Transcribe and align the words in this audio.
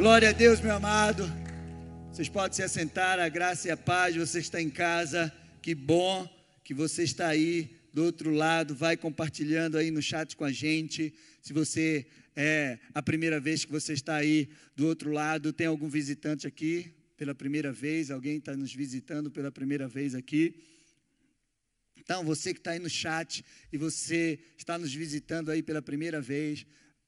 Glória 0.00 0.30
a 0.30 0.32
Deus, 0.32 0.62
meu 0.62 0.72
amado. 0.74 1.30
Vocês 2.10 2.26
podem 2.26 2.56
se 2.56 2.62
assentar, 2.62 3.18
a 3.18 3.28
graça 3.28 3.68
e 3.68 3.70
a 3.70 3.76
paz. 3.76 4.16
Você 4.16 4.38
está 4.38 4.58
em 4.58 4.70
casa, 4.70 5.30
que 5.60 5.74
bom 5.74 6.26
que 6.64 6.72
você 6.72 7.02
está 7.02 7.28
aí 7.28 7.76
do 7.92 8.02
outro 8.04 8.30
lado. 8.30 8.74
Vai 8.74 8.96
compartilhando 8.96 9.76
aí 9.76 9.90
no 9.90 10.00
chat 10.00 10.34
com 10.34 10.44
a 10.44 10.50
gente. 10.50 11.12
Se 11.42 11.52
você 11.52 12.06
é 12.34 12.78
a 12.94 13.02
primeira 13.02 13.38
vez 13.38 13.62
que 13.66 13.70
você 13.70 13.92
está 13.92 14.16
aí 14.16 14.48
do 14.74 14.86
outro 14.86 15.12
lado, 15.12 15.52
tem 15.52 15.66
algum 15.66 15.90
visitante 15.90 16.46
aqui 16.46 16.90
pela 17.18 17.34
primeira 17.34 17.70
vez? 17.70 18.10
Alguém 18.10 18.38
está 18.38 18.56
nos 18.56 18.74
visitando 18.74 19.30
pela 19.30 19.52
primeira 19.52 19.86
vez 19.86 20.14
aqui? 20.14 20.62
Então, 21.94 22.24
você 22.24 22.54
que 22.54 22.60
está 22.60 22.70
aí 22.70 22.78
no 22.78 22.88
chat 22.88 23.44
e 23.70 23.76
você 23.76 24.38
está 24.56 24.78
nos 24.78 24.94
visitando 24.94 25.50
aí 25.50 25.62
pela 25.62 25.82
primeira 25.82 26.22
vez, 26.22 26.64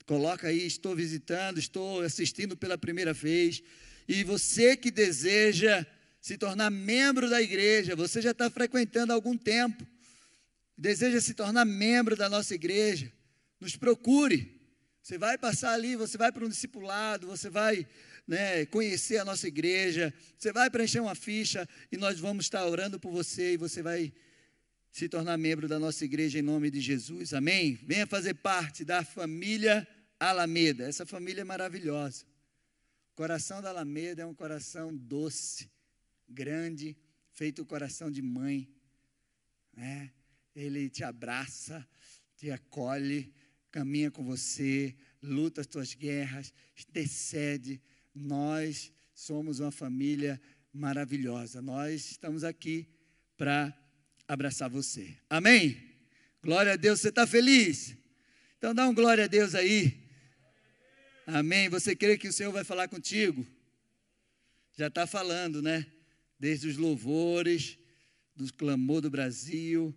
Coloca 0.06 0.48
aí, 0.48 0.66
estou 0.66 0.94
visitando, 0.96 1.58
estou 1.58 2.00
assistindo 2.00 2.56
pela 2.56 2.76
primeira 2.76 3.12
vez. 3.12 3.62
E 4.08 4.24
você 4.24 4.76
que 4.76 4.90
deseja 4.90 5.86
se 6.20 6.36
tornar 6.36 6.70
membro 6.70 7.28
da 7.28 7.42
igreja, 7.42 7.96
você 7.96 8.20
já 8.20 8.30
está 8.30 8.48
frequentando 8.48 9.12
há 9.12 9.14
algum 9.14 9.36
tempo, 9.36 9.86
deseja 10.76 11.20
se 11.20 11.34
tornar 11.34 11.64
membro 11.64 12.16
da 12.16 12.28
nossa 12.28 12.54
igreja, 12.54 13.12
nos 13.60 13.76
procure. 13.76 14.60
Você 15.02 15.18
vai 15.18 15.36
passar 15.36 15.72
ali, 15.72 15.96
você 15.96 16.16
vai 16.16 16.30
para 16.30 16.44
um 16.44 16.48
discipulado, 16.48 17.26
você 17.26 17.50
vai 17.50 17.86
né, 18.26 18.64
conhecer 18.66 19.18
a 19.18 19.24
nossa 19.24 19.48
igreja, 19.48 20.14
você 20.38 20.52
vai 20.52 20.70
preencher 20.70 21.00
uma 21.00 21.14
ficha 21.14 21.68
e 21.90 21.96
nós 21.96 22.20
vamos 22.20 22.44
estar 22.44 22.64
orando 22.66 23.00
por 23.00 23.10
você 23.10 23.54
e 23.54 23.56
você 23.56 23.82
vai 23.82 24.12
se 24.92 25.08
tornar 25.08 25.36
membro 25.38 25.66
da 25.66 25.78
nossa 25.78 26.04
igreja 26.04 26.38
em 26.38 26.42
nome 26.42 26.70
de 26.70 26.80
Jesus. 26.80 27.34
Amém? 27.34 27.78
Venha 27.82 28.06
fazer 28.06 28.34
parte 28.34 28.84
da 28.84 29.02
família 29.02 29.88
Alameda. 30.30 30.84
Essa 30.84 31.06
família 31.06 31.42
é 31.42 31.44
maravilhosa. 31.44 32.24
O 33.12 33.14
coração 33.14 33.60
da 33.60 33.70
Alameda 33.70 34.22
é 34.22 34.26
um 34.26 34.34
coração 34.34 34.96
doce, 34.96 35.70
grande, 36.28 36.96
feito 37.32 37.62
o 37.62 37.66
coração 37.66 38.10
de 38.10 38.22
mãe. 38.22 38.68
Né? 39.74 40.12
Ele 40.54 40.88
te 40.88 41.04
abraça, 41.04 41.86
te 42.36 42.50
acolhe, 42.50 43.32
caminha 43.70 44.10
com 44.10 44.24
você, 44.24 44.96
luta 45.22 45.60
as 45.60 45.66
tuas 45.66 45.94
guerras, 45.94 46.52
intercede. 46.88 47.80
Nós 48.14 48.92
somos 49.14 49.60
uma 49.60 49.70
família 49.70 50.40
maravilhosa. 50.72 51.60
Nós 51.60 52.12
estamos 52.12 52.44
aqui 52.44 52.88
para 53.36 53.76
abraçar 54.26 54.70
você. 54.70 55.16
Amém? 55.28 55.76
Glória 56.42 56.72
a 56.72 56.76
Deus, 56.76 57.00
você 57.00 57.08
está 57.08 57.26
feliz? 57.26 57.96
Então 58.58 58.74
dá 58.74 58.88
um 58.88 58.94
glória 58.94 59.24
a 59.24 59.28
Deus 59.28 59.54
aí. 59.54 60.01
Amém? 61.34 61.68
Você 61.70 61.96
crê 61.96 62.18
que 62.18 62.28
o 62.28 62.32
Senhor 62.32 62.52
vai 62.52 62.62
falar 62.62 62.88
contigo? 62.88 63.46
Já 64.76 64.88
está 64.88 65.06
falando, 65.06 65.62
né? 65.62 65.86
Desde 66.38 66.68
os 66.68 66.76
louvores, 66.76 67.78
do 68.36 68.52
clamor 68.52 69.00
do 69.00 69.08
Brasil, 69.08 69.94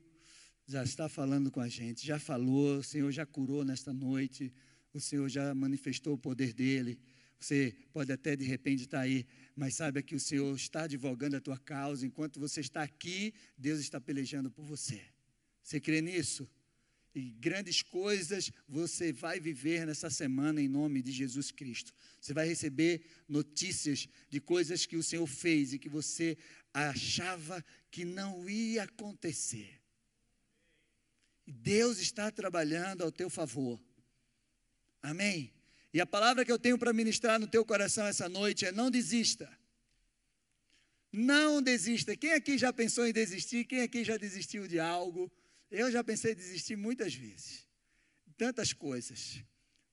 já 0.65 0.81
está 0.81 1.09
falando 1.09 1.51
com 1.51 1.59
a 1.59 1.67
gente, 1.67 2.05
já 2.05 2.17
falou, 2.17 2.77
o 2.77 2.83
Senhor 2.83 3.11
já 3.11 3.25
curou 3.25 3.65
nesta 3.65 3.91
noite, 3.91 4.53
o 4.93 4.99
Senhor 4.99 5.27
já 5.27 5.53
manifestou 5.53 6.13
o 6.13 6.17
poder 6.17 6.53
dele. 6.53 6.97
Você 7.37 7.75
pode 7.91 8.13
até 8.13 8.35
de 8.37 8.45
repente 8.45 8.83
estar 8.83 9.01
aí 9.01 9.25
mas 9.55 9.75
saiba 9.75 10.01
que 10.01 10.15
o 10.15 10.19
Senhor 10.19 10.53
está 10.55 10.83
advogando 10.83 11.37
a 11.37 11.41
tua 11.41 11.57
causa. 11.57 12.05
Enquanto 12.05 12.39
você 12.39 12.59
está 12.59 12.83
aqui, 12.83 13.33
Deus 13.57 13.79
está 13.79 14.01
pelejando 14.01 14.51
por 14.51 14.65
você. 14.65 15.01
Você 15.63 15.79
crê 15.79 16.01
nisso? 16.01 16.49
E 17.15 17.29
grandes 17.29 17.81
coisas 17.81 18.51
você 18.67 19.13
vai 19.13 19.39
viver 19.39 19.87
nessa 19.87 20.09
semana 20.09 20.61
em 20.61 20.67
nome 20.67 21.01
de 21.01 21.13
Jesus 21.13 21.49
Cristo. 21.49 21.93
Você 22.19 22.33
vai 22.33 22.45
receber 22.45 23.05
notícias 23.25 24.09
de 24.29 24.41
coisas 24.41 24.85
que 24.85 24.97
o 24.97 25.03
Senhor 25.03 25.25
fez 25.25 25.71
e 25.71 25.79
que 25.79 25.87
você 25.87 26.37
achava 26.73 27.63
que 27.89 28.03
não 28.03 28.49
ia 28.49 28.83
acontecer. 28.83 29.81
Deus 31.47 31.99
está 31.99 32.29
trabalhando 32.29 33.03
ao 33.03 33.11
teu 33.11 33.29
favor. 33.29 33.79
Amém? 35.01 35.53
E 35.93 36.01
a 36.01 36.05
palavra 36.05 36.43
que 36.43 36.51
eu 36.51 36.59
tenho 36.59 36.77
para 36.77 36.91
ministrar 36.91 37.39
no 37.39 37.47
teu 37.47 37.63
coração 37.63 38.05
essa 38.05 38.27
noite 38.27 38.65
é: 38.65 38.73
não 38.73 38.91
desista. 38.91 39.49
Não 41.13 41.61
desista. 41.61 42.17
Quem 42.17 42.33
aqui 42.33 42.57
já 42.57 42.73
pensou 42.73 43.07
em 43.07 43.13
desistir? 43.13 43.63
Quem 43.63 43.83
aqui 43.83 44.03
já 44.03 44.17
desistiu 44.17 44.67
de 44.67 44.81
algo? 44.81 45.31
Eu 45.69 45.91
já 45.91 46.03
pensei 46.03 46.33
em 46.33 46.35
desistir 46.35 46.75
muitas 46.75 47.13
vezes. 47.13 47.67
Tantas 48.37 48.73
coisas. 48.73 49.43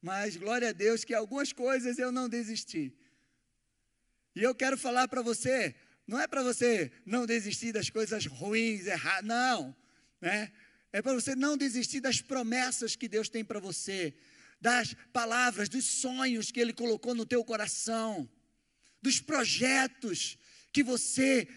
Mas 0.00 0.37
glória 0.37 0.71
a 0.71 0.72
Deus 0.72 1.05
que 1.05 1.15
algumas 1.15 1.53
coisas 1.53 1.99
eu 1.99 2.10
não 2.10 2.28
desisti. 2.28 2.97
E 4.34 4.43
eu 4.43 4.55
quero 4.55 4.77
falar 4.77 5.09
para 5.09 5.22
você, 5.22 5.75
não 6.06 6.19
é 6.19 6.27
para 6.27 6.43
você 6.43 6.91
não 7.05 7.27
desistir 7.27 7.72
das 7.72 7.91
coisas 7.91 8.27
ruins, 8.27 8.87
erradas, 8.87 9.25
não. 9.25 9.77
Né? 10.21 10.53
É 10.93 11.00
para 11.00 11.15
você 11.15 11.34
não 11.34 11.56
desistir 11.56 12.00
das 12.00 12.21
promessas 12.21 12.97
que 12.97 13.09
Deus 13.09 13.28
tem 13.28 13.44
para 13.44 13.60
você 13.60 14.15
das 14.62 14.94
palavras, 15.12 15.69
dos 15.69 15.84
sonhos 15.84 16.53
que 16.53 16.60
Ele 16.60 16.72
colocou 16.72 17.16
no 17.16 17.27
teu 17.27 17.44
coração, 17.44 18.31
dos 19.03 19.21
projetos 19.21 20.39
que 20.72 20.84
você 20.84 21.49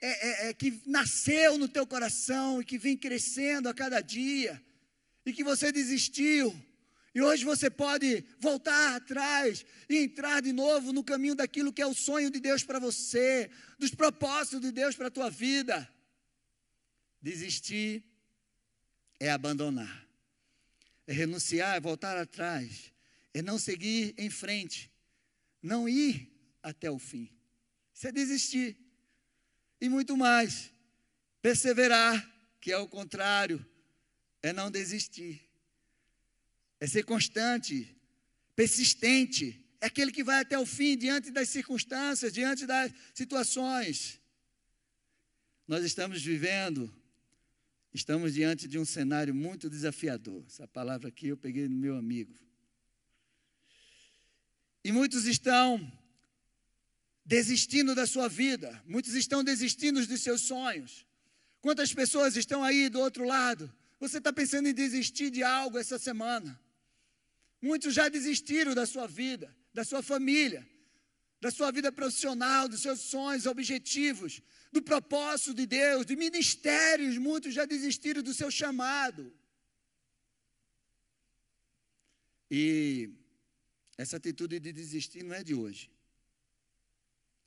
é, 0.00 0.46
é, 0.46 0.48
é, 0.48 0.54
que 0.54 0.82
nasceu 0.86 1.58
no 1.58 1.68
teu 1.68 1.86
coração 1.86 2.60
e 2.60 2.64
que 2.64 2.78
vem 2.78 2.96
crescendo 2.96 3.68
a 3.68 3.74
cada 3.74 4.00
dia, 4.00 4.62
e 5.24 5.32
que 5.32 5.42
você 5.42 5.72
desistiu, 5.72 6.54
e 7.14 7.22
hoje 7.22 7.44
você 7.44 7.70
pode 7.70 8.24
voltar 8.38 8.96
atrás 8.96 9.64
e 9.88 9.96
entrar 9.96 10.42
de 10.42 10.52
novo 10.52 10.92
no 10.92 11.02
caminho 11.02 11.34
daquilo 11.34 11.72
que 11.72 11.80
é 11.80 11.86
o 11.86 11.94
sonho 11.94 12.30
de 12.30 12.38
Deus 12.38 12.62
para 12.62 12.78
você, 12.78 13.50
dos 13.78 13.94
propósitos 13.94 14.60
de 14.60 14.70
Deus 14.70 14.94
para 14.94 15.08
a 15.08 15.10
tua 15.10 15.30
vida. 15.30 15.88
Desistir 17.22 18.04
é 19.18 19.30
abandonar 19.30 20.06
é 21.06 21.12
renunciar, 21.12 21.76
é 21.76 21.80
voltar 21.80 22.16
atrás, 22.16 22.92
é 23.32 23.40
não 23.40 23.58
seguir 23.58 24.14
em 24.18 24.28
frente, 24.28 24.90
não 25.62 25.88
ir 25.88 26.32
até 26.62 26.90
o 26.90 26.98
fim. 26.98 27.30
Isso 27.94 28.08
é 28.08 28.12
desistir. 28.12 28.76
E 29.80 29.88
muito 29.88 30.16
mais, 30.16 30.72
perseverar, 31.42 32.26
que 32.60 32.72
é 32.72 32.78
o 32.78 32.88
contrário, 32.88 33.64
é 34.42 34.52
não 34.52 34.70
desistir. 34.70 35.42
É 36.80 36.86
ser 36.86 37.04
constante, 37.04 37.96
persistente, 38.54 39.64
é 39.80 39.86
aquele 39.86 40.12
que 40.12 40.24
vai 40.24 40.40
até 40.40 40.58
o 40.58 40.66
fim 40.66 40.96
diante 40.96 41.30
das 41.30 41.48
circunstâncias, 41.48 42.32
diante 42.32 42.66
das 42.66 42.92
situações. 43.14 44.20
Nós 45.66 45.84
estamos 45.84 46.22
vivendo 46.22 46.92
Estamos 47.96 48.34
diante 48.34 48.68
de 48.68 48.78
um 48.78 48.84
cenário 48.84 49.34
muito 49.34 49.70
desafiador. 49.70 50.44
Essa 50.46 50.68
palavra 50.68 51.08
aqui 51.08 51.28
eu 51.28 51.36
peguei 51.36 51.66
no 51.66 51.78
meu 51.78 51.96
amigo. 51.96 52.34
E 54.84 54.92
muitos 54.92 55.24
estão 55.24 55.80
desistindo 57.26 57.92
da 57.92 58.06
sua 58.06 58.28
vida, 58.28 58.80
muitos 58.86 59.14
estão 59.14 59.42
desistindo 59.42 60.06
dos 60.06 60.22
seus 60.22 60.42
sonhos. 60.42 61.04
Quantas 61.60 61.92
pessoas 61.92 62.36
estão 62.36 62.62
aí 62.62 62.88
do 62.88 63.00
outro 63.00 63.24
lado? 63.24 63.70
Você 63.98 64.18
está 64.18 64.32
pensando 64.32 64.68
em 64.68 64.74
desistir 64.74 65.30
de 65.30 65.42
algo 65.42 65.76
essa 65.76 65.98
semana? 65.98 66.58
Muitos 67.60 67.92
já 67.92 68.08
desistiram 68.08 68.74
da 68.74 68.86
sua 68.86 69.08
vida, 69.08 69.54
da 69.74 69.84
sua 69.84 70.02
família, 70.02 70.64
da 71.40 71.50
sua 71.50 71.72
vida 71.72 71.90
profissional, 71.90 72.68
dos 72.68 72.82
seus 72.82 73.00
sonhos, 73.00 73.44
objetivos, 73.46 74.40
do 74.70 74.80
propósito 74.80 75.52
de 75.52 75.66
Deus, 75.66 76.06
de 76.06 76.14
ministérios, 76.14 77.18
muitos 77.18 77.52
já 77.52 77.64
desistiram 77.64 78.22
do 78.22 78.32
seu 78.32 78.50
chamado. 78.52 79.32
E 82.48 83.10
essa 83.98 84.16
atitude 84.16 84.60
de 84.60 84.72
desistir 84.72 85.24
não 85.24 85.34
é 85.34 85.42
de 85.42 85.54
hoje. 85.54 85.90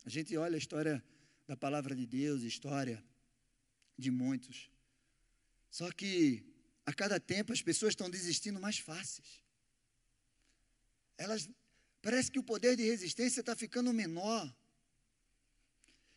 A 0.09 0.11
gente 0.11 0.35
olha 0.35 0.56
a 0.56 0.57
história 0.57 1.03
da 1.47 1.56
palavra 1.56 1.95
de 1.95 2.03
Deus, 2.07 2.41
história 2.41 2.97
de 3.95 4.09
muitos. 4.09 4.71
Só 5.69 5.91
que 5.91 6.44
a 6.83 6.91
cada 6.91 7.19
tempo 7.19 7.53
as 7.53 7.61
pessoas 7.61 7.91
estão 7.91 8.09
desistindo 8.09 8.59
mais 8.59 8.79
fáceis. 8.79 9.39
Elas 11.15 11.47
parece 12.01 12.31
que 12.31 12.39
o 12.39 12.44
poder 12.51 12.75
de 12.75 12.81
resistência 12.81 13.41
está 13.41 13.56
ficando 13.56 13.94
menor. 13.94 14.51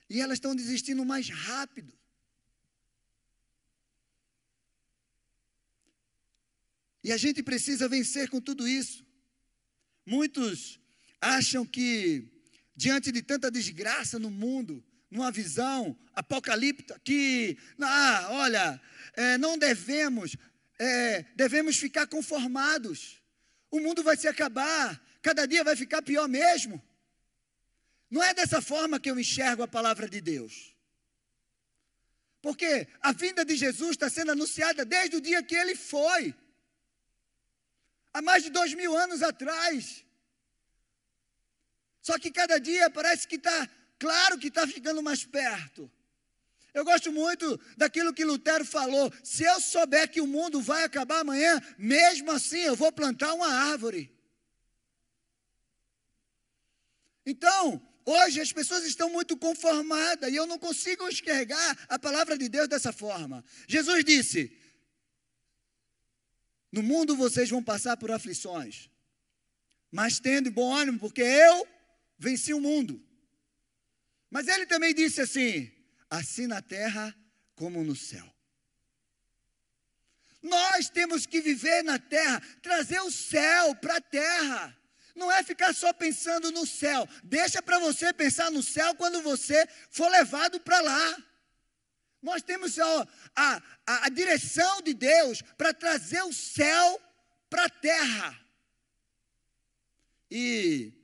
E 0.08 0.22
elas 0.22 0.38
estão 0.38 0.56
desistindo 0.56 1.04
mais 1.04 1.28
rápido. 1.28 1.92
E 7.04 7.12
a 7.12 7.18
gente 7.18 7.42
precisa 7.42 7.90
vencer 7.90 8.30
com 8.30 8.40
tudo 8.40 8.66
isso. 8.66 9.04
Muitos 10.06 10.80
acham 11.20 11.66
que, 11.66 12.31
diante 12.82 13.12
de 13.12 13.22
tanta 13.22 13.48
desgraça 13.48 14.18
no 14.18 14.28
mundo, 14.28 14.84
numa 15.08 15.30
visão 15.30 15.96
apocalíptica, 16.12 17.00
que, 17.04 17.56
ah, 17.80 18.28
olha, 18.30 18.82
é, 19.14 19.38
não 19.38 19.56
devemos, 19.56 20.36
é, 20.80 21.22
devemos 21.36 21.76
ficar 21.76 22.08
conformados. 22.08 23.22
O 23.70 23.78
mundo 23.78 24.02
vai 24.02 24.16
se 24.16 24.26
acabar. 24.26 25.00
cada 25.22 25.46
dia 25.46 25.62
vai 25.62 25.76
ficar 25.76 26.02
pior 26.02 26.28
mesmo. 26.28 26.82
Não 28.10 28.20
é 28.20 28.34
dessa 28.34 28.60
forma 28.60 28.98
que 28.98 29.10
eu 29.10 29.18
enxergo 29.18 29.62
a 29.62 29.68
palavra 29.68 30.08
de 30.08 30.20
Deus. 30.20 30.74
Porque 32.40 32.88
a 33.00 33.12
vinda 33.12 33.44
de 33.44 33.54
Jesus 33.54 33.92
está 33.92 34.10
sendo 34.10 34.32
anunciada 34.32 34.84
desde 34.84 35.14
o 35.16 35.20
dia 35.20 35.40
que 35.40 35.54
ele 35.54 35.76
foi. 35.76 36.34
Há 38.12 38.20
mais 38.20 38.42
de 38.42 38.50
dois 38.50 38.74
mil 38.74 38.96
anos 38.96 39.22
atrás. 39.22 40.04
Só 42.02 42.18
que 42.18 42.32
cada 42.32 42.58
dia 42.58 42.90
parece 42.90 43.28
que 43.28 43.36
está, 43.36 43.68
claro 43.98 44.36
que 44.36 44.48
está 44.48 44.66
ficando 44.66 45.00
mais 45.02 45.24
perto. 45.24 45.90
Eu 46.74 46.84
gosto 46.84 47.12
muito 47.12 47.60
daquilo 47.76 48.12
que 48.12 48.24
Lutero 48.24 48.64
falou. 48.64 49.12
Se 49.22 49.44
eu 49.44 49.60
souber 49.60 50.10
que 50.10 50.20
o 50.20 50.26
mundo 50.26 50.60
vai 50.60 50.84
acabar 50.84 51.20
amanhã, 51.20 51.60
mesmo 51.78 52.32
assim 52.32 52.58
eu 52.58 52.74
vou 52.74 52.90
plantar 52.90 53.32
uma 53.34 53.46
árvore. 53.46 54.10
Então, 57.24 57.80
hoje 58.04 58.40
as 58.40 58.52
pessoas 58.52 58.84
estão 58.84 59.08
muito 59.10 59.36
conformadas 59.36 60.32
e 60.32 60.34
eu 60.34 60.46
não 60.46 60.58
consigo 60.58 61.08
enxergar 61.08 61.86
a 61.88 61.98
palavra 61.98 62.36
de 62.36 62.48
Deus 62.48 62.66
dessa 62.66 62.92
forma. 62.92 63.44
Jesus 63.68 64.04
disse: 64.04 64.58
No 66.72 66.82
mundo 66.82 67.14
vocês 67.14 67.48
vão 67.48 67.62
passar 67.62 67.96
por 67.96 68.10
aflições, 68.10 68.90
mas 69.90 70.18
tendo 70.18 70.50
bom 70.50 70.74
ânimo, 70.74 70.98
porque 70.98 71.22
eu 71.22 71.68
venci 72.22 72.54
o 72.54 72.60
mundo. 72.60 73.04
Mas 74.30 74.46
ele 74.48 74.64
também 74.64 74.94
disse 74.94 75.20
assim: 75.20 75.70
assim 76.08 76.46
na 76.46 76.62
terra 76.62 77.14
como 77.54 77.82
no 77.82 77.96
céu. 77.96 78.32
Nós 80.40 80.88
temos 80.88 81.26
que 81.26 81.40
viver 81.40 81.82
na 81.84 81.98
terra, 81.98 82.40
trazer 82.62 83.00
o 83.00 83.10
céu 83.10 83.74
para 83.76 83.96
a 83.96 84.00
terra. 84.00 84.76
Não 85.14 85.30
é 85.30 85.42
ficar 85.42 85.74
só 85.74 85.92
pensando 85.92 86.50
no 86.50 86.66
céu. 86.66 87.06
Deixa 87.22 87.60
para 87.60 87.78
você 87.78 88.12
pensar 88.12 88.50
no 88.50 88.62
céu 88.62 88.94
quando 88.94 89.22
você 89.22 89.68
for 89.90 90.08
levado 90.08 90.58
para 90.60 90.80
lá. 90.80 91.16
Nós 92.22 92.42
temos 92.42 92.78
ó, 92.78 93.06
a, 93.36 93.62
a, 93.86 94.06
a 94.06 94.08
direção 94.08 94.80
de 94.82 94.94
Deus 94.94 95.42
para 95.56 95.74
trazer 95.74 96.22
o 96.22 96.32
céu 96.32 97.00
para 97.50 97.66
a 97.66 97.70
terra. 97.70 98.40
E 100.30 101.01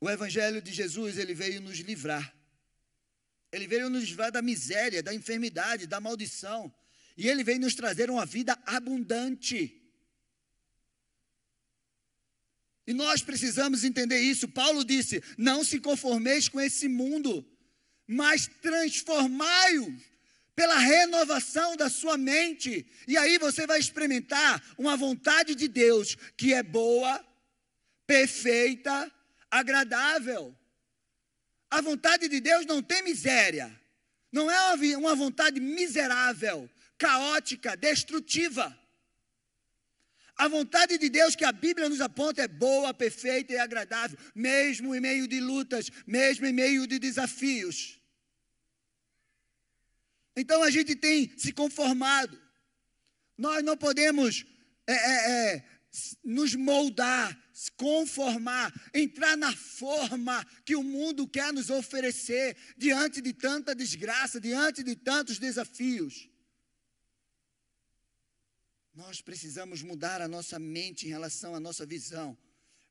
o 0.00 0.08
Evangelho 0.08 0.62
de 0.62 0.72
Jesus, 0.72 1.18
ele 1.18 1.34
veio 1.34 1.60
nos 1.60 1.78
livrar 1.78 2.38
ele 3.50 3.66
veio 3.66 3.88
nos 3.88 4.04
livrar 4.04 4.30
da 4.30 4.42
miséria, 4.42 5.02
da 5.02 5.14
enfermidade, 5.14 5.86
da 5.86 6.00
maldição. 6.00 6.72
E 7.16 7.28
ele 7.28 7.42
veio 7.42 7.60
nos 7.60 7.74
trazer 7.74 8.10
uma 8.10 8.26
vida 8.26 8.56
abundante. 8.66 9.74
E 12.86 12.92
nós 12.92 13.22
precisamos 13.22 13.84
entender 13.84 14.20
isso. 14.20 14.48
Paulo 14.48 14.84
disse: 14.84 15.22
Não 15.36 15.64
se 15.64 15.80
conformeis 15.80 16.48
com 16.48 16.60
esse 16.60 16.88
mundo, 16.88 17.44
mas 18.06 18.46
transformai-o 18.60 19.98
pela 20.54 20.78
renovação 20.78 21.76
da 21.76 21.88
sua 21.88 22.18
mente. 22.18 22.86
E 23.06 23.16
aí 23.16 23.38
você 23.38 23.66
vai 23.66 23.78
experimentar 23.78 24.62
uma 24.76 24.96
vontade 24.96 25.54
de 25.54 25.68
Deus 25.68 26.16
que 26.36 26.52
é 26.52 26.62
boa, 26.62 27.24
perfeita, 28.06 29.10
agradável. 29.50 30.56
A 31.70 31.80
vontade 31.80 32.28
de 32.28 32.40
Deus 32.40 32.66
não 32.66 32.82
tem 32.82 33.02
miséria. 33.02 33.78
Não 34.30 34.50
é 34.50 34.96
uma 34.96 35.14
vontade 35.14 35.60
miserável, 35.60 36.68
caótica, 36.98 37.76
destrutiva. 37.76 38.76
A 40.36 40.46
vontade 40.46 40.98
de 40.98 41.08
Deus 41.08 41.34
que 41.34 41.44
a 41.44 41.50
Bíblia 41.50 41.88
nos 41.88 42.00
aponta 42.00 42.42
é 42.42 42.48
boa, 42.48 42.94
perfeita 42.94 43.52
e 43.52 43.58
agradável, 43.58 44.16
mesmo 44.34 44.94
em 44.94 45.00
meio 45.00 45.26
de 45.26 45.40
lutas, 45.40 45.90
mesmo 46.06 46.46
em 46.46 46.52
meio 46.52 46.86
de 46.86 46.98
desafios. 46.98 47.98
Então 50.36 50.62
a 50.62 50.70
gente 50.70 50.94
tem 50.94 51.36
se 51.36 51.52
conformado. 51.52 52.40
Nós 53.36 53.64
não 53.64 53.76
podemos 53.76 54.46
é, 54.86 54.92
é, 54.92 55.54
é, 55.56 55.64
nos 56.22 56.54
moldar, 56.54 57.36
se 57.58 57.72
conformar, 57.72 58.72
entrar 58.94 59.36
na 59.36 59.52
forma 59.52 60.46
que 60.64 60.76
o 60.76 60.82
mundo 60.84 61.26
quer 61.26 61.52
nos 61.52 61.70
oferecer 61.70 62.56
diante 62.76 63.20
de 63.20 63.32
tanta 63.32 63.74
desgraça, 63.74 64.40
diante 64.40 64.84
de 64.84 64.94
tantos 64.94 65.40
desafios. 65.40 66.30
Nós 68.94 69.20
precisamos 69.20 69.82
mudar 69.82 70.22
a 70.22 70.28
nossa 70.28 70.56
mente 70.56 71.06
em 71.06 71.08
relação 71.08 71.52
à 71.52 71.58
nossa 71.58 71.84
visão. 71.84 72.38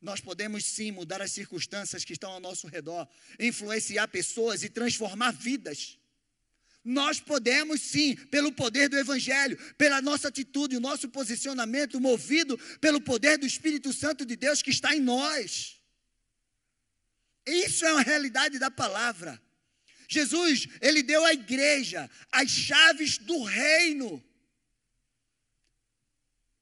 Nós 0.01 0.19
podemos 0.19 0.65
sim 0.65 0.91
mudar 0.91 1.21
as 1.21 1.31
circunstâncias 1.31 2.03
que 2.03 2.11
estão 2.11 2.31
ao 2.31 2.41
nosso 2.41 2.67
redor, 2.67 3.07
influenciar 3.39 4.09
pessoas 4.09 4.63
e 4.63 4.69
transformar 4.69 5.31
vidas. 5.31 5.97
Nós 6.87 7.19
podemos 7.19 7.81
sim, 7.81 8.15
pelo 8.15 8.49
poder 8.49 8.87
do 8.87 8.97
Evangelho, 8.97 9.57
pela 9.73 10.01
nossa 10.01 10.29
atitude, 10.29 10.77
o 10.77 10.79
nosso 10.79 11.09
posicionamento, 11.09 11.99
movido 11.99 12.57
pelo 12.79 13.01
poder 13.01 13.37
do 13.37 13.45
Espírito 13.45 13.91
Santo 13.91 14.25
de 14.25 14.37
Deus 14.37 14.61
que 14.61 14.69
está 14.69 14.95
em 14.95 15.01
nós. 15.01 15.81
Isso 17.45 17.85
é 17.85 17.91
uma 17.91 18.01
realidade 18.01 18.57
da 18.57 18.71
palavra. 18.71 19.37
Jesus, 20.07 20.69
ele 20.79 21.03
deu 21.03 21.25
à 21.25 21.33
igreja 21.33 22.09
as 22.31 22.49
chaves 22.49 23.17
do 23.17 23.43
reino. 23.43 24.23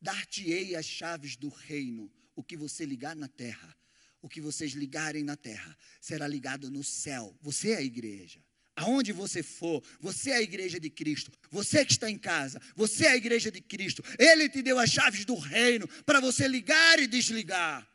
Dar-te-ei 0.01 0.75
as 0.75 0.87
chaves 0.87 1.35
do 1.35 1.49
reino. 1.49 2.11
O 2.35 2.43
que 2.43 2.57
você 2.57 2.83
ligar 2.83 3.15
na 3.15 3.27
terra, 3.27 3.77
o 4.23 4.27
que 4.27 4.41
vocês 4.41 4.71
ligarem 4.71 5.23
na 5.23 5.35
terra, 5.35 5.77
será 6.01 6.27
ligado 6.27 6.71
no 6.71 6.83
céu. 6.83 7.37
Você 7.43 7.73
é 7.73 7.77
a 7.77 7.83
igreja. 7.83 8.43
Aonde 8.75 9.13
você 9.13 9.41
for, 9.41 9.81
você 10.01 10.31
é 10.31 10.35
a 10.35 10.41
igreja 10.41 10.79
de 10.79 10.89
Cristo. 10.89 11.31
Você 11.49 11.85
que 11.85 11.93
está 11.93 12.09
em 12.09 12.17
casa, 12.17 12.61
você 12.75 13.05
é 13.05 13.11
a 13.11 13.15
igreja 13.15 13.49
de 13.49 13.61
Cristo. 13.61 14.03
Ele 14.19 14.49
te 14.49 14.61
deu 14.61 14.77
as 14.77 14.89
chaves 14.89 15.23
do 15.23 15.35
reino 15.35 15.87
para 16.03 16.19
você 16.19 16.45
ligar 16.47 16.99
e 16.99 17.07
desligar. 17.07 17.87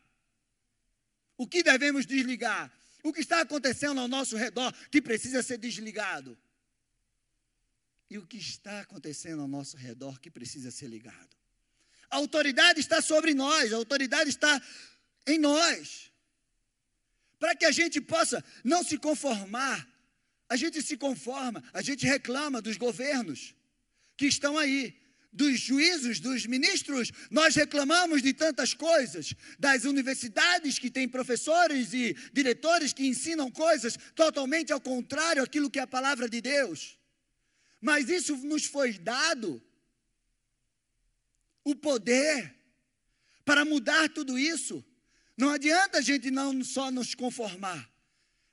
O 1.37 1.45
que 1.45 1.61
devemos 1.61 2.05
desligar? 2.05 2.71
O 3.03 3.13
que 3.13 3.21
está 3.21 3.41
acontecendo 3.41 3.99
ao 3.99 4.07
nosso 4.07 4.35
redor 4.35 4.73
que 4.89 5.01
precisa 5.01 5.43
ser 5.43 5.57
desligado? 5.57 6.37
E 8.09 8.17
o 8.17 8.25
que 8.25 8.37
está 8.37 8.81
acontecendo 8.81 9.41
ao 9.41 9.47
nosso 9.47 9.77
redor 9.77 10.19
que 10.19 10.31
precisa 10.31 10.71
ser 10.71 10.87
ligado? 10.87 11.35
A 12.09 12.17
autoridade 12.17 12.79
está 12.79 13.01
sobre 13.01 13.33
nós, 13.33 13.71
a 13.71 13.75
autoridade 13.75 14.29
está 14.29 14.61
em 15.27 15.37
nós. 15.37 16.11
Para 17.39 17.55
que 17.55 17.65
a 17.65 17.71
gente 17.71 18.01
possa 18.01 18.43
não 18.63 18.83
se 18.83 18.97
conformar 18.97 19.90
a 20.51 20.57
gente 20.57 20.81
se 20.81 20.97
conforma, 20.97 21.63
a 21.71 21.81
gente 21.81 22.05
reclama 22.05 22.61
dos 22.61 22.75
governos 22.75 23.55
que 24.17 24.25
estão 24.25 24.57
aí, 24.57 24.93
dos 25.31 25.57
juízos, 25.57 26.19
dos 26.19 26.45
ministros, 26.45 27.09
nós 27.29 27.55
reclamamos 27.55 28.21
de 28.21 28.33
tantas 28.33 28.73
coisas, 28.73 29.33
das 29.57 29.85
universidades 29.85 30.77
que 30.77 30.91
têm 30.91 31.07
professores 31.07 31.93
e 31.93 32.13
diretores 32.33 32.91
que 32.91 33.07
ensinam 33.07 33.49
coisas 33.49 33.97
totalmente 34.13 34.73
ao 34.73 34.81
contrário 34.81 35.41
daquilo 35.41 35.69
que 35.69 35.79
é 35.79 35.83
a 35.83 35.87
palavra 35.87 36.27
de 36.27 36.41
Deus. 36.41 36.99
Mas 37.79 38.09
isso 38.09 38.35
nos 38.35 38.65
foi 38.65 38.91
dado 38.99 39.63
o 41.63 41.73
poder 41.73 42.53
para 43.45 43.63
mudar 43.63 44.09
tudo 44.09 44.37
isso. 44.37 44.83
Não 45.37 45.51
adianta 45.51 45.99
a 45.99 46.01
gente 46.01 46.29
não 46.29 46.61
só 46.61 46.91
nos 46.91 47.15
conformar. 47.15 47.90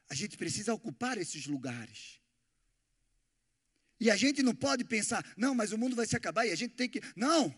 A 0.09 0.15
gente 0.15 0.37
precisa 0.37 0.73
ocupar 0.73 1.19
esses 1.19 1.47
lugares. 1.47 2.19
E 4.01 4.11
a 4.11 4.17
gente 4.17 4.43
não 4.43 4.55
pode 4.55 4.85
pensar, 4.85 5.25
não, 5.37 5.55
mas 5.55 5.73
o 5.73 5.79
mundo 5.79 5.97
vai 5.97 6.07
se 6.07 6.17
acabar 6.17 6.47
e 6.47 6.53
a 6.53 6.57
gente 6.57 6.75
tem 6.75 6.89
que. 6.89 7.01
Não! 7.17 7.55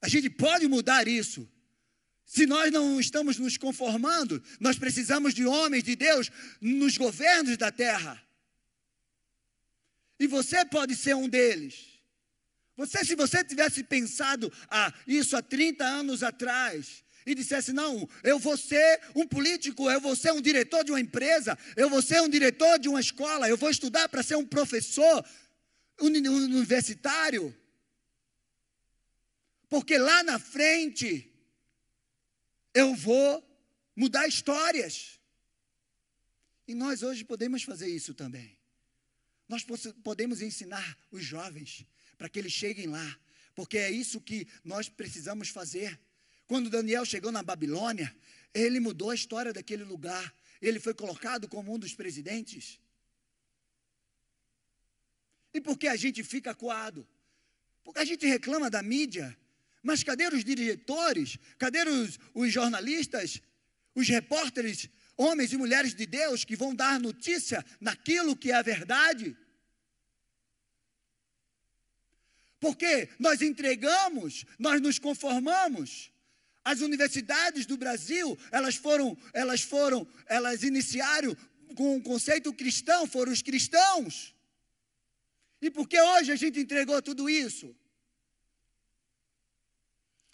A 0.00 0.08
gente 0.08 0.30
pode 0.30 0.66
mudar 0.66 1.06
isso. 1.06 1.48
Se 2.24 2.46
nós 2.46 2.72
não 2.72 2.98
estamos 2.98 3.38
nos 3.38 3.56
conformando, 3.56 4.42
nós 4.58 4.78
precisamos 4.78 5.34
de 5.34 5.44
homens 5.44 5.82
de 5.82 5.96
Deus 5.96 6.30
nos 6.60 6.96
governos 6.96 7.56
da 7.56 7.70
terra. 7.70 8.22
E 10.18 10.26
você 10.26 10.64
pode 10.64 10.94
ser 10.94 11.14
um 11.14 11.28
deles. 11.28 11.88
Você, 12.76 13.04
se 13.04 13.14
você 13.14 13.44
tivesse 13.44 13.82
pensado 13.82 14.50
ah, 14.70 14.92
isso 15.06 15.36
há 15.36 15.42
30 15.42 15.84
anos 15.84 16.22
atrás, 16.22 17.04
e 17.30 17.34
dissesse: 17.34 17.72
Não, 17.72 18.08
eu 18.22 18.38
vou 18.38 18.56
ser 18.56 19.00
um 19.14 19.26
político, 19.26 19.90
eu 19.90 20.00
vou 20.00 20.14
ser 20.16 20.32
um 20.32 20.40
diretor 20.40 20.84
de 20.84 20.92
uma 20.92 21.00
empresa, 21.00 21.58
eu 21.76 21.88
vou 21.88 22.02
ser 22.02 22.20
um 22.20 22.28
diretor 22.28 22.78
de 22.78 22.88
uma 22.88 23.00
escola, 23.00 23.48
eu 23.48 23.56
vou 23.56 23.70
estudar 23.70 24.08
para 24.08 24.22
ser 24.22 24.36
um 24.36 24.46
professor 24.46 25.24
universitário. 26.00 27.56
Porque 29.68 29.96
lá 29.96 30.22
na 30.24 30.38
frente 30.38 31.32
eu 32.74 32.94
vou 32.94 33.46
mudar 33.94 34.26
histórias. 34.26 35.20
E 36.66 36.74
nós 36.74 37.02
hoje 37.02 37.24
podemos 37.24 37.62
fazer 37.62 37.88
isso 37.88 38.14
também. 38.14 38.58
Nós 39.48 39.64
podemos 40.04 40.40
ensinar 40.40 40.96
os 41.10 41.24
jovens 41.24 41.84
para 42.16 42.28
que 42.28 42.38
eles 42.38 42.52
cheguem 42.52 42.86
lá, 42.86 43.18
porque 43.54 43.76
é 43.76 43.90
isso 43.90 44.20
que 44.20 44.46
nós 44.64 44.88
precisamos 44.88 45.48
fazer. 45.48 45.98
Quando 46.50 46.68
Daniel 46.68 47.04
chegou 47.04 47.30
na 47.30 47.44
Babilônia, 47.44 48.12
ele 48.52 48.80
mudou 48.80 49.10
a 49.10 49.14
história 49.14 49.52
daquele 49.52 49.84
lugar. 49.84 50.34
Ele 50.60 50.80
foi 50.80 50.92
colocado 50.92 51.46
como 51.46 51.72
um 51.72 51.78
dos 51.78 51.94
presidentes. 51.94 52.80
E 55.54 55.60
por 55.60 55.78
que 55.78 55.86
a 55.86 55.94
gente 55.94 56.24
fica 56.24 56.52
coado? 56.52 57.06
Porque 57.84 58.00
a 58.00 58.04
gente 58.04 58.26
reclama 58.26 58.68
da 58.68 58.82
mídia. 58.82 59.38
Mas 59.80 60.02
cadê 60.02 60.26
os 60.26 60.42
diretores? 60.44 61.38
Cadê 61.56 61.88
os, 61.88 62.18
os 62.34 62.52
jornalistas? 62.52 63.40
Os 63.94 64.08
repórteres, 64.08 64.88
homens 65.16 65.52
e 65.52 65.56
mulheres 65.56 65.94
de 65.94 66.04
Deus 66.04 66.44
que 66.44 66.56
vão 66.56 66.74
dar 66.74 66.98
notícia 66.98 67.64
naquilo 67.80 68.36
que 68.36 68.50
é 68.50 68.56
a 68.56 68.62
verdade? 68.62 69.36
Porque 72.58 73.08
nós 73.20 73.40
entregamos, 73.40 74.44
nós 74.58 74.80
nos 74.80 74.98
conformamos. 74.98 76.10
As 76.70 76.80
universidades 76.88 77.66
do 77.66 77.76
Brasil, 77.76 78.38
elas 78.52 78.76
foram, 78.76 79.08
elas 79.32 79.62
foram, 79.62 80.06
elas 80.26 80.62
iniciaram 80.62 81.36
com 81.74 81.96
um 81.96 82.00
conceito 82.00 82.52
cristão, 82.52 83.08
foram 83.08 83.32
os 83.32 83.42
cristãos. 83.42 84.14
E 85.60 85.68
por 85.68 85.88
que 85.88 86.00
hoje 86.00 86.30
a 86.30 86.36
gente 86.36 86.60
entregou 86.60 87.02
tudo 87.02 87.28
isso? 87.28 87.74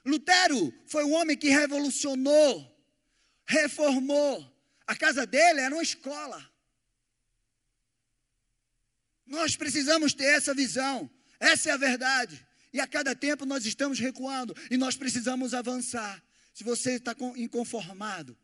Lutero 0.04 0.62
foi 0.86 1.04
um 1.04 1.14
homem 1.14 1.38
que 1.38 1.48
revolucionou, 1.48 2.52
reformou. 3.46 4.34
A 4.86 4.94
casa 4.94 5.24
dele 5.26 5.60
era 5.60 5.74
uma 5.74 5.82
escola. 5.82 6.40
Nós 9.26 9.56
precisamos 9.56 10.12
ter 10.12 10.30
essa 10.38 10.52
visão. 10.52 11.10
Essa 11.40 11.70
é 11.70 11.72
a 11.72 11.78
verdade. 11.78 12.46
E 12.74 12.78
a 12.78 12.86
cada 12.86 13.14
tempo 13.14 13.46
nós 13.46 13.64
estamos 13.64 13.98
recuando 13.98 14.54
e 14.70 14.76
nós 14.76 14.96
precisamos 14.96 15.54
avançar. 15.54 16.22
Se 16.56 16.64
você 16.64 16.92
está 16.92 17.14
inconformado, 17.36 18.34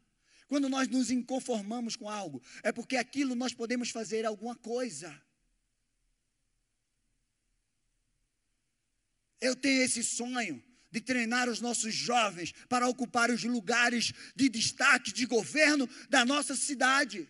quando 0.47 0.69
nós 0.69 0.87
nos 0.87 1.11
inconformamos 1.11 1.97
com 1.97 2.11
algo, 2.11 2.43
é 2.63 2.71
porque 2.71 2.99
aquilo 2.99 3.35
nós 3.35 3.55
podemos 3.55 3.89
fazer 3.89 4.27
alguma 4.27 4.55
coisa. 4.55 5.19
Eu 9.41 9.57
tenho 9.57 9.81
esse 9.81 10.05
sonho 10.05 10.63
de 10.91 11.01
treinar 11.01 11.49
os 11.49 11.63
nossos 11.63 11.95
jovens 11.95 12.53
para 12.69 12.87
ocupar 12.87 13.31
os 13.31 13.45
lugares 13.45 14.13
de 14.37 14.51
destaque 14.51 15.11
de 15.11 15.25
governo 15.25 15.89
da 16.11 16.23
nossa 16.23 16.55
cidade. 16.55 17.27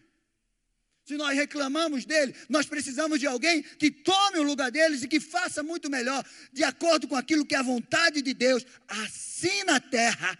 Se 1.04 1.16
nós 1.16 1.36
reclamamos 1.36 2.04
dele, 2.04 2.34
nós 2.48 2.66
precisamos 2.66 3.20
de 3.20 3.26
alguém 3.28 3.62
que 3.62 3.88
tome 3.88 4.40
o 4.40 4.42
lugar 4.42 4.72
deles 4.72 5.04
e 5.04 5.08
que 5.08 5.20
faça 5.20 5.62
muito 5.62 5.88
melhor, 5.88 6.26
de 6.52 6.64
acordo 6.64 7.06
com 7.06 7.14
aquilo 7.14 7.46
que 7.46 7.54
é 7.54 7.58
a 7.58 7.62
vontade 7.62 8.20
de 8.20 8.34
Deus, 8.34 8.66
assim 8.88 9.62
na 9.62 9.78
terra, 9.78 10.36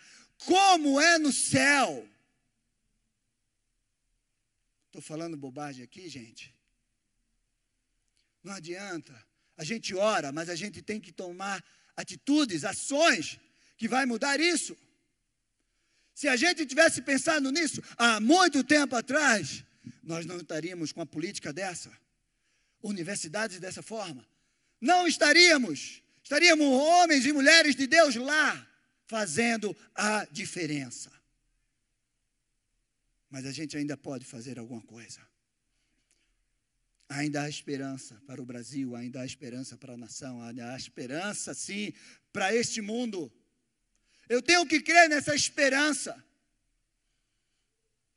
como 0.47 1.01
é 1.01 1.19
no 1.19 1.33
céu. 1.33 2.09
Estou 4.87 5.03
falando 5.03 5.37
bobagem 5.37 5.83
aqui, 5.83 6.09
gente? 6.09 6.55
Não 8.43 8.55
adianta. 8.55 9.15
A 9.57 9.65
gente 9.65 9.95
ora, 9.95 10.33
mas 10.33 10.49
a 10.49 10.55
gente 10.55 10.83
tem 10.83 11.01
que 11.01 11.13
tomar 11.13 11.65
atitudes, 11.97 12.65
ações 12.65 13.39
que 13.77 13.89
vai 13.89 14.05
mudar 14.07 14.41
isso. 14.41 14.77
Se 16.15 16.29
a 16.29 16.37
gente 16.37 16.67
tivesse 16.67 17.03
pensado 17.03 17.51
nisso 17.51 17.83
há 17.97 18.21
muito 18.21 18.63
tempo 18.63 18.95
atrás, 18.95 19.65
nós 20.03 20.27
não 20.27 20.39
estaríamos 20.39 20.93
com 20.93 21.01
a 21.01 21.07
política 21.07 21.53
dessa, 21.53 21.91
universidades 22.83 23.59
dessa 23.59 23.83
forma. 23.83 24.27
Não 24.81 25.07
estaríamos. 25.07 26.03
Estaríamos 26.23 26.67
homens 26.67 27.25
e 27.25 27.33
mulheres 27.33 27.75
de 27.75 27.87
Deus 27.87 28.15
lá, 28.17 28.69
fazendo 29.07 29.77
a 29.95 30.25
diferença. 30.31 31.13
Mas 33.31 33.47
a 33.47 33.53
gente 33.53 33.77
ainda 33.77 33.97
pode 33.97 34.25
fazer 34.25 34.59
alguma 34.59 34.83
coisa. 34.83 35.21
Ainda 37.09 37.43
há 37.43 37.49
esperança 37.49 38.21
para 38.27 38.41
o 38.41 38.45
Brasil, 38.45 38.97
ainda 38.97 39.21
há 39.21 39.27
esperança 39.27 39.77
para 39.77 39.95
a 39.95 39.97
nação, 39.97 40.43
ainda 40.43 40.73
há 40.73 40.77
esperança, 40.77 41.55
sim, 41.55 41.93
para 42.33 42.55
este 42.55 42.81
mundo. 42.81 43.33
Eu 44.29 44.41
tenho 44.41 44.67
que 44.67 44.81
crer 44.81 45.09
nessa 45.09 45.35
esperança. 45.35 46.23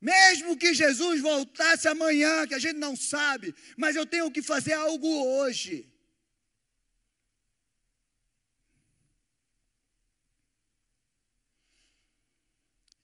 Mesmo 0.00 0.56
que 0.56 0.72
Jesus 0.72 1.20
voltasse 1.20 1.88
amanhã, 1.88 2.46
que 2.46 2.54
a 2.54 2.58
gente 2.58 2.78
não 2.78 2.94
sabe, 2.94 3.54
mas 3.76 3.96
eu 3.96 4.06
tenho 4.06 4.30
que 4.30 4.42
fazer 4.42 4.74
algo 4.74 5.08
hoje. 5.08 5.90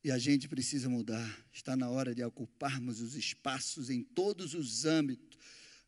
E 0.04 0.10
a 0.10 0.18
gente 0.18 0.48
precisa 0.48 0.88
mudar. 0.88 1.46
Está 1.52 1.76
na 1.76 1.88
hora 1.88 2.14
de 2.14 2.24
ocuparmos 2.24 3.00
os 3.00 3.14
espaços 3.14 3.88
em 3.88 4.02
todos 4.02 4.54
os 4.54 4.84
âmbitos, 4.84 5.38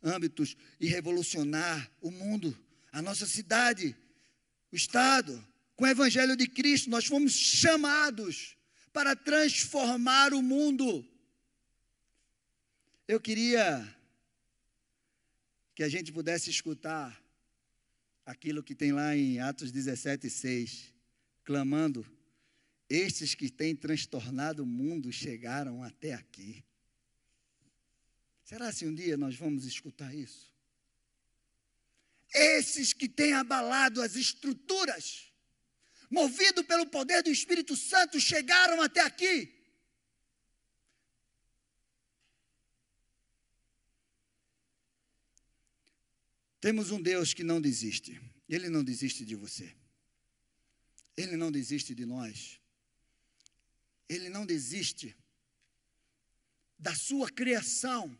âmbitos 0.02 0.56
e 0.78 0.86
revolucionar 0.86 1.90
o 2.00 2.10
mundo, 2.10 2.56
a 2.92 3.02
nossa 3.02 3.26
cidade, 3.26 3.96
o 4.70 4.76
Estado. 4.76 5.44
Com 5.74 5.84
o 5.84 5.88
Evangelho 5.88 6.36
de 6.36 6.46
Cristo, 6.46 6.88
nós 6.88 7.06
fomos 7.06 7.32
chamados 7.32 8.56
para 8.92 9.16
transformar 9.16 10.32
o 10.32 10.40
mundo. 10.40 11.04
Eu 13.08 13.20
queria 13.20 13.84
que 15.74 15.82
a 15.82 15.88
gente 15.88 16.12
pudesse 16.12 16.48
escutar 16.48 17.20
aquilo 18.24 18.62
que 18.62 18.74
tem 18.74 18.92
lá 18.92 19.16
em 19.16 19.40
Atos 19.40 19.72
17, 19.72 20.30
6, 20.30 20.94
clamando: 21.42 22.06
Estes 22.88 23.34
que 23.34 23.50
têm 23.50 23.74
transtornado 23.74 24.62
o 24.62 24.66
mundo 24.66 25.12
chegaram 25.12 25.82
até 25.82 26.12
aqui. 26.12 26.64
Será 28.44 28.72
se 28.72 28.86
um 28.86 28.94
dia 28.94 29.16
nós 29.16 29.36
vamos 29.36 29.64
escutar 29.64 30.14
isso? 30.14 30.52
Esses 32.32 32.92
que 32.92 33.08
têm 33.08 33.32
abalado 33.32 34.02
as 34.02 34.16
estruturas 34.16 35.32
movido 36.14 36.62
pelo 36.64 36.86
poder 36.86 37.22
do 37.22 37.30
Espírito 37.30 37.74
Santo, 37.76 38.20
chegaram 38.20 38.80
até 38.80 39.00
aqui. 39.00 39.52
Temos 46.60 46.90
um 46.90 47.02
Deus 47.02 47.34
que 47.34 47.44
não 47.44 47.60
desiste. 47.60 48.20
Ele 48.48 48.68
não 48.68 48.82
desiste 48.82 49.24
de 49.24 49.34
você. 49.34 49.74
Ele 51.16 51.36
não 51.36 51.50
desiste 51.52 51.94
de 51.94 52.06
nós. 52.06 52.60
Ele 54.08 54.28
não 54.28 54.44
desiste 54.44 55.16
da 56.78 56.94
sua 56.94 57.30
criação. 57.30 58.18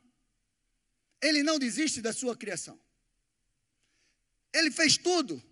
Ele 1.20 1.42
não 1.42 1.58
desiste 1.58 2.00
da 2.00 2.12
sua 2.12 2.36
criação. 2.36 2.80
Ele 4.52 4.70
fez 4.70 4.96
tudo 4.96 5.42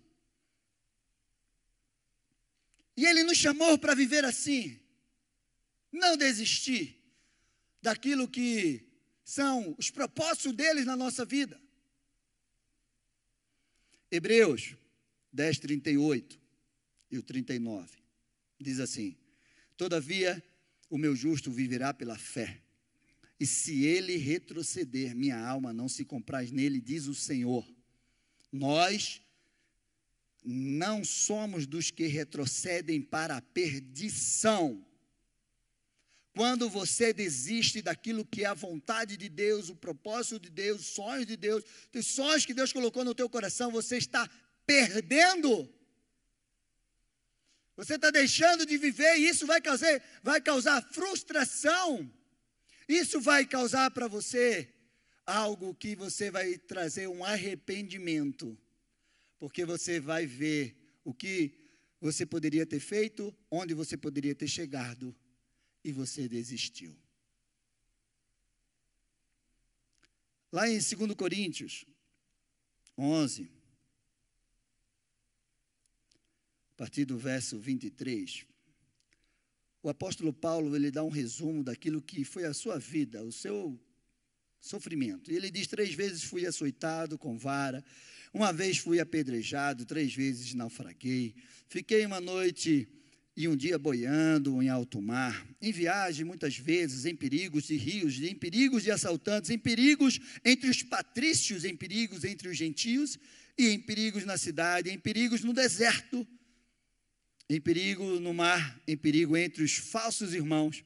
e 2.95 3.05
Ele 3.05 3.23
nos 3.23 3.37
chamou 3.37 3.77
para 3.77 3.95
viver 3.95 4.23
assim. 4.23 4.79
Não 5.91 6.15
desistir 6.15 6.99
daquilo 7.81 8.27
que 8.27 8.87
são 9.23 9.75
os 9.77 9.89
propósitos 9.89 10.53
deles 10.53 10.85
na 10.85 10.95
nossa 10.95 11.25
vida. 11.25 11.61
Hebreus 14.09 14.75
10, 15.31 15.59
38 15.59 16.39
e 17.09 17.17
o 17.17 17.23
39 17.23 17.97
diz 18.59 18.79
assim: 18.79 19.17
Todavia 19.77 20.43
o 20.89 20.97
meu 20.97 21.15
justo 21.15 21.51
viverá 21.51 21.93
pela 21.93 22.17
fé, 22.17 22.61
e 23.39 23.45
se 23.45 23.83
ele 23.83 24.15
retroceder, 24.15 25.15
minha 25.15 25.37
alma 25.37 25.73
não 25.73 25.89
se 25.89 26.05
compraz 26.05 26.51
nele, 26.51 26.79
diz 26.79 27.07
o 27.07 27.15
Senhor. 27.15 27.67
Nós 28.51 29.21
não 30.45 31.03
somos 31.03 31.65
dos 31.65 31.89
que 31.89 32.07
retrocedem 32.07 33.01
para 33.01 33.37
a 33.37 33.41
perdição. 33.41 34.85
Quando 36.33 36.69
você 36.69 37.13
desiste 37.13 37.81
daquilo 37.81 38.25
que 38.25 38.43
é 38.43 38.47
a 38.47 38.53
vontade 38.53 39.17
de 39.17 39.29
Deus, 39.29 39.69
o 39.69 39.75
propósito 39.75 40.39
de 40.39 40.49
Deus, 40.49 40.81
os 40.81 40.87
sonhos 40.87 41.25
de 41.25 41.37
Deus, 41.37 41.63
os 41.93 42.05
sonhos 42.07 42.45
que 42.45 42.53
Deus 42.53 42.73
colocou 42.73 43.03
no 43.03 43.13
teu 43.13 43.29
coração, 43.29 43.71
você 43.71 43.97
está 43.97 44.29
perdendo. 44.65 45.69
Você 47.75 47.95
está 47.95 48.11
deixando 48.11 48.65
de 48.65 48.77
viver 48.77 49.17
e 49.17 49.29
isso 49.29 49.47
vai 49.47 49.59
causar, 49.61 50.01
vai 50.21 50.39
causar 50.39 50.81
frustração. 50.91 52.11
Isso 52.87 53.19
vai 53.19 53.45
causar 53.45 53.89
para 53.91 54.07
você 54.07 54.73
algo 55.25 55.73
que 55.73 55.95
você 55.95 56.29
vai 56.29 56.57
trazer 56.57 57.07
um 57.07 57.23
arrependimento 57.23 58.57
porque 59.43 59.65
você 59.65 59.99
vai 59.99 60.25
ver 60.25 60.73
o 61.03 61.13
que 61.13 61.53
você 61.99 62.25
poderia 62.25 62.65
ter 62.65 62.79
feito, 62.79 63.35
onde 63.51 63.73
você 63.73 63.97
poderia 63.97 64.33
ter 64.33 64.47
chegado, 64.47 65.13
e 65.83 65.91
você 65.91 66.29
desistiu. 66.29 66.97
Lá 70.49 70.69
em 70.69 70.79
2 70.79 71.13
Coríntios 71.15 71.83
11, 72.97 73.51
a 76.73 76.75
partir 76.75 77.05
do 77.05 77.17
verso 77.17 77.59
23, 77.59 78.45
o 79.83 79.89
apóstolo 79.89 80.33
Paulo 80.33 80.75
ele 80.75 80.89
dá 80.89 81.03
um 81.03 81.09
resumo 81.09 81.63
daquilo 81.63 82.01
que 82.01 82.23
foi 82.23 82.45
a 82.45 82.53
sua 82.53 82.79
vida, 82.79 83.23
o 83.23 83.31
seu 83.31 83.79
sofrimento. 84.59 85.31
E 85.31 85.35
ele 85.35 85.51
diz: 85.51 85.67
três 85.67 85.93
vezes 85.93 86.23
fui 86.23 86.47
açoitado 86.47 87.17
com 87.17 87.37
vara, 87.37 87.83
uma 88.33 88.51
vez 88.51 88.77
fui 88.77 88.99
apedrejado, 88.99 89.85
três 89.85 90.15
vezes 90.15 90.55
naufraguei, 90.55 91.35
fiquei 91.67 92.05
uma 92.05 92.19
noite 92.19 92.87
e 93.35 93.47
um 93.47 93.55
dia 93.55 93.77
boiando 93.77 94.61
em 94.61 94.69
alto 94.69 95.01
mar, 95.01 95.45
em 95.61 95.71
viagem 95.71 96.25
muitas 96.25 96.57
vezes, 96.57 97.05
em 97.05 97.15
perigos 97.15 97.65
de 97.65 97.75
rios, 97.75 98.19
em 98.19 98.35
perigos 98.35 98.83
de 98.83 98.91
assaltantes, 98.91 99.49
em 99.49 99.59
perigos 99.59 100.19
entre 100.45 100.69
os 100.69 100.81
patrícios, 100.81 101.65
em 101.65 101.75
perigos 101.75 102.23
entre 102.23 102.47
os 102.47 102.57
gentios, 102.57 103.19
e 103.57 103.69
em 103.69 103.79
perigos 103.79 104.25
na 104.25 104.37
cidade, 104.37 104.89
em 104.89 104.97
perigos 104.97 105.43
no 105.43 105.53
deserto, 105.53 106.27
em 107.49 107.59
perigo 107.59 108.19
no 108.19 108.33
mar, 108.33 108.81
em 108.87 108.97
perigo 108.97 109.35
entre 109.35 109.63
os 109.63 109.75
falsos 109.75 110.33
irmãos, 110.33 110.83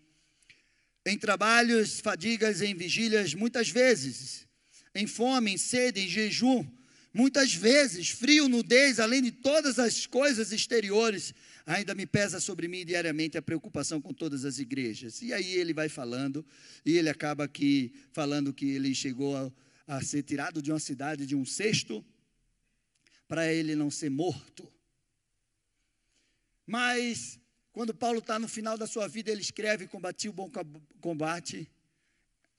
em 1.06 1.18
trabalhos, 1.18 2.00
fadigas, 2.00 2.62
em 2.62 2.76
vigílias, 2.76 3.34
muitas 3.34 3.70
vezes, 3.70 4.48
em 4.94 5.08
fome, 5.08 5.52
em 5.54 5.58
sede, 5.58 6.02
em 6.02 6.08
jejum, 6.08 6.66
muitas 7.14 7.54
vezes, 7.54 8.10
frio, 8.10 8.50
nudez, 8.50 9.00
além 9.00 9.22
de 9.22 9.32
todas 9.32 9.80
as 9.80 10.06
coisas 10.06 10.52
exteriores, 10.52 11.34
ainda 11.66 11.96
me 11.96 12.06
pesa 12.06 12.40
sobre 12.40 12.68
mim 12.68 12.86
diariamente 12.86 13.38
a 13.38 13.42
preocupação 13.42 14.02
com 14.02 14.14
todas 14.14 14.44
as 14.44 14.60
igrejas. 14.60 15.22
E 15.22 15.34
aí 15.34 15.54
ele 15.54 15.74
vai 15.74 15.88
falando, 15.88 16.46
e 16.86 16.98
ele 16.98 17.10
acaba 17.10 17.44
aqui 17.44 17.94
falando 18.12 18.54
que 18.54 18.70
ele 18.70 18.94
chegou 18.94 19.36
a, 19.36 19.52
a 19.88 20.02
ser 20.04 20.24
tirado 20.24 20.62
de 20.62 20.72
uma 20.72 20.80
cidade 20.80 21.26
de 21.26 21.36
um 21.36 21.46
cesto, 21.46 22.06
para 23.28 23.52
ele 23.52 23.76
não 23.76 23.92
ser 23.92 24.10
morto. 24.10 24.72
Mas, 26.68 27.40
quando 27.72 27.96
Paulo 27.96 28.20
está 28.20 28.38
no 28.38 28.48
final 28.50 28.78
da 28.78 28.86
sua 28.86 29.08
vida, 29.08 29.32
ele 29.32 29.40
escreve: 29.40 29.88
Combati 29.88 30.28
o 30.28 30.34
bom 30.34 30.52
combate, 31.00 31.72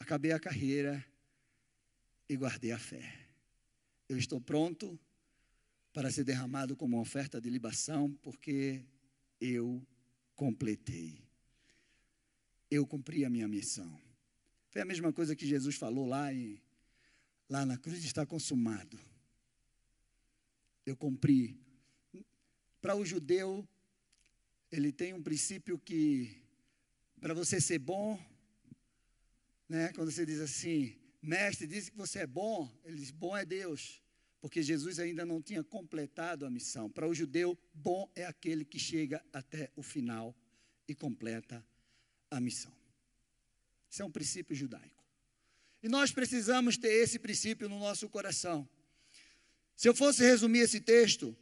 acabei 0.00 0.33
a 0.33 0.41
carreira 0.41 1.05
e 2.27 2.35
guardei 2.35 2.73
a 2.73 2.79
fé. 2.79 3.29
Eu 4.09 4.17
estou 4.17 4.41
pronto 4.41 4.99
para 5.93 6.11
ser 6.11 6.25
derramado 6.25 6.75
como 6.75 6.97
uma 6.97 7.03
oferta 7.03 7.38
de 7.38 7.50
libação, 7.50 8.11
porque 8.23 8.83
eu 9.38 9.87
completei. 10.35 11.23
Eu 12.71 12.87
cumpri 12.87 13.27
a 13.27 13.31
minha 13.31 13.47
missão. 13.47 14.00
Foi 14.71 14.81
a 14.81 14.87
mesma 14.87 15.12
coisa 15.12 15.37
que 15.37 15.47
Jesus 15.47 15.77
falou 15.77 16.07
lá, 16.07 16.33
em, 16.33 16.62
lá 17.47 17.67
na 17.67 17.77
cruz: 17.77 18.03
está 18.03 18.25
consumado. 18.25 18.99
Eu 20.87 20.97
cumpri. 20.97 21.61
Para 22.81 22.95
o 22.95 23.05
judeu, 23.05 23.69
ele 24.71 24.93
tem 24.93 25.15
um 25.15 25.23
princípio 25.23 25.79
que, 25.79 26.37
para 27.21 27.33
você 27.33 27.61
ser 27.61 27.79
bom, 27.79 28.21
né, 29.69 29.93
quando 29.95 30.11
você 30.11 30.25
diz 30.27 30.41
assim, 30.41 30.97
mestre, 31.23 31.67
diz 31.67 31.89
que 31.89 31.97
você 31.97 32.21
é 32.21 32.27
bom, 32.27 32.71
ele 32.85 32.97
diz, 32.97 33.11
bom 33.11 33.37
é 33.37 33.45
Deus, 33.45 34.03
porque 34.41 34.63
Jesus 34.63 34.99
ainda 34.99 35.25
não 35.25 35.43
tinha 35.43 35.65
completado 35.65 36.47
a 36.47 36.51
missão. 36.51 36.91
Para 36.91 37.09
o 37.09 37.15
judeu, 37.15 37.59
bom 37.73 38.11
é 38.15 38.25
aquele 38.25 38.65
que 38.65 38.79
chega 38.79 39.25
até 39.33 39.71
o 39.75 39.83
final 39.83 40.37
e 40.87 40.95
completa 40.95 41.65
a 42.31 42.41
missão. 42.41 42.73
Isso 43.91 44.03
é 44.03 44.05
um 44.05 44.11
princípio 44.11 44.55
judaico. 44.55 45.05
E 45.83 45.89
nós 45.89 46.13
precisamos 46.13 46.77
ter 46.77 46.93
esse 46.93 47.19
princípio 47.19 47.69
no 47.69 47.79
nosso 47.79 48.09
coração. 48.09 48.69
Se 49.75 49.89
eu 49.89 49.95
fosse 49.95 50.23
resumir 50.23 50.61
esse 50.61 50.81
texto, 50.81 51.37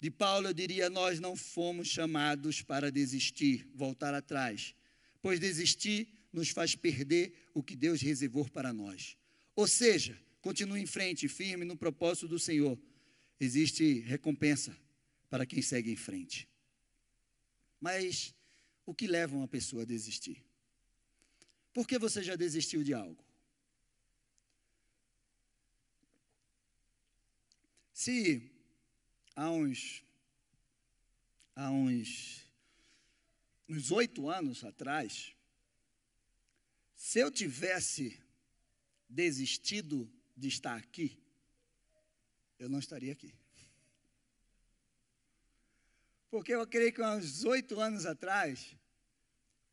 de 0.00 0.10
Paulo, 0.10 0.48
eu 0.48 0.54
diria: 0.54 0.90
nós 0.90 1.18
não 1.20 1.34
fomos 1.34 1.88
chamados 1.88 2.62
para 2.62 2.90
desistir, 2.90 3.66
voltar 3.74 4.14
atrás, 4.14 4.74
pois 5.22 5.40
desistir 5.40 6.08
nos 6.32 6.50
faz 6.50 6.74
perder 6.74 7.32
o 7.54 7.62
que 7.62 7.76
Deus 7.76 8.00
reservou 8.00 8.48
para 8.48 8.72
nós. 8.72 9.16
Ou 9.54 9.66
seja, 9.68 10.18
continue 10.40 10.80
em 10.80 10.86
frente, 10.86 11.28
firme 11.28 11.64
no 11.64 11.76
propósito 11.76 12.28
do 12.28 12.38
Senhor. 12.38 12.78
Existe 13.38 14.00
recompensa 14.00 14.76
para 15.30 15.46
quem 15.46 15.62
segue 15.62 15.90
em 15.90 15.96
frente. 15.96 16.48
Mas 17.80 18.34
o 18.84 18.94
que 18.94 19.06
leva 19.06 19.36
uma 19.36 19.48
pessoa 19.48 19.82
a 19.82 19.86
desistir? 19.86 20.44
Por 21.72 21.86
que 21.86 21.98
você 21.98 22.22
já 22.22 22.36
desistiu 22.36 22.82
de 22.82 22.94
algo? 22.94 23.24
Se 27.92 28.53
há 29.34 29.50
uns, 29.50 30.04
há 31.54 31.70
uns, 31.70 32.46
uns 33.68 33.90
oito 33.90 34.28
anos 34.28 34.64
atrás, 34.64 35.34
se 36.94 37.18
eu 37.18 37.30
tivesse 37.30 38.20
desistido 39.08 40.10
de 40.36 40.48
estar 40.48 40.76
aqui, 40.76 41.18
eu 42.58 42.68
não 42.68 42.78
estaria 42.78 43.12
aqui. 43.12 43.34
Porque 46.30 46.52
eu 46.52 46.66
creio 46.66 46.92
que 46.92 47.02
uns 47.02 47.44
oito 47.44 47.78
anos 47.78 48.06
atrás, 48.06 48.76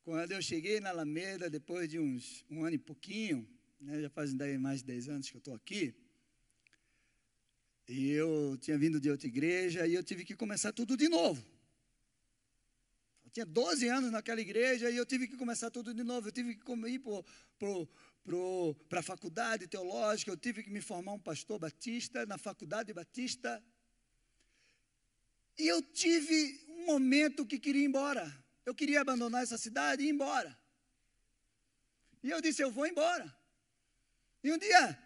quando 0.03 0.31
eu 0.31 0.41
cheguei 0.41 0.79
na 0.79 0.89
Alameda, 0.89 1.49
depois 1.49 1.89
de 1.89 1.99
uns 1.99 2.45
um 2.49 2.63
ano 2.63 2.75
e 2.75 2.79
pouquinho, 2.79 3.47
né, 3.79 3.99
já 4.01 4.09
fazem 4.09 4.57
mais 4.59 4.81
de 4.81 4.85
dez 4.85 5.09
anos 5.09 5.29
que 5.29 5.37
eu 5.37 5.39
estou 5.39 5.55
aqui, 5.55 5.95
e 7.87 8.11
eu 8.11 8.57
tinha 8.61 8.77
vindo 8.77 8.99
de 8.99 9.09
outra 9.09 9.27
igreja 9.27 9.85
e 9.85 9.93
eu 9.93 10.03
tive 10.03 10.23
que 10.23 10.35
começar 10.35 10.71
tudo 10.71 10.95
de 10.95 11.09
novo. 11.09 11.43
Eu 13.25 13.31
tinha 13.31 13.45
12 13.45 13.87
anos 13.87 14.11
naquela 14.11 14.41
igreja 14.41 14.89
e 14.89 14.95
eu 14.95 15.05
tive 15.05 15.27
que 15.27 15.35
começar 15.35 15.69
tudo 15.69 15.93
de 15.93 16.03
novo. 16.03 16.27
Eu 16.27 16.31
tive 16.31 16.55
que 16.55 16.71
ir 16.87 17.01
para 18.87 18.99
a 18.99 19.03
faculdade 19.03 19.67
teológica, 19.67 20.31
eu 20.31 20.37
tive 20.37 20.63
que 20.63 20.69
me 20.69 20.81
formar 20.81 21.13
um 21.13 21.19
pastor 21.19 21.59
batista 21.59 22.25
na 22.25 22.37
faculdade 22.37 22.93
batista. 22.93 23.63
E 25.57 25.67
eu 25.67 25.81
tive 25.81 26.65
um 26.69 26.85
momento 26.85 27.45
que 27.45 27.59
queria 27.59 27.81
ir 27.81 27.85
embora. 27.85 28.31
Eu 28.65 28.73
queria 28.73 29.01
abandonar 29.01 29.43
essa 29.43 29.57
cidade 29.57 30.03
e 30.03 30.07
ir 30.07 30.09
embora. 30.09 30.57
E 32.23 32.29
eu 32.29 32.41
disse: 32.41 32.61
Eu 32.61 32.71
vou 32.71 32.85
embora. 32.85 33.35
E 34.43 34.51
um 34.51 34.57
dia 34.57 34.97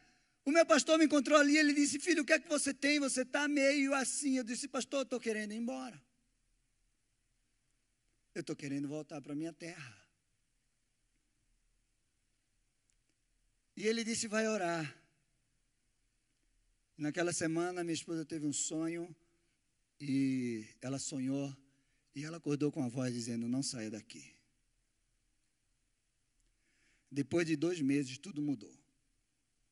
o 0.45 0.51
meu 0.51 0.63
pastor 0.63 0.99
me 0.99 1.05
encontrou 1.05 1.39
ali, 1.39 1.57
ele 1.57 1.73
disse: 1.73 1.99
Filho, 1.99 2.21
o 2.21 2.25
que 2.25 2.33
é 2.33 2.39
que 2.39 2.47
você 2.47 2.71
tem? 2.71 2.99
Você 2.99 3.23
está 3.23 3.47
meio 3.47 3.95
assim. 3.95 4.37
Eu 4.37 4.43
disse: 4.43 4.67
Pastor, 4.67 4.99
eu 4.99 5.03
estou 5.03 5.19
querendo 5.19 5.53
ir 5.53 5.57
embora. 5.57 5.99
Eu 8.33 8.41
estou 8.41 8.55
querendo 8.55 8.87
voltar 8.87 9.19
para 9.21 9.33
minha 9.33 9.51
terra. 9.51 10.07
E 13.75 13.87
ele 13.87 14.03
disse: 14.03 14.27
Vai 14.27 14.47
orar. 14.47 14.95
Naquela 16.95 17.33
semana, 17.33 17.83
minha 17.83 17.95
esposa 17.95 18.23
teve 18.23 18.45
um 18.45 18.53
sonho 18.53 19.13
e 19.99 20.65
ela 20.79 20.99
sonhou 20.99 21.53
e 22.13 22.23
ela 22.23 22.37
acordou 22.37 22.71
com 22.71 22.83
a 22.83 22.87
voz 22.87 23.11
dizendo: 23.11 23.47
Não 23.47 23.63
saia 23.63 23.89
daqui. 23.89 24.31
Depois 27.09 27.47
de 27.47 27.55
dois 27.55 27.81
meses, 27.81 28.19
tudo 28.19 28.43
mudou. 28.43 28.84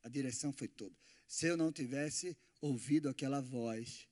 A 0.03 0.09
direção 0.09 0.51
foi 0.51 0.67
toda. 0.67 0.95
Se 1.27 1.47
eu 1.47 1.55
não 1.55 1.71
tivesse 1.71 2.37
ouvido 2.61 3.09
aquela 3.09 3.41
voz, 3.41 4.07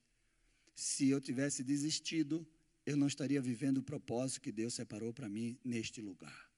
se 0.74 1.08
eu 1.08 1.20
tivesse 1.20 1.62
desistido, 1.62 2.46
eu 2.84 2.96
não 2.96 3.06
estaria 3.06 3.40
vivendo 3.40 3.78
o 3.78 3.82
propósito 3.82 4.40
que 4.40 4.50
Deus 4.50 4.74
separou 4.74 5.12
para 5.12 5.28
mim 5.28 5.58
neste 5.62 6.00
lugar. 6.00 6.50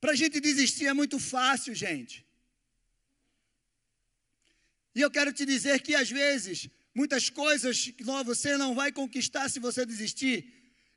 Para 0.00 0.12
a 0.12 0.16
gente 0.16 0.40
desistir 0.40 0.86
é 0.86 0.94
muito 0.94 1.18
fácil, 1.18 1.74
gente. 1.74 2.24
E 4.94 5.00
eu 5.00 5.10
quero 5.10 5.32
te 5.32 5.44
dizer 5.44 5.82
que 5.82 5.94
às 5.94 6.10
vezes, 6.10 6.68
muitas 6.94 7.28
coisas 7.28 7.92
você 8.24 8.56
não 8.56 8.74
vai 8.74 8.90
conquistar 8.90 9.48
se 9.48 9.60
você 9.60 9.84
desistir. 9.84 10.38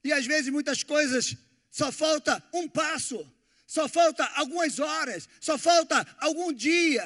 E 0.03 0.13
às 0.13 0.25
vezes, 0.25 0.51
muitas 0.51 0.83
coisas 0.83 1.35
só 1.69 1.91
falta 1.91 2.43
um 2.53 2.67
passo 2.67 3.29
só 3.73 3.89
falta 3.89 4.23
algumas 4.35 4.77
horas, 4.77 5.27
só 5.39 5.57
falta 5.57 6.05
algum 6.19 6.53
dia. 6.53 7.03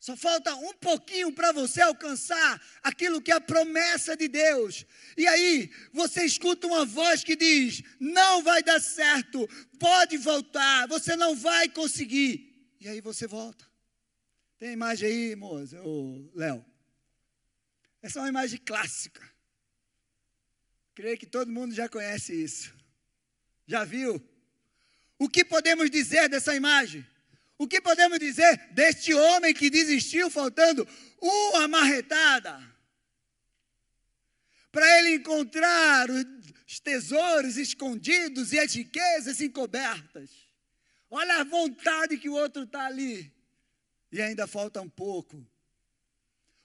Só 0.00 0.16
falta 0.16 0.52
um 0.56 0.72
pouquinho 0.72 1.32
para 1.32 1.52
você 1.52 1.80
alcançar 1.80 2.60
aquilo 2.82 3.22
que 3.22 3.30
é 3.30 3.36
a 3.36 3.40
promessa 3.40 4.16
de 4.16 4.26
Deus. 4.26 4.84
E 5.16 5.28
aí, 5.28 5.70
você 5.92 6.24
escuta 6.24 6.66
uma 6.66 6.84
voz 6.84 7.22
que 7.22 7.36
diz: 7.36 7.84
não 8.00 8.42
vai 8.42 8.64
dar 8.64 8.80
certo, 8.80 9.48
pode 9.78 10.16
voltar, 10.16 10.88
você 10.88 11.14
não 11.14 11.36
vai 11.36 11.68
conseguir. 11.68 12.74
E 12.80 12.88
aí 12.88 13.00
você 13.00 13.28
volta. 13.28 13.64
Tem 14.58 14.72
imagem 14.72 15.08
aí, 15.08 15.36
moça, 15.36 15.80
ô 15.84 16.28
Léo? 16.34 16.66
Essa 18.02 18.18
é 18.18 18.22
uma 18.22 18.28
imagem 18.28 18.58
clássica. 18.58 19.22
Creio 20.96 21.16
que 21.16 21.26
todo 21.26 21.48
mundo 21.48 21.72
já 21.72 21.88
conhece 21.88 22.34
isso. 22.34 22.75
Já 23.66 23.84
viu? 23.84 24.22
O 25.18 25.28
que 25.28 25.44
podemos 25.44 25.90
dizer 25.90 26.28
dessa 26.28 26.54
imagem? 26.54 27.04
O 27.58 27.66
que 27.66 27.80
podemos 27.80 28.18
dizer 28.18 28.56
deste 28.72 29.14
homem 29.14 29.54
que 29.54 29.70
desistiu 29.70 30.30
faltando 30.30 30.86
uma 31.20 31.66
marretada? 31.66 32.76
para 34.76 34.98
ele 34.98 35.14
encontrar 35.14 36.06
os 36.10 36.80
tesouros 36.80 37.56
escondidos 37.56 38.52
e 38.52 38.58
as 38.58 38.74
riquezas 38.74 39.40
encobertas. 39.40 40.28
Olha 41.10 41.36
a 41.40 41.44
vontade 41.44 42.18
que 42.18 42.28
o 42.28 42.34
outro 42.34 42.64
está 42.64 42.84
ali. 42.84 43.32
E 44.12 44.20
ainda 44.20 44.46
falta 44.46 44.82
um 44.82 44.88
pouco. 44.90 45.42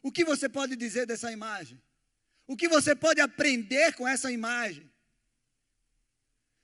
O 0.04 0.12
que 0.12 0.26
você 0.26 0.50
pode 0.50 0.76
dizer 0.76 1.06
dessa 1.06 1.32
imagem? 1.32 1.82
O 2.46 2.58
que 2.58 2.68
você 2.68 2.94
pode 2.94 3.22
aprender 3.22 3.94
com 3.94 4.06
essa 4.06 4.30
imagem? 4.30 4.91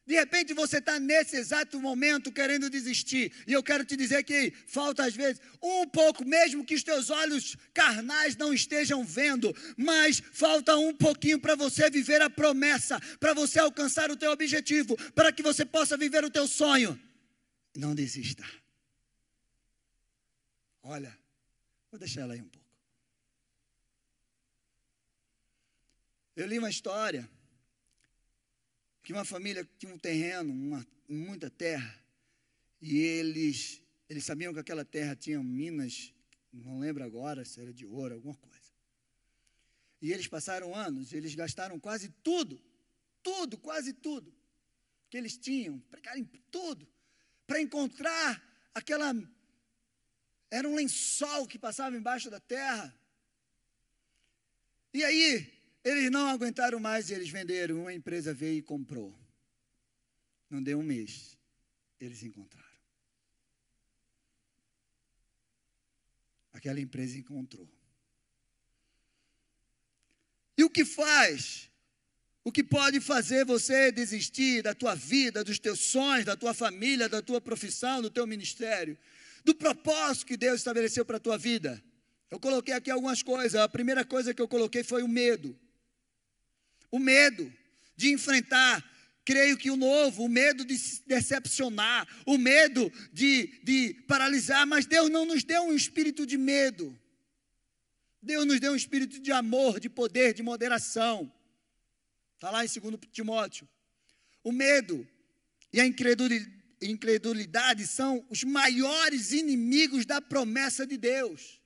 De 0.07 0.15
repente 0.15 0.53
você 0.53 0.77
está 0.77 1.01
nesse 1.01 1.35
exato 1.35 1.81
momento 1.81 2.31
querendo 2.31 2.69
desistir. 2.69 3.29
E 3.45 3.51
eu 3.51 3.61
quero 3.61 3.83
te 3.83 3.97
dizer 3.97 4.23
que 4.23 4.53
falta 4.65 5.03
às 5.03 5.13
vezes 5.13 5.41
um 5.61 5.85
pouco, 5.85 6.23
mesmo 6.23 6.63
que 6.63 6.75
os 6.75 6.81
teus 6.81 7.09
olhos 7.09 7.57
carnais 7.73 8.37
não 8.37 8.53
estejam 8.53 9.03
vendo, 9.03 9.53
mas 9.75 10.23
falta 10.31 10.77
um 10.77 10.95
pouquinho 10.95 11.37
para 11.41 11.55
você 11.55 11.89
viver 11.89 12.21
a 12.21 12.29
promessa, 12.29 13.01
para 13.19 13.33
você 13.33 13.59
alcançar 13.59 14.09
o 14.09 14.15
teu 14.15 14.31
objetivo, 14.31 14.95
para 15.11 15.29
que 15.29 15.43
você 15.43 15.65
possa 15.65 15.97
viver 15.97 16.23
o 16.23 16.29
teu 16.29 16.47
sonho. 16.47 16.97
Não 17.75 17.93
desista. 17.93 18.45
Olha, 20.81 21.13
vou 21.91 21.99
deixar 21.99 22.21
ela 22.21 22.33
aí 22.33 22.41
um 22.41 22.47
pouco. 22.47 22.65
Eu 26.33 26.47
li 26.47 26.57
uma 26.57 26.69
história 26.69 27.29
que 29.07 29.13
uma 29.13 29.23
família 29.23 29.65
tinha 29.79 29.93
um 29.93 29.97
terreno, 29.97 30.51
uma, 30.51 30.85
muita 31.07 31.49
terra, 31.49 31.97
e 32.81 32.97
eles, 32.97 33.81
eles 34.09 34.25
sabiam 34.25 34.53
que 34.53 34.59
aquela 34.59 34.83
terra 34.83 35.15
tinha 35.15 35.41
minas, 35.41 36.13
não 36.51 36.79
lembro 36.79 37.01
agora 37.05 37.45
se 37.45 37.61
era 37.61 37.71
de 37.71 37.85
ouro, 37.85 38.15
alguma 38.15 38.35
coisa. 38.35 38.69
E 40.01 40.11
eles 40.11 40.27
passaram 40.27 40.75
anos, 40.75 41.13
eles 41.13 41.33
gastaram 41.35 41.79
quase 41.79 42.09
tudo, 42.21 42.61
tudo, 43.23 43.57
quase 43.57 43.93
tudo, 43.93 44.35
que 45.09 45.15
eles 45.15 45.37
tinham, 45.37 45.81
tudo, 46.51 46.85
para 47.47 47.61
encontrar 47.61 48.43
aquela. 48.75 49.15
Era 50.51 50.67
um 50.67 50.75
lençol 50.75 51.47
que 51.47 51.57
passava 51.57 51.95
embaixo 51.95 52.29
da 52.29 52.41
terra. 52.41 52.93
E 54.93 55.01
aí, 55.01 55.56
eles 55.87 56.11
não 56.11 56.27
aguentaram 56.27 56.79
mais 56.79 57.09
e 57.09 57.13
eles 57.13 57.29
venderam. 57.29 57.81
Uma 57.81 57.93
empresa 57.93 58.33
veio 58.33 58.57
e 58.57 58.61
comprou. 58.61 59.17
Não 60.49 60.61
deu 60.61 60.79
um 60.79 60.83
mês. 60.83 61.37
Eles 61.99 62.23
encontraram. 62.23 62.67
Aquela 66.51 66.81
empresa 66.81 67.17
encontrou. 67.17 67.69
E 70.57 70.63
o 70.63 70.69
que 70.69 70.83
faz? 70.83 71.69
O 72.43 72.51
que 72.51 72.63
pode 72.63 72.99
fazer 72.99 73.45
você 73.45 73.91
desistir 73.91 74.63
da 74.63 74.73
tua 74.73 74.95
vida, 74.95 75.43
dos 75.43 75.59
teus 75.59 75.79
sonhos, 75.79 76.25
da 76.25 76.35
tua 76.35 76.53
família, 76.53 77.07
da 77.07 77.21
tua 77.21 77.39
profissão, 77.39 78.01
do 78.01 78.09
teu 78.09 78.25
ministério, 78.27 78.97
do 79.45 79.55
propósito 79.55 80.25
que 80.25 80.35
Deus 80.35 80.59
estabeleceu 80.59 81.05
para 81.05 81.17
a 81.17 81.19
tua 81.19 81.37
vida? 81.37 81.81
Eu 82.29 82.39
coloquei 82.39 82.73
aqui 82.73 82.91
algumas 82.91 83.23
coisas. 83.23 83.55
A 83.55 83.69
primeira 83.69 84.03
coisa 84.03 84.33
que 84.33 84.41
eu 84.41 84.47
coloquei 84.47 84.83
foi 84.83 85.01
o 85.01 85.07
medo. 85.07 85.57
O 86.91 86.99
medo 86.99 87.51
de 87.95 88.11
enfrentar, 88.11 88.83
creio 89.25 89.57
que 89.57 89.69
o 89.69 89.75
novo, 89.75 90.23
o 90.23 90.29
medo 90.29 90.63
de 90.63 90.77
se 90.77 91.03
decepcionar, 91.05 92.07
o 92.25 92.37
medo 92.37 92.91
de, 93.11 93.59
de 93.63 93.93
paralisar, 94.07 94.65
mas 94.65 94.85
Deus 94.85 95.09
não 95.09 95.25
nos 95.25 95.43
deu 95.43 95.63
um 95.63 95.73
espírito 95.73 96.25
de 96.25 96.37
medo. 96.37 96.97
Deus 98.21 98.45
nos 98.45 98.59
deu 98.59 98.71
um 98.71 98.75
espírito 98.75 99.19
de 99.19 99.31
amor, 99.31 99.79
de 99.79 99.89
poder, 99.89 100.33
de 100.33 100.43
moderação. 100.43 101.31
Está 102.35 102.51
lá 102.51 102.63
em 102.63 102.67
2 102.67 102.99
Timóteo. 103.11 103.67
O 104.43 104.51
medo 104.51 105.07
e 105.73 105.81
a 105.81 105.85
incredulidade 106.81 107.85
são 107.87 108.25
os 108.29 108.43
maiores 108.43 109.31
inimigos 109.31 110.05
da 110.05 110.21
promessa 110.21 110.85
de 110.85 110.97
Deus. 110.97 111.56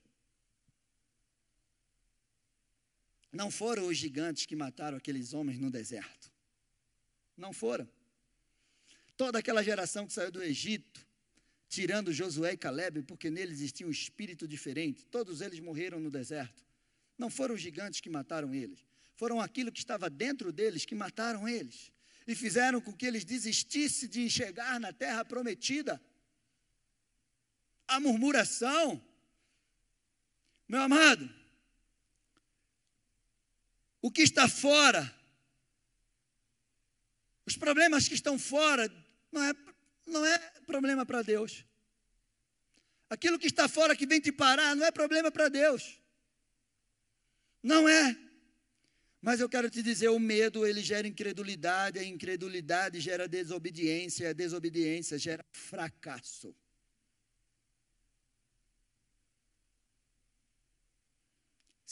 Não 3.32 3.50
foram 3.50 3.86
os 3.86 3.96
gigantes 3.96 4.44
que 4.44 4.54
mataram 4.54 4.98
aqueles 4.98 5.32
homens 5.32 5.58
no 5.58 5.70
deserto. 5.70 6.30
Não 7.36 7.52
foram. 7.52 7.88
Toda 9.16 9.38
aquela 9.38 9.62
geração 9.62 10.06
que 10.06 10.12
saiu 10.12 10.30
do 10.30 10.42
Egito, 10.42 11.06
tirando 11.68 12.12
Josué 12.12 12.52
e 12.52 12.56
Caleb, 12.56 13.02
porque 13.02 13.30
neles 13.30 13.58
existia 13.58 13.86
um 13.86 13.90
espírito 13.90 14.46
diferente, 14.46 15.06
todos 15.06 15.40
eles 15.40 15.58
morreram 15.60 15.98
no 15.98 16.10
deserto. 16.10 16.62
Não 17.16 17.30
foram 17.30 17.54
os 17.54 17.60
gigantes 17.60 18.00
que 18.00 18.10
mataram 18.10 18.54
eles, 18.54 18.84
foram 19.16 19.40
aquilo 19.40 19.72
que 19.72 19.78
estava 19.78 20.10
dentro 20.10 20.52
deles 20.52 20.84
que 20.84 20.94
mataram 20.94 21.48
eles 21.48 21.90
e 22.26 22.34
fizeram 22.34 22.80
com 22.80 22.92
que 22.92 23.06
eles 23.06 23.24
desistissem 23.24 24.08
de 24.08 24.22
enxergar 24.22 24.78
na 24.78 24.92
terra 24.92 25.24
prometida. 25.24 26.00
A 27.88 27.98
murmuração, 27.98 29.02
meu 30.68 30.80
amado, 30.82 31.41
o 34.02 34.10
que 34.10 34.22
está 34.22 34.48
fora, 34.48 35.14
os 37.46 37.56
problemas 37.56 38.08
que 38.08 38.14
estão 38.14 38.36
fora, 38.36 38.90
não 39.30 39.42
é, 39.42 39.54
não 40.06 40.26
é 40.26 40.38
problema 40.66 41.06
para 41.06 41.22
Deus. 41.22 41.64
Aquilo 43.08 43.38
que 43.38 43.46
está 43.46 43.68
fora 43.68 43.94
que 43.94 44.06
vem 44.06 44.20
te 44.20 44.32
parar 44.32 44.74
não 44.74 44.84
é 44.84 44.90
problema 44.90 45.30
para 45.30 45.48
Deus. 45.48 46.00
Não 47.62 47.88
é. 47.88 48.18
Mas 49.20 49.38
eu 49.38 49.48
quero 49.48 49.70
te 49.70 49.82
dizer, 49.82 50.08
o 50.08 50.18
medo 50.18 50.66
ele 50.66 50.82
gera 50.82 51.06
incredulidade, 51.06 51.96
a 51.98 52.04
incredulidade 52.04 52.98
gera 53.00 53.28
desobediência, 53.28 54.30
a 54.30 54.32
desobediência 54.32 55.16
gera 55.16 55.46
fracasso. 55.52 56.52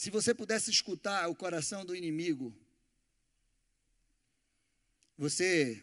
Se 0.01 0.09
você 0.09 0.33
pudesse 0.33 0.71
escutar 0.71 1.29
o 1.29 1.35
coração 1.35 1.85
do 1.85 1.95
inimigo, 1.95 2.51
você 5.15 5.79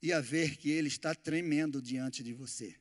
ia 0.00 0.22
ver 0.22 0.56
que 0.56 0.70
ele 0.70 0.86
está 0.86 1.12
tremendo 1.12 1.82
diante 1.82 2.22
de 2.22 2.32
você. 2.32 2.76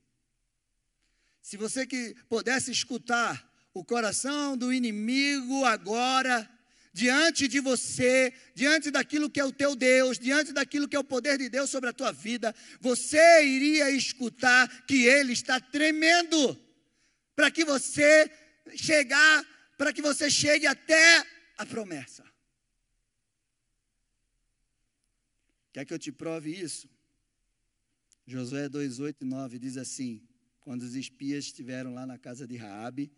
Se 1.41 1.58
você 1.58 1.88
que 1.88 2.15
pudesse 2.30 2.69
escutar 2.69 3.52
o 3.74 3.84
coração 3.84 4.56
do 4.56 4.71
inimigo 4.71 5.65
agora, 5.65 6.47
diante 6.93 7.47
de 7.47 7.60
você, 7.60 8.32
diante 8.54 8.91
daquilo 8.91 9.32
que 9.32 9.39
é 9.39 9.43
o 9.43 9.52
teu 9.52 9.76
Deus, 9.76 10.19
diante 10.19 10.54
daquilo 10.54 10.88
que 10.88 10.95
é 10.95 11.00
o 11.00 11.04
poder 11.04 11.39
de 11.39 11.50
Deus 11.50 11.71
sobre 11.71 11.89
a 11.89 11.93
tua 11.93 12.12
vida, 12.12 12.54
você 12.80 13.43
iria 13.43 13.89
escutar 13.89 14.86
que 14.86 15.06
ele 15.06 15.34
está 15.34 15.60
tremendo 15.60 16.56
para 17.36 17.50
que 17.50 17.65
você 17.65 18.30
chegar 18.76 19.43
para 19.82 19.91
que 19.91 20.02
você 20.04 20.30
chegue 20.30 20.67
até 20.67 21.26
a 21.58 21.65
promessa. 21.65 22.24
Quer 25.74 25.86
que 25.86 25.91
eu 25.91 25.98
te 25.98 26.12
prove 26.12 26.52
isso? 26.52 26.88
Josué 28.28 28.70
2, 28.70 29.00
8 29.00 29.26
e 29.26 29.28
9 29.28 29.58
diz 29.58 29.78
assim: 29.78 30.22
quando 30.60 30.84
os 30.84 30.94
espias 30.94 31.46
estiveram 31.46 31.96
lá 31.96 32.06
na 32.06 32.20
casa 32.20 32.46
de 32.46 32.58
Raabe, 32.58 33.12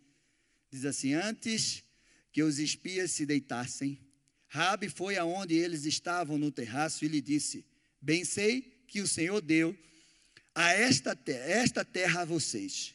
diz 0.70 0.86
assim: 0.86 1.12
antes 1.12 1.84
que 2.32 2.42
os 2.42 2.58
espias 2.58 3.10
se 3.10 3.26
deitassem, 3.26 4.00
Raabe 4.48 4.88
foi 4.88 5.18
aonde 5.18 5.54
eles 5.54 5.84
estavam 5.84 6.38
no 6.38 6.50
terraço 6.50 7.04
e 7.04 7.08
lhe 7.08 7.20
disse: 7.20 7.62
Bem 8.00 8.24
sei 8.24 8.62
que 8.88 9.02
o 9.02 9.06
Senhor 9.06 9.42
deu 9.42 9.76
a 10.54 10.72
esta 10.72 11.14
esta 11.26 11.84
terra 11.84 12.22
a 12.22 12.24
vocês, 12.24 12.94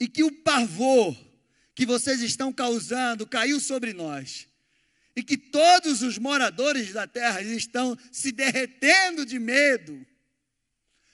e 0.00 0.08
que 0.08 0.24
o 0.24 0.32
pavor 0.42 1.27
que 1.78 1.86
vocês 1.86 2.20
estão 2.22 2.52
causando 2.52 3.24
caiu 3.24 3.60
sobre 3.60 3.92
nós. 3.92 4.48
E 5.14 5.22
que 5.22 5.36
todos 5.36 6.02
os 6.02 6.18
moradores 6.18 6.92
da 6.92 7.06
terra 7.06 7.40
estão 7.40 7.96
se 8.10 8.32
derretendo 8.32 9.24
de 9.24 9.38
medo. 9.38 10.04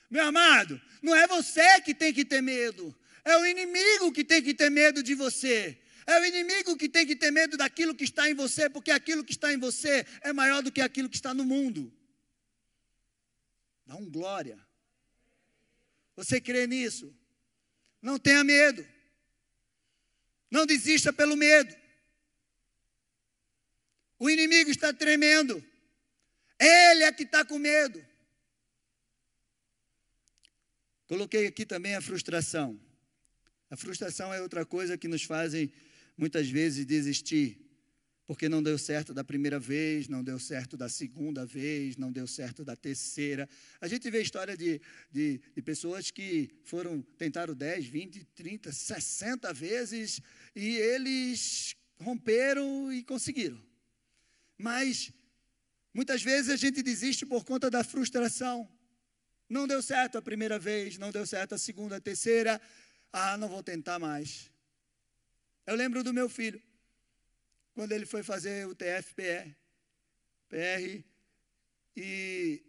Meu 0.09 0.25
amado, 0.25 0.81
não 1.03 1.15
é 1.15 1.27
você 1.27 1.83
que 1.83 1.95
tem 1.95 2.15
que 2.15 2.25
ter 2.25 2.41
medo, 2.41 2.97
é 3.27 3.37
o 3.37 3.45
inimigo 3.45 4.11
que 4.11 4.25
tem 4.25 4.43
que 4.43 4.55
ter 4.55 4.71
medo 4.71 5.03
de 5.03 5.15
você. 5.15 5.79
É 6.07 6.19
o 6.19 6.25
inimigo 6.25 6.79
que 6.79 6.89
tem 6.89 7.07
que 7.07 7.15
ter 7.15 7.31
medo 7.31 7.59
daquilo 7.59 7.95
que 7.95 8.05
está 8.05 8.31
em 8.31 8.35
você, 8.35 8.71
porque 8.71 8.91
aquilo 8.91 9.23
que 9.23 9.33
está 9.33 9.53
em 9.53 9.59
você 9.59 10.07
é 10.23 10.33
maior 10.33 10.63
do 10.63 10.73
que 10.73 10.81
aquilo 10.81 11.11
que 11.11 11.17
está 11.17 11.35
no 11.35 11.45
mundo. 11.45 11.93
Dá 13.85 13.97
um 13.97 14.11
glória. 14.11 14.59
Você 16.17 16.41
crê 16.41 16.67
nisso? 16.67 17.15
Não 18.01 18.19
tenha 18.19 18.43
medo. 18.43 18.94
Não 20.55 20.65
desista 20.65 21.13
pelo 21.13 21.37
medo. 21.37 21.75
O 24.21 24.31
inimigo 24.31 24.71
está 24.71 24.93
tremendo. 24.93 25.55
Ele 26.61 27.03
é 27.03 27.13
que 27.13 27.25
está 27.25 27.45
com 27.45 27.59
medo. 27.59 28.01
Coloquei 31.09 31.49
aqui 31.49 31.67
também 31.67 31.97
a 31.97 32.01
frustração. 32.01 32.81
A 33.69 33.77
frustração 33.77 34.33
é 34.33 34.41
outra 34.41 34.65
coisa 34.65 34.97
que 34.97 35.09
nos 35.09 35.25
faz 35.25 35.55
muitas 36.17 36.49
vezes 36.49 36.87
desistir. 36.87 37.59
Porque 38.27 38.49
não 38.49 38.63
deu 38.63 38.79
certo 38.79 39.13
da 39.13 39.23
primeira 39.23 39.59
vez, 39.59 40.09
não 40.09 40.25
deu 40.25 40.39
certo 40.39 40.77
da 40.77 40.89
segunda 40.89 41.45
vez, 41.45 41.97
não 41.97 42.11
deu 42.11 42.27
certo 42.27 42.65
da 42.65 42.75
terceira. 42.75 43.49
A 43.81 43.87
gente 43.87 44.11
vê 44.11 44.23
história 44.23 44.57
de, 44.57 44.81
de, 45.11 45.41
de, 45.55 45.63
pessoas 45.63 46.11
que 46.11 46.51
foram, 46.65 47.03
tentaram 47.19 47.55
10, 47.55 47.87
20, 47.87 48.25
30, 48.35 48.73
60 48.73 49.53
vezes 49.53 50.21
e 50.57 50.77
eles 50.77 51.77
romperam 52.01 52.91
e 52.93 53.05
conseguiram. 53.05 53.61
Mas 54.57 55.13
muitas 55.93 56.23
vezes 56.23 56.51
a 56.51 56.57
gente 56.57 56.83
desiste 56.83 57.27
por 57.27 57.45
conta 57.45 57.71
da 57.71 57.85
frustração. 57.85 58.67
Não 59.49 59.67
deu 59.67 59.83
certo 59.83 60.17
a 60.17 60.23
primeira 60.23 60.59
vez, 60.59 60.97
não 60.97 61.13
deu 61.13 61.27
certo 61.27 61.55
a 61.55 61.59
segunda, 61.59 61.97
a 61.97 62.01
terceira. 62.01 62.59
Ah, 63.13 63.37
não 63.37 63.49
vou 63.49 63.63
tentar 63.63 63.99
mais. 63.99 64.51
Eu 65.67 65.77
lembro 65.77 66.03
do 66.03 66.13
meu 66.13 66.29
filho 66.29 66.61
quando 67.75 67.93
ele 67.93 68.07
foi 68.07 68.23
fazer 68.23 68.67
o 68.67 68.75
TFPR, 68.75 69.53
PR, 70.49 71.05
e, 71.97 72.63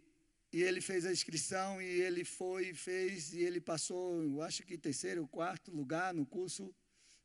e 0.52 0.62
ele 0.62 0.80
fez 0.80 1.06
a 1.06 1.12
inscrição, 1.12 1.80
e 1.80 1.84
ele 1.84 2.24
foi, 2.24 2.74
fez, 2.74 3.32
e 3.32 3.40
ele 3.40 3.60
passou, 3.60 4.22
eu 4.22 4.42
acho 4.42 4.64
que 4.64 4.76
terceiro 4.76 5.22
ou 5.22 5.28
quarto 5.28 5.70
lugar 5.70 6.12
no 6.12 6.26
curso 6.26 6.74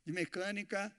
de 0.04 0.12
mecânica. 0.12 0.94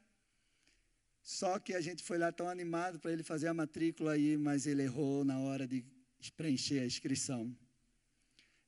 Só 1.21 1.57
que 1.57 1.73
a 1.73 1.79
gente 1.79 2.03
foi 2.03 2.17
lá 2.17 2.33
tão 2.33 2.49
animado 2.49 2.99
para 2.99 3.13
ele 3.13 3.23
fazer 3.23 3.47
a 3.47 3.53
matrícula 3.53 4.11
aí, 4.11 4.37
mas 4.37 4.67
ele 4.67 4.83
errou 4.83 5.23
na 5.23 5.39
hora 5.39 5.65
de 5.65 5.85
preencher 6.35 6.79
a 6.79 6.85
inscrição. 6.85 7.55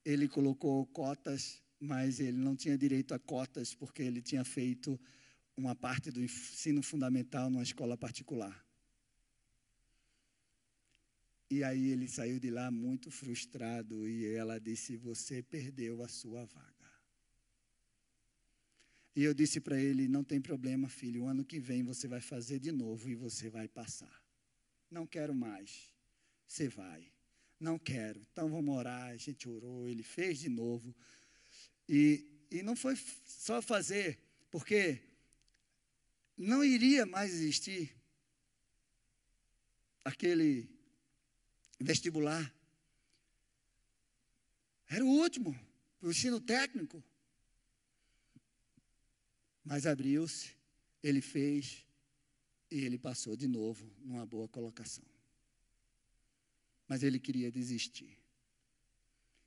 Ele 0.05 0.29
colocou 0.29 0.85
cotas, 0.87 1.61
mas 1.77 2.21
ele 2.21 2.37
não 2.37 2.55
tinha 2.55 2.77
direito 2.77 3.13
a 3.13 3.19
cotas 3.19 3.73
porque 3.73 4.01
ele 4.01 4.21
tinha 4.21 4.45
feito 4.45 4.97
uma 5.57 5.75
parte 5.75 6.11
do 6.11 6.21
ensino 6.21 6.81
fundamental 6.81 7.49
numa 7.49 7.63
escola 7.63 7.97
particular. 7.97 8.65
E 11.49 11.63
aí 11.63 11.91
ele 11.91 12.07
saiu 12.07 12.39
de 12.39 12.49
lá 12.49 12.71
muito 12.71 13.11
frustrado 13.11 14.07
e 14.07 14.25
ela 14.25 14.59
disse: 14.59 14.97
Você 14.97 15.43
perdeu 15.43 16.03
a 16.03 16.07
sua 16.07 16.45
vaga. 16.45 16.73
E 19.15 19.23
eu 19.23 19.33
disse 19.33 19.61
para 19.61 19.79
ele: 19.79 20.07
Não 20.07 20.23
tem 20.23 20.41
problema, 20.41 20.89
filho, 20.89 21.23
o 21.23 21.27
ano 21.27 21.45
que 21.45 21.59
vem 21.59 21.83
você 21.83 22.07
vai 22.07 22.19
fazer 22.19 22.59
de 22.59 22.71
novo 22.71 23.09
e 23.09 23.15
você 23.15 23.49
vai 23.49 23.67
passar. 23.67 24.21
Não 24.89 25.05
quero 25.05 25.33
mais. 25.33 25.93
Você 26.47 26.67
vai. 26.67 27.11
Não 27.59 27.77
quero. 27.77 28.19
Então 28.31 28.49
vamos 28.49 28.75
orar. 28.75 29.09
A 29.09 29.17
gente 29.17 29.47
orou, 29.47 29.87
ele 29.87 30.03
fez 30.03 30.39
de 30.39 30.49
novo. 30.49 30.95
E, 31.87 32.25
e 32.51 32.63
não 32.63 32.75
foi 32.75 32.97
só 33.23 33.61
fazer, 33.61 34.19
porque 34.49 34.99
não 36.37 36.63
iria 36.63 37.05
mais 37.05 37.33
existir 37.33 37.95
aquele 40.03 40.69
vestibular. 41.79 42.53
Era 44.87 45.03
o 45.03 45.07
último, 45.07 45.57
o 46.01 46.09
ensino 46.09 46.39
técnico. 46.39 47.03
Mas 49.63 49.87
abriu-se, 49.87 50.55
ele 51.01 51.21
fez 51.21 51.85
e 52.69 52.83
ele 52.83 52.99
passou 52.99 53.35
de 53.35 53.47
novo 53.47 53.91
numa 53.99 54.25
boa 54.25 54.47
colocação. 54.47 55.03
Mas 56.87 57.01
ele 57.01 57.19
queria 57.19 57.51
desistir. 57.51 58.19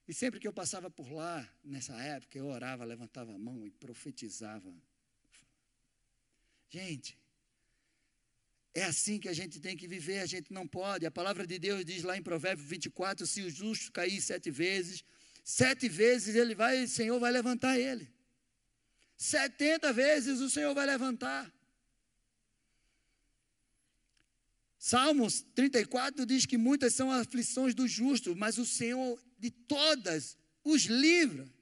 E 0.09 0.15
sempre 0.15 0.41
que 0.41 0.49
eu 0.49 0.53
passava 0.53 0.91
por 0.91 1.13
lá, 1.13 1.49
nessa 1.63 1.95
época, 2.01 2.37
eu 2.37 2.47
orava, 2.47 2.85
levantava 2.85 3.33
a 3.33 3.39
mão 3.39 3.65
e 3.65 3.71
profetizava 3.71 4.75
Gente, 6.71 7.19
é 8.75 8.85
assim 8.85 9.19
que 9.19 9.29
a 9.29 9.33
gente 9.33 9.59
tem 9.59 9.77
que 9.77 9.89
viver, 9.89 10.21
a 10.21 10.27
gente 10.27 10.53
não 10.53 10.67
pode. 10.67 11.07
A 11.07 11.11
palavra 11.11 11.47
de 11.47 11.59
Deus 11.59 11.85
diz 11.85 12.03
lá 12.03 12.17
em 12.17 12.23
Provérbios 12.23 12.69
24: 12.69 13.27
se 13.27 13.43
o 13.43 13.51
justo 13.51 13.91
cair 13.91 14.21
sete 14.21 14.51
vezes, 14.51 15.05
sete 15.43 15.89
vezes 15.89 16.35
ele 16.37 16.55
vai, 16.55 16.85
o 16.85 16.89
Senhor 16.89 17.19
vai 17.19 17.33
levantar 17.33 17.79
ele. 17.79 18.09
Setenta 19.17 19.93
vezes 19.93 20.41
o 20.41 20.51
Senhor 20.51 20.75
vai 20.75 20.87
levantar. 20.87 21.53
Salmos 24.79 25.41
34 25.55 26.25
diz 26.25 26.47
que 26.47 26.57
muitas 26.57 26.95
são 26.95 27.11
as 27.11 27.27
aflições 27.27 27.75
do 27.75 27.89
justo, 27.89 28.37
mas 28.37 28.59
o 28.59 28.65
Senhor 28.65 29.21
de 29.39 29.51
todas 29.51 30.39
os 30.63 30.85
livra. 30.85 31.53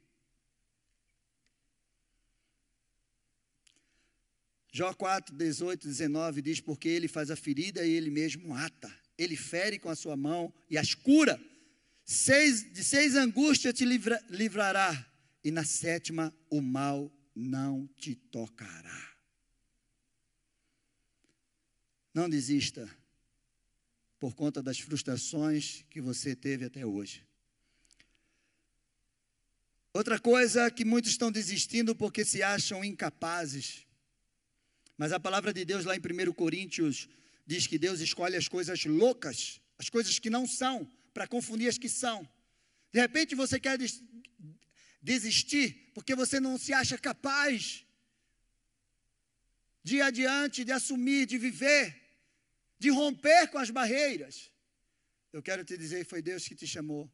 Jó 4.77 4.93
4, 4.93 5.35
18, 5.35 5.89
19 5.89 6.43
diz: 6.43 6.61
Porque 6.61 6.87
ele 6.87 7.09
faz 7.09 7.31
a 7.31 7.37
ferida 7.37 7.83
e 7.83 7.91
ele 7.93 8.11
mesmo 8.11 8.55
ata. 8.55 8.95
Ele 9.17 9.35
fere 9.35 9.79
com 9.79 9.89
a 9.89 9.97
sua 9.97 10.19
mão 10.19 10.53
e 10.69 10.77
as 10.77 10.93
cura. 10.95 11.41
Seis, 12.05 12.71
de 12.71 12.85
seis 12.85 13.15
angústias 13.17 13.73
te 13.73 13.87
livra, 13.87 14.23
livrará, 14.29 15.11
e 15.43 15.51
na 15.51 15.65
sétima 15.65 16.31
o 16.51 16.61
mal 16.61 17.11
não 17.35 17.87
te 17.97 18.15
tocará. 18.15 19.17
Não 22.13 22.29
desista 22.29 22.87
por 24.21 24.35
conta 24.35 24.63
das 24.63 24.79
frustrações 24.79 25.87
que 25.89 26.03
você 26.03 26.37
teve 26.37 26.67
até 26.67 26.85
hoje. 26.85 27.27
Outra 29.95 30.21
coisa 30.21 30.71
que 30.71 30.85
muitos 30.85 31.13
estão 31.13 31.33
desistindo 31.33 31.97
porque 31.97 32.27
se 32.27 32.43
acham 32.43 32.85
incapazes 32.85 33.86
mas 34.97 35.13
a 35.13 35.21
palavra 35.21 35.53
de 35.53 35.65
Deus 35.65 35.85
lá 35.85 35.95
em 35.95 36.01
1 36.01 36.33
Coríntios 36.33 37.09
diz 37.47 37.67
que 37.67 37.79
Deus 37.79 38.01
escolhe 38.01 38.37
as 38.37 38.49
coisas 38.49 38.85
loucas, 38.85 39.61
as 39.79 39.89
coisas 39.89 40.19
que 40.19 40.31
não 40.31 40.47
são, 40.47 40.91
para 41.13 41.27
confundir 41.27 41.69
as 41.69 41.79
que 41.79 41.89
são. 41.89 42.29
De 42.93 43.01
repente 43.01 43.35
você 43.35 43.61
quer 43.61 43.79
desistir 45.01 45.93
porque 45.95 46.15
você 46.15 46.41
não 46.41 46.59
se 46.59 46.73
acha 46.73 46.97
capaz 46.99 47.87
de 49.83 49.97
ir 49.97 50.03
adiante, 50.03 50.65
de 50.65 50.73
assumir, 50.73 51.27
de 51.27 51.39
viver, 51.39 52.03
de 52.79 52.91
romper 52.91 53.49
com 53.49 53.59
as 53.59 53.71
barreiras. 53.71 54.51
Eu 55.33 55.43
quero 55.43 55.65
te 55.65 55.77
dizer, 55.77 56.05
foi 56.05 56.21
Deus 56.21 56.49
que 56.49 56.57
te 56.57 56.67
chamou. 56.67 57.11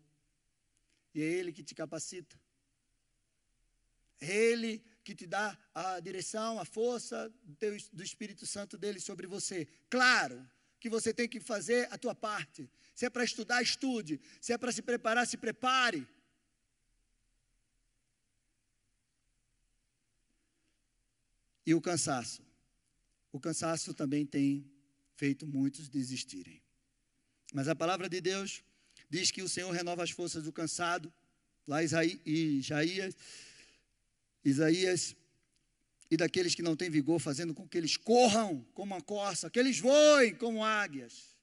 E 1.14 1.20
é 1.20 1.24
Ele 1.24 1.52
que 1.52 1.62
te 1.62 1.74
capacita. 1.74 2.40
É 4.20 4.34
Ele 4.34 4.82
que 5.04 5.14
te 5.14 5.26
dá 5.26 5.58
a 5.74 6.00
direção, 6.00 6.58
a 6.58 6.64
força 6.64 7.32
do 7.92 8.02
Espírito 8.02 8.46
Santo 8.46 8.78
dele 8.78 9.00
sobre 9.00 9.26
você. 9.26 9.66
Claro 9.90 10.48
que 10.78 10.88
você 10.88 11.12
tem 11.12 11.28
que 11.28 11.40
fazer 11.40 11.88
a 11.92 11.98
tua 11.98 12.14
parte. 12.14 12.70
Se 12.94 13.06
é 13.06 13.10
para 13.10 13.24
estudar, 13.24 13.62
estude. 13.62 14.20
Se 14.40 14.52
é 14.52 14.58
para 14.58 14.72
se 14.72 14.82
preparar, 14.82 15.26
se 15.26 15.36
prepare. 15.36 16.06
E 21.64 21.74
o 21.74 21.80
cansaço. 21.80 22.42
O 23.30 23.40
cansaço 23.40 23.94
também 23.94 24.26
tem 24.26 24.68
feito 25.14 25.46
muitos 25.46 25.88
desistirem. 25.88 26.60
Mas 27.52 27.68
a 27.68 27.76
palavra 27.76 28.08
de 28.08 28.20
Deus 28.20 28.64
diz 29.08 29.30
que 29.30 29.42
o 29.42 29.48
Senhor 29.48 29.70
renova 29.70 30.02
as 30.02 30.10
forças 30.10 30.44
do 30.44 30.52
cansado. 30.52 31.12
Lá 31.66 31.82
em 31.82 31.86
Isaías 32.26 33.16
Isaías, 34.44 35.16
e 36.10 36.16
daqueles 36.16 36.54
que 36.54 36.62
não 36.62 36.76
têm 36.76 36.90
vigor, 36.90 37.18
fazendo 37.18 37.54
com 37.54 37.66
que 37.66 37.78
eles 37.78 37.96
corram 37.96 38.62
como 38.74 38.94
uma 38.94 39.00
corça, 39.00 39.48
que 39.48 39.58
eles 39.58 39.78
voem 39.78 40.34
como 40.34 40.64
águias. 40.64 41.34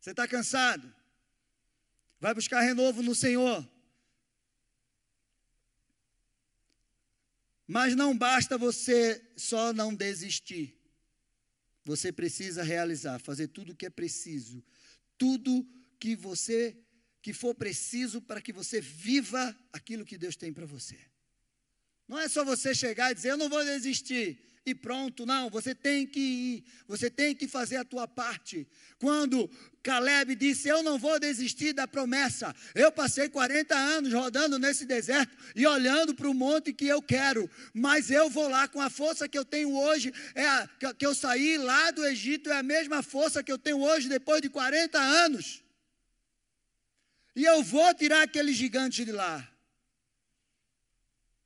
Você 0.00 0.10
está 0.10 0.26
cansado? 0.26 0.92
Vai 2.18 2.34
buscar 2.34 2.60
renovo 2.60 3.02
no 3.02 3.14
Senhor. 3.14 3.68
Mas 7.66 7.94
não 7.94 8.16
basta 8.16 8.56
você 8.56 9.22
só 9.36 9.72
não 9.72 9.94
desistir. 9.94 10.74
Você 11.84 12.10
precisa 12.10 12.62
realizar, 12.62 13.18
fazer 13.18 13.48
tudo 13.48 13.72
o 13.72 13.76
que 13.76 13.86
é 13.86 13.90
preciso, 13.90 14.64
tudo 15.16 15.64
que 16.00 16.16
você 16.16 16.76
que 17.28 17.32
for 17.34 17.54
preciso 17.54 18.22
para 18.22 18.40
que 18.40 18.54
você 18.54 18.80
viva 18.80 19.54
aquilo 19.70 20.02
que 20.02 20.16
Deus 20.16 20.34
tem 20.34 20.50
para 20.50 20.64
você. 20.64 20.98
Não 22.08 22.18
é 22.18 22.26
só 22.26 22.42
você 22.42 22.74
chegar 22.74 23.10
e 23.10 23.14
dizer, 23.14 23.32
eu 23.32 23.36
não 23.36 23.50
vou 23.50 23.62
desistir, 23.62 24.40
e 24.64 24.74
pronto, 24.74 25.26
não, 25.26 25.50
você 25.50 25.74
tem 25.74 26.06
que 26.06 26.18
ir, 26.18 26.64
você 26.86 27.10
tem 27.10 27.34
que 27.34 27.46
fazer 27.46 27.76
a 27.76 27.84
tua 27.84 28.08
parte. 28.08 28.66
Quando 28.98 29.46
Caleb 29.82 30.34
disse, 30.36 30.68
eu 30.68 30.82
não 30.82 30.98
vou 30.98 31.20
desistir 31.20 31.74
da 31.74 31.86
promessa, 31.86 32.56
eu 32.74 32.90
passei 32.90 33.28
40 33.28 33.76
anos 33.76 34.10
rodando 34.10 34.58
nesse 34.58 34.86
deserto 34.86 35.36
e 35.54 35.66
olhando 35.66 36.14
para 36.14 36.30
o 36.30 36.32
monte 36.32 36.72
que 36.72 36.86
eu 36.86 37.02
quero, 37.02 37.50
mas 37.74 38.10
eu 38.10 38.30
vou 38.30 38.48
lá 38.48 38.66
com 38.66 38.80
a 38.80 38.88
força 38.88 39.28
que 39.28 39.36
eu 39.36 39.44
tenho 39.44 39.76
hoje, 39.76 40.14
é 40.34 40.46
a, 40.46 40.66
que 40.96 41.04
eu 41.04 41.14
saí 41.14 41.58
lá 41.58 41.90
do 41.90 42.06
Egito, 42.06 42.48
é 42.48 42.56
a 42.56 42.62
mesma 42.62 43.02
força 43.02 43.42
que 43.42 43.52
eu 43.52 43.58
tenho 43.58 43.82
hoje 43.82 44.08
depois 44.08 44.40
de 44.40 44.48
40 44.48 44.98
anos. 44.98 45.67
E 47.38 47.42
eu 47.52 47.58
vou 47.62 47.90
tirar 47.94 48.22
aquele 48.22 48.52
gigante 48.52 49.04
de 49.08 49.12
lá. 49.12 49.36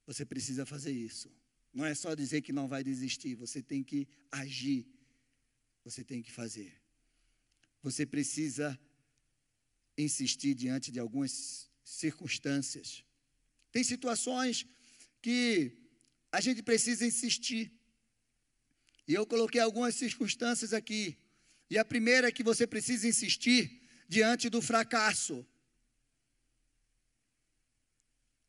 Você 0.09 0.25
precisa 0.33 0.65
fazer 0.73 0.95
isso. 1.09 1.29
Não 1.73 1.85
é 1.85 1.95
só 1.95 2.11
dizer 2.23 2.41
que 2.45 2.53
não 2.59 2.67
vai 2.75 2.83
desistir, 2.93 3.35
você 3.35 3.61
tem 3.71 3.83
que 3.91 4.01
agir 4.43 4.81
você 5.85 6.05
tem 6.05 6.23
que 6.23 6.31
fazer. 6.31 6.73
Você 7.83 8.07
precisa 8.07 8.79
insistir 9.99 10.55
diante 10.55 10.93
de 10.93 11.01
algumas 11.01 11.69
circunstâncias. 11.85 13.05
Tem 13.71 13.83
situações 13.83 14.67
que 15.21 15.77
a 16.31 16.41
gente 16.41 16.63
precisa 16.63 17.05
insistir. 17.05 17.73
E 19.09 19.15
eu 19.15 19.27
coloquei 19.27 19.61
algumas 19.61 19.95
circunstâncias 19.95 20.73
aqui. 20.73 21.19
E 21.69 21.77
a 21.77 21.85
primeira 21.85 22.29
é 22.29 22.33
que 22.33 22.45
você 22.45 22.67
precisa 22.67 23.09
insistir 23.09 23.83
diante 24.09 24.49
do 24.49 24.63
fracasso. 24.63 25.47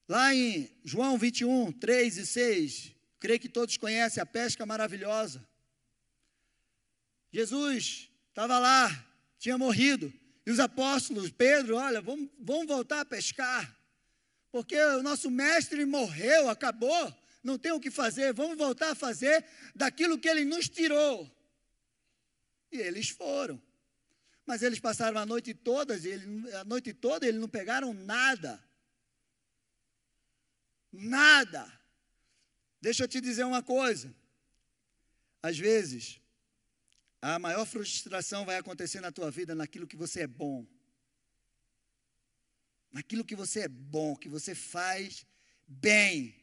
Lá 0.08 0.34
em 0.36 0.70
João 0.84 1.18
21, 1.18 1.72
3 1.72 2.18
e 2.18 2.26
6, 2.26 2.96
creio 3.20 3.40
que 3.40 3.48
todos 3.48 3.78
conhecem 3.78 4.22
a 4.22 4.26
pesca 4.26 4.66
maravilhosa. 4.66 5.48
Jesus 7.32 8.10
estava 8.30 8.60
lá, 8.60 9.06
tinha 9.40 9.58
morrido. 9.58 10.14
E 10.46 10.52
os 10.52 10.60
apóstolos, 10.60 11.32
Pedro, 11.32 11.78
olha, 11.78 12.02
vamos, 12.02 12.30
vamos 12.38 12.68
voltar 12.68 13.00
a 13.00 13.06
pescar. 13.06 13.74
Porque 14.52 14.78
o 14.78 15.02
nosso 15.02 15.32
mestre 15.32 15.86
morreu, 15.86 16.50
acabou, 16.50 17.16
não 17.42 17.58
tem 17.58 17.72
o 17.72 17.80
que 17.80 17.90
fazer, 17.90 18.34
vamos 18.34 18.58
voltar 18.58 18.92
a 18.92 18.96
fazer 18.96 19.44
daquilo 19.74 20.20
que 20.20 20.28
ele 20.28 20.44
nos 20.44 20.68
tirou. 20.68 21.30
E 22.72 22.78
eles 22.78 23.10
foram. 23.10 23.62
Mas 24.46 24.62
eles 24.62 24.80
passaram 24.80 25.18
a 25.18 25.26
noite 25.26 25.54
toda, 25.54 25.96
a 26.60 26.64
noite 26.66 26.94
toda 26.94 27.26
eles 27.26 27.40
não 27.40 27.48
pegaram 27.48 27.94
nada. 27.94 28.62
Nada. 30.94 31.68
Deixa 32.80 33.04
eu 33.04 33.08
te 33.08 33.20
dizer 33.20 33.44
uma 33.44 33.64
coisa. 33.64 34.14
Às 35.42 35.58
vezes, 35.58 36.22
a 37.20 37.40
maior 37.40 37.66
frustração 37.66 38.46
vai 38.46 38.58
acontecer 38.58 39.02
na 39.02 39.12
tua 39.12 39.32
vida 39.32 39.56
naquilo 39.56 39.88
que 39.88 39.98
você 39.98 40.22
é 40.22 40.28
bom. 40.28 40.68
Naquilo 42.92 43.26
que 43.26 43.36
você 43.36 43.62
é 43.62 43.68
bom, 43.68 44.16
que 44.16 44.30
você 44.30 44.54
faz 44.54 45.26
bem 45.68 46.36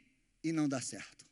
e 0.42 0.50
não 0.50 0.68
dá 0.68 0.80
certo. 0.80 1.24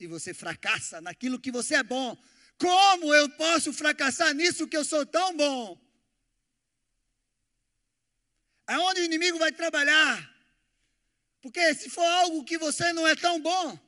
E 0.00 0.06
você 0.08 0.34
fracassa 0.34 1.00
naquilo 1.00 1.38
que 1.38 1.52
você 1.52 1.76
é 1.76 1.82
bom. 1.82 2.20
Como 2.58 3.14
eu 3.14 3.28
posso 3.30 3.72
fracassar 3.72 4.34
nisso 4.34 4.66
que 4.66 4.76
eu 4.76 4.84
sou 4.84 5.06
tão 5.06 5.36
bom? 5.36 5.80
Aonde 8.66 9.00
o 9.00 9.04
inimigo 9.04 9.38
vai 9.38 9.52
trabalhar? 9.52 10.39
Porque 11.40 11.74
se 11.74 11.88
for 11.88 12.04
algo 12.04 12.44
que 12.44 12.58
você 12.58 12.92
não 12.92 13.06
é 13.06 13.14
tão 13.14 13.40
bom, 13.40 13.78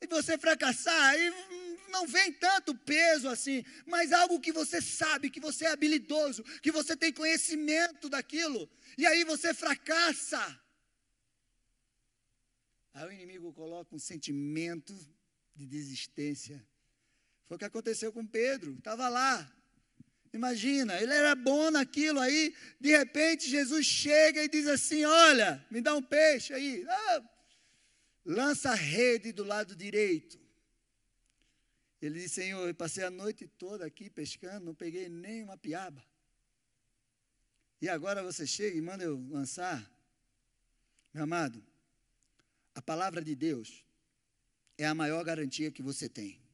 e 0.00 0.06
você 0.06 0.36
fracassar, 0.36 1.02
aí 1.10 1.32
não 1.88 2.06
vem 2.06 2.32
tanto 2.32 2.74
peso 2.74 3.28
assim, 3.28 3.64
mas 3.86 4.12
algo 4.12 4.40
que 4.40 4.52
você 4.52 4.82
sabe, 4.82 5.30
que 5.30 5.40
você 5.40 5.64
é 5.64 5.70
habilidoso, 5.70 6.42
que 6.60 6.70
você 6.70 6.96
tem 6.96 7.12
conhecimento 7.12 8.08
daquilo, 8.08 8.68
e 8.98 9.06
aí 9.06 9.24
você 9.24 9.54
fracassa. 9.54 10.60
Aí 12.92 13.06
o 13.06 13.12
inimigo 13.12 13.52
coloca 13.52 13.94
um 13.94 13.98
sentimento 13.98 14.94
de 15.54 15.66
desistência. 15.66 16.66
Foi 17.46 17.56
o 17.56 17.58
que 17.58 17.64
aconteceu 17.64 18.12
com 18.12 18.26
Pedro, 18.26 18.74
estava 18.74 19.08
lá. 19.08 19.52
Imagina, 20.36 21.00
ele 21.00 21.14
era 21.14 21.34
bom 21.34 21.70
naquilo 21.70 22.20
aí, 22.20 22.54
de 22.78 22.90
repente 22.90 23.48
Jesus 23.48 23.86
chega 23.86 24.44
e 24.44 24.48
diz 24.48 24.66
assim: 24.66 25.02
Olha, 25.04 25.64
me 25.70 25.80
dá 25.80 25.94
um 25.94 26.02
peixe 26.02 26.52
aí. 26.52 26.84
Ah, 26.86 27.22
lança 28.22 28.70
a 28.70 28.74
rede 28.74 29.32
do 29.32 29.42
lado 29.42 29.74
direito. 29.74 30.38
Ele 32.02 32.20
disse: 32.20 32.34
Senhor, 32.34 32.68
eu 32.68 32.74
passei 32.74 33.02
a 33.02 33.10
noite 33.10 33.48
toda 33.48 33.86
aqui 33.86 34.10
pescando, 34.10 34.66
não 34.66 34.74
peguei 34.74 35.08
nem 35.08 35.42
uma 35.42 35.56
piaba. 35.56 36.04
E 37.80 37.88
agora 37.88 38.22
você 38.22 38.46
chega 38.46 38.76
e 38.76 38.82
manda 38.82 39.04
eu 39.04 39.18
lançar. 39.30 39.90
Meu 41.14 41.24
amado, 41.24 41.64
a 42.74 42.82
palavra 42.82 43.22
de 43.22 43.34
Deus 43.34 43.82
é 44.76 44.84
a 44.86 44.94
maior 44.94 45.24
garantia 45.24 45.70
que 45.70 45.82
você 45.82 46.10
tem. 46.10 46.45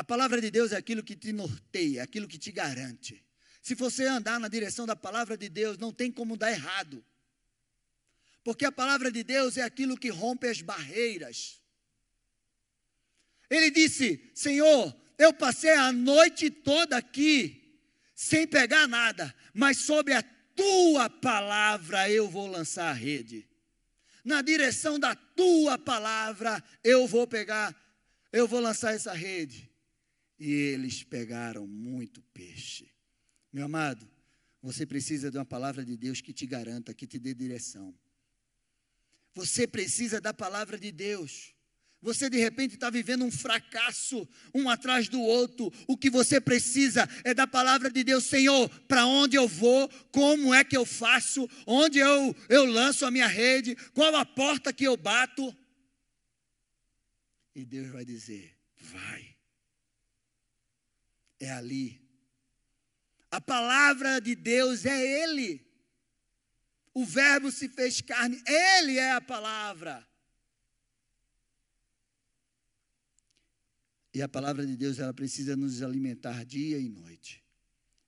A 0.00 0.02
palavra 0.02 0.40
de 0.40 0.50
Deus 0.50 0.72
é 0.72 0.78
aquilo 0.78 1.02
que 1.02 1.14
te 1.14 1.30
norteia, 1.30 2.02
aquilo 2.02 2.26
que 2.26 2.38
te 2.38 2.50
garante. 2.50 3.22
Se 3.60 3.74
você 3.74 4.06
andar 4.06 4.40
na 4.40 4.48
direção 4.48 4.86
da 4.86 4.96
palavra 4.96 5.36
de 5.36 5.46
Deus, 5.46 5.76
não 5.76 5.92
tem 5.92 6.10
como 6.10 6.38
dar 6.38 6.50
errado. 6.50 7.04
Porque 8.42 8.64
a 8.64 8.72
palavra 8.72 9.12
de 9.12 9.22
Deus 9.22 9.58
é 9.58 9.62
aquilo 9.62 9.98
que 9.98 10.08
rompe 10.08 10.48
as 10.48 10.62
barreiras. 10.62 11.60
Ele 13.50 13.70
disse: 13.70 14.32
Senhor, 14.34 14.96
eu 15.18 15.34
passei 15.34 15.74
a 15.74 15.92
noite 15.92 16.48
toda 16.48 16.96
aqui 16.96 17.78
sem 18.14 18.46
pegar 18.46 18.88
nada, 18.88 19.34
mas 19.52 19.76
sobre 19.80 20.14
a 20.14 20.22
tua 20.56 21.10
palavra 21.10 22.08
eu 22.10 22.26
vou 22.26 22.46
lançar 22.46 22.88
a 22.88 22.94
rede. 22.94 23.46
Na 24.24 24.40
direção 24.40 24.98
da 24.98 25.14
tua 25.14 25.76
palavra 25.76 26.64
eu 26.82 27.06
vou 27.06 27.26
pegar, 27.26 27.76
eu 28.32 28.48
vou 28.48 28.60
lançar 28.60 28.94
essa 28.94 29.12
rede. 29.12 29.69
E 30.40 30.50
eles 30.50 31.02
pegaram 31.02 31.66
muito 31.66 32.22
peixe. 32.32 32.90
Meu 33.52 33.66
amado, 33.66 34.10
você 34.62 34.86
precisa 34.86 35.30
de 35.30 35.36
uma 35.36 35.44
palavra 35.44 35.84
de 35.84 35.98
Deus 35.98 36.22
que 36.22 36.32
te 36.32 36.46
garanta, 36.46 36.94
que 36.94 37.06
te 37.06 37.18
dê 37.18 37.34
direção. 37.34 37.94
Você 39.34 39.66
precisa 39.66 40.18
da 40.18 40.32
palavra 40.32 40.78
de 40.78 40.90
Deus. 40.90 41.54
Você 42.02 42.30
de 42.30 42.38
repente 42.38 42.74
está 42.74 42.88
vivendo 42.88 43.22
um 43.22 43.30
fracasso, 43.30 44.26
um 44.54 44.70
atrás 44.70 45.08
do 45.10 45.20
outro. 45.20 45.70
O 45.86 45.96
que 45.96 46.08
você 46.08 46.40
precisa 46.40 47.06
é 47.22 47.34
da 47.34 47.46
palavra 47.46 47.90
de 47.90 48.02
Deus, 48.02 48.24
Senhor. 48.24 48.68
Para 48.86 49.04
onde 49.04 49.36
eu 49.36 49.46
vou? 49.46 49.88
Como 50.10 50.54
é 50.54 50.64
que 50.64 50.76
eu 50.76 50.86
faço? 50.86 51.46
Onde 51.66 51.98
eu, 51.98 52.34
eu 52.48 52.64
lanço 52.64 53.04
a 53.04 53.10
minha 53.10 53.26
rede? 53.26 53.76
Qual 53.92 54.16
a 54.16 54.24
porta 54.24 54.72
que 54.72 54.84
eu 54.84 54.96
bato? 54.96 55.54
E 57.54 57.66
Deus 57.66 57.88
vai 57.88 58.06
dizer: 58.06 58.56
vai. 58.78 59.29
É 61.40 61.50
ali. 61.50 62.00
A 63.30 63.40
palavra 63.40 64.20
de 64.20 64.34
Deus 64.34 64.84
é 64.84 65.24
Ele. 65.24 65.66
O 66.92 67.04
Verbo 67.04 67.50
se 67.50 67.68
fez 67.68 68.00
carne, 68.00 68.40
Ele 68.46 68.98
é 68.98 69.12
a 69.12 69.20
palavra. 69.20 70.06
E 74.12 74.20
a 74.20 74.28
palavra 74.28 74.66
de 74.66 74.76
Deus, 74.76 74.98
ela 74.98 75.14
precisa 75.14 75.56
nos 75.56 75.82
alimentar 75.82 76.44
dia 76.44 76.78
e 76.78 76.88
noite. 76.88 77.44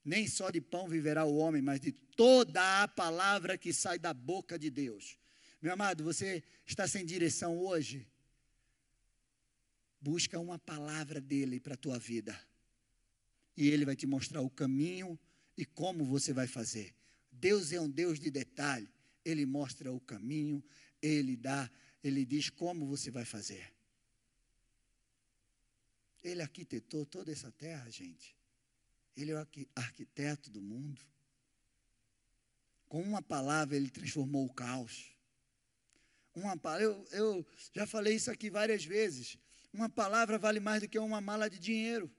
Nem 0.05 0.27
só 0.27 0.51
de 0.51 0.61
pão 0.61 0.89
viverá 0.89 1.25
o 1.25 1.37
homem, 1.37 1.63
mas 1.63 1.81
de 1.81 1.93
toda 1.93 2.83
a 2.83 2.89
palavra 2.89 3.57
que 3.57 3.73
sai 3.73 3.99
da 3.99 4.13
boca 4.13 4.59
de 4.59 4.69
Deus. 4.69 5.17
Meu 5.61 5.73
amado, 5.73 6.03
você 6.03 6.43
está 6.67 6.89
sem 6.89 7.07
direção 7.07 7.57
hoje? 7.57 8.09
Busca 10.01 10.41
uma 10.41 10.59
palavra 10.59 11.21
dele 11.21 11.61
para 11.61 11.75
a 11.75 11.77
tua 11.77 12.01
vida. 12.01 12.37
E 13.57 13.69
ele 13.69 13.85
vai 13.85 13.97
te 13.97 14.07
mostrar 14.07 14.41
o 14.41 14.51
caminho 14.51 15.19
e 15.57 15.65
como 15.65 16.05
você 16.05 16.33
vai 16.33 16.47
fazer. 16.47 16.95
Deus 17.31 17.73
é 17.73 17.81
um 17.81 17.91
Deus 17.91 18.19
de 18.19 18.31
detalhe. 18.31 18.89
Ele 19.25 19.47
mostra 19.47 19.93
o 19.93 20.01
caminho, 20.01 20.63
ele 21.01 21.37
dá, 21.37 21.71
ele 22.03 22.25
diz 22.25 22.51
como 22.51 22.87
você 22.87 23.11
vai 23.11 23.25
fazer. 23.25 23.73
Ele 26.23 26.41
arquitetou 26.41 27.05
toda 27.05 27.33
essa 27.33 27.51
terra, 27.53 27.91
gente. 27.91 28.37
Ele 29.17 29.33
é 29.33 29.35
o 29.35 29.47
arquiteto 29.75 30.51
do 30.51 30.63
mundo. 30.63 31.01
Com 32.89 33.03
uma 33.03 33.23
palavra, 33.23 33.77
ele 33.77 33.91
transformou 33.91 34.47
o 34.47 34.53
caos. 34.53 35.15
Uma, 36.35 36.59
eu, 36.81 37.07
eu 37.11 37.47
já 37.73 37.87
falei 37.87 38.15
isso 38.15 38.31
aqui 38.31 38.49
várias 38.49 38.85
vezes. 38.85 39.37
Uma 39.73 39.89
palavra 39.89 40.39
vale 40.39 40.61
mais 40.61 40.83
do 40.83 40.89
que 40.89 40.99
uma 40.99 41.21
mala 41.21 41.49
de 41.49 41.59
dinheiro. 41.59 42.11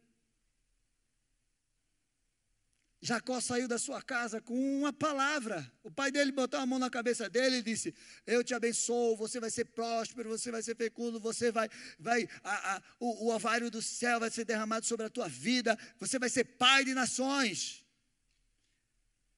Jacó 3.05 3.41
saiu 3.41 3.67
da 3.67 3.77
sua 3.77 4.01
casa 4.01 4.39
com 4.39 4.55
uma 4.79 4.93
palavra. 4.93 5.69
O 5.83 5.91
pai 5.91 6.09
dele 6.09 6.31
botou 6.31 6.57
a 6.57 6.65
mão 6.65 6.79
na 6.79 6.89
cabeça 6.89 7.29
dele 7.29 7.57
e 7.57 7.61
disse: 7.61 7.93
Eu 8.25 8.45
te 8.45 8.53
abençoo, 8.53 9.17
você 9.17 9.41
vai 9.41 9.51
ser 9.51 9.65
próspero, 9.65 10.29
você 10.29 10.49
vai 10.49 10.63
ser 10.63 10.73
fecundo, 10.77 11.19
você 11.19 11.51
vai, 11.51 11.67
vai 11.99 12.29
a, 12.41 12.75
a, 12.75 12.81
o, 13.01 13.25
o 13.25 13.35
ovário 13.35 13.69
do 13.69 13.81
céu 13.81 14.21
vai 14.21 14.31
ser 14.31 14.45
derramado 14.45 14.85
sobre 14.85 15.05
a 15.05 15.09
tua 15.09 15.27
vida, 15.27 15.77
você 15.99 16.17
vai 16.17 16.29
ser 16.29 16.45
pai 16.45 16.85
de 16.85 16.93
nações. 16.93 17.83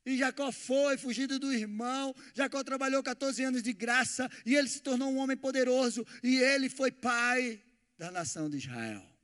E 0.06 0.16
Jacó 0.16 0.52
foi, 0.52 0.96
fugido 0.96 1.40
do 1.40 1.52
irmão. 1.52 2.16
Jacó 2.36 2.64
trabalhou 2.64 3.02
14 3.02 3.44
anos 3.44 3.64
de 3.64 3.74
graça 3.74 4.30
e 4.46 4.56
ele 4.56 4.70
se 4.70 4.80
tornou 4.80 5.10
um 5.10 5.18
homem 5.18 5.36
poderoso. 5.36 6.06
E 6.22 6.38
ele 6.38 6.70
foi 6.70 6.92
pai 6.92 7.60
da 7.98 8.12
nação 8.12 8.48
de 8.48 8.58
Israel. 8.58 9.15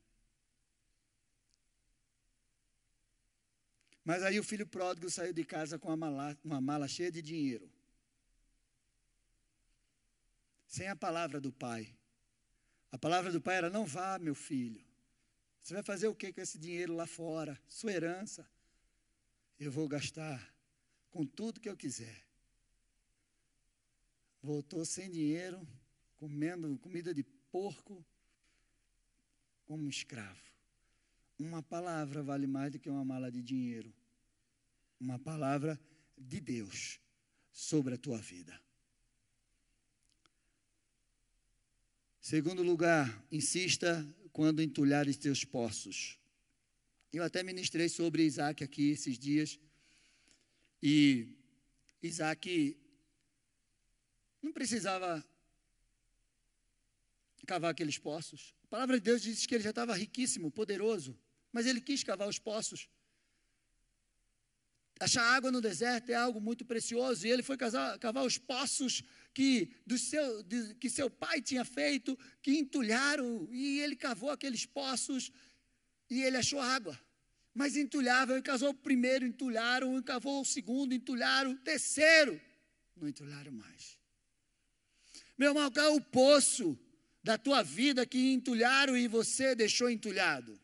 Mas 4.04 4.22
aí 4.22 4.38
o 4.38 4.44
filho 4.44 4.66
pródigo 4.66 5.08
saiu 5.08 5.32
de 5.32 5.44
casa 5.44 5.78
com 5.78 5.88
uma 5.88 5.96
mala, 5.96 6.38
uma 6.44 6.60
mala 6.60 6.88
cheia 6.88 7.10
de 7.10 7.22
dinheiro. 7.22 7.70
Sem 10.66 10.88
a 10.88 10.96
palavra 10.96 11.40
do 11.40 11.52
pai. 11.52 11.94
A 12.90 12.98
palavra 12.98 13.30
do 13.30 13.40
pai 13.40 13.56
era: 13.56 13.70
não 13.70 13.84
vá, 13.84 14.18
meu 14.18 14.34
filho. 14.34 14.84
Você 15.62 15.74
vai 15.74 15.82
fazer 15.82 16.08
o 16.08 16.14
que 16.14 16.32
com 16.32 16.40
esse 16.40 16.58
dinheiro 16.58 16.94
lá 16.94 17.06
fora? 17.06 17.60
Sua 17.68 17.92
herança. 17.92 18.48
Eu 19.58 19.70
vou 19.70 19.86
gastar 19.86 20.52
com 21.10 21.24
tudo 21.24 21.60
que 21.60 21.68
eu 21.68 21.76
quiser. 21.76 22.26
Voltou 24.42 24.84
sem 24.84 25.08
dinheiro, 25.08 25.64
comendo 26.16 26.76
comida 26.78 27.14
de 27.14 27.22
porco, 27.22 28.04
como 29.66 29.84
um 29.84 29.88
escravo. 29.88 30.51
Uma 31.42 31.60
palavra 31.60 32.22
vale 32.22 32.46
mais 32.46 32.70
do 32.70 32.78
que 32.78 32.88
uma 32.88 33.04
mala 33.04 33.28
de 33.28 33.42
dinheiro. 33.42 33.92
Uma 35.00 35.18
palavra 35.18 35.78
de 36.16 36.40
Deus 36.40 37.00
sobre 37.50 37.94
a 37.94 37.98
tua 37.98 38.18
vida. 38.18 38.54
Segundo 42.20 42.62
lugar, 42.62 43.06
insista 43.32 43.90
quando 44.32 44.62
entulhares 44.62 45.16
teus 45.16 45.44
poços. 45.44 46.16
Eu 47.12 47.24
até 47.24 47.42
ministrei 47.42 47.88
sobre 47.88 48.22
Isaac 48.22 48.62
aqui 48.62 48.90
esses 48.90 49.18
dias. 49.18 49.58
E 50.80 51.36
Isaac 52.00 52.78
não 54.40 54.52
precisava 54.52 55.26
cavar 57.44 57.72
aqueles 57.72 57.98
poços. 57.98 58.54
A 58.62 58.68
palavra 58.68 59.00
de 59.00 59.04
Deus 59.04 59.20
diz 59.20 59.44
que 59.44 59.56
ele 59.56 59.64
já 59.64 59.70
estava 59.70 59.92
riquíssimo, 59.92 60.48
poderoso, 60.48 61.18
mas 61.52 61.66
ele 61.66 61.80
quis 61.80 62.02
cavar 62.02 62.28
os 62.28 62.38
poços. 62.38 62.88
Achar 64.98 65.22
água 65.22 65.50
no 65.50 65.60
deserto 65.60 66.10
é 66.10 66.14
algo 66.14 66.40
muito 66.40 66.64
precioso, 66.64 67.26
e 67.26 67.30
ele 67.30 67.42
foi 67.42 67.56
cavar, 67.56 67.98
cavar 67.98 68.24
os 68.24 68.38
poços 68.38 69.02
que, 69.34 69.74
do 69.84 69.98
seu, 69.98 70.42
de, 70.44 70.74
que 70.76 70.88
seu 70.88 71.10
pai 71.10 71.42
tinha 71.42 71.64
feito, 71.64 72.18
que 72.40 72.52
entulharam, 72.52 73.48
e 73.50 73.80
ele 73.80 73.96
cavou 73.96 74.30
aqueles 74.30 74.64
poços 74.64 75.32
e 76.08 76.22
ele 76.22 76.36
achou 76.36 76.60
água. 76.60 76.98
Mas 77.54 77.76
entulhava, 77.76 78.32
ele 78.32 78.42
cavou 78.42 78.70
o 78.70 78.74
primeiro, 78.74 79.26
entulharam, 79.26 80.00
cavou 80.02 80.40
o 80.40 80.44
segundo, 80.44 80.94
entulharam, 80.94 81.50
o 81.52 81.58
terceiro, 81.58 82.40
não 82.96 83.08
entulharam 83.08 83.50
mais. 83.50 83.98
Meu 85.36 85.48
irmão, 85.48 85.70
qual 85.70 85.86
é 85.86 85.88
o 85.88 86.00
poço 86.00 86.78
da 87.24 87.36
tua 87.36 87.62
vida 87.62 88.06
que 88.06 88.32
entulharam 88.32 88.96
e 88.96 89.08
você 89.08 89.54
deixou 89.54 89.90
entulhado? 89.90 90.61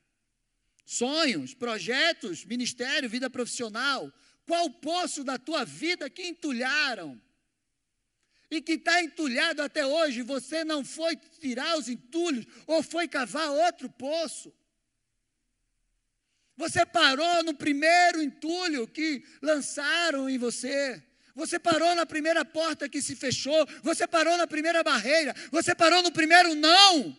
Sonhos, 0.91 1.53
projetos, 1.53 2.47
ministério, 2.47 3.11
vida 3.11 3.29
profissional, 3.29 4.11
qual 4.47 4.71
poço 4.71 5.23
da 5.23 5.37
tua 5.37 5.63
vida 5.63 6.09
que 6.09 6.27
entulharam? 6.27 7.21
E 8.51 8.63
que 8.63 8.73
está 8.73 9.03
entulhado 9.03 9.61
até 9.61 9.85
hoje, 9.85 10.23
você 10.23 10.65
não 10.65 10.83
foi 10.83 11.15
tirar 11.39 11.77
os 11.77 11.91
entulhos 11.91 12.47
ou 12.67 12.83
foi 12.83 13.07
cavar 13.07 13.51
outro 13.51 13.91
poço. 13.91 14.51
Você 16.57 16.87
parou 16.87 17.45
no 17.45 17.53
primeiro 17.53 18.23
entulho 18.23 18.89
que 18.89 19.23
lançaram 19.43 20.27
em 20.27 20.39
você. 20.39 21.03
Você 21.35 21.59
parou 21.59 21.95
na 21.95 22.07
primeira 22.07 22.47
porta 22.47 22.89
que 22.89 23.03
se 23.03 23.15
fechou. 23.15 23.69
Você 23.83 24.07
parou 24.07 24.39
na 24.39 24.47
primeira 24.47 24.83
barreira. 24.83 25.35
Você 25.53 25.75
parou 25.75 26.03
no 26.03 26.11
primeiro 26.11 26.55
não. 26.55 27.15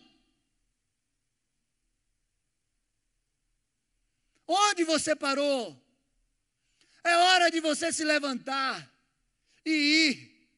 Onde 4.52 4.82
você 4.82 5.14
parou? 5.14 5.80
É 7.04 7.16
hora 7.16 7.50
de 7.50 7.60
você 7.60 7.92
se 7.92 8.02
levantar 8.02 8.92
e 9.64 9.70
ir. 9.70 10.50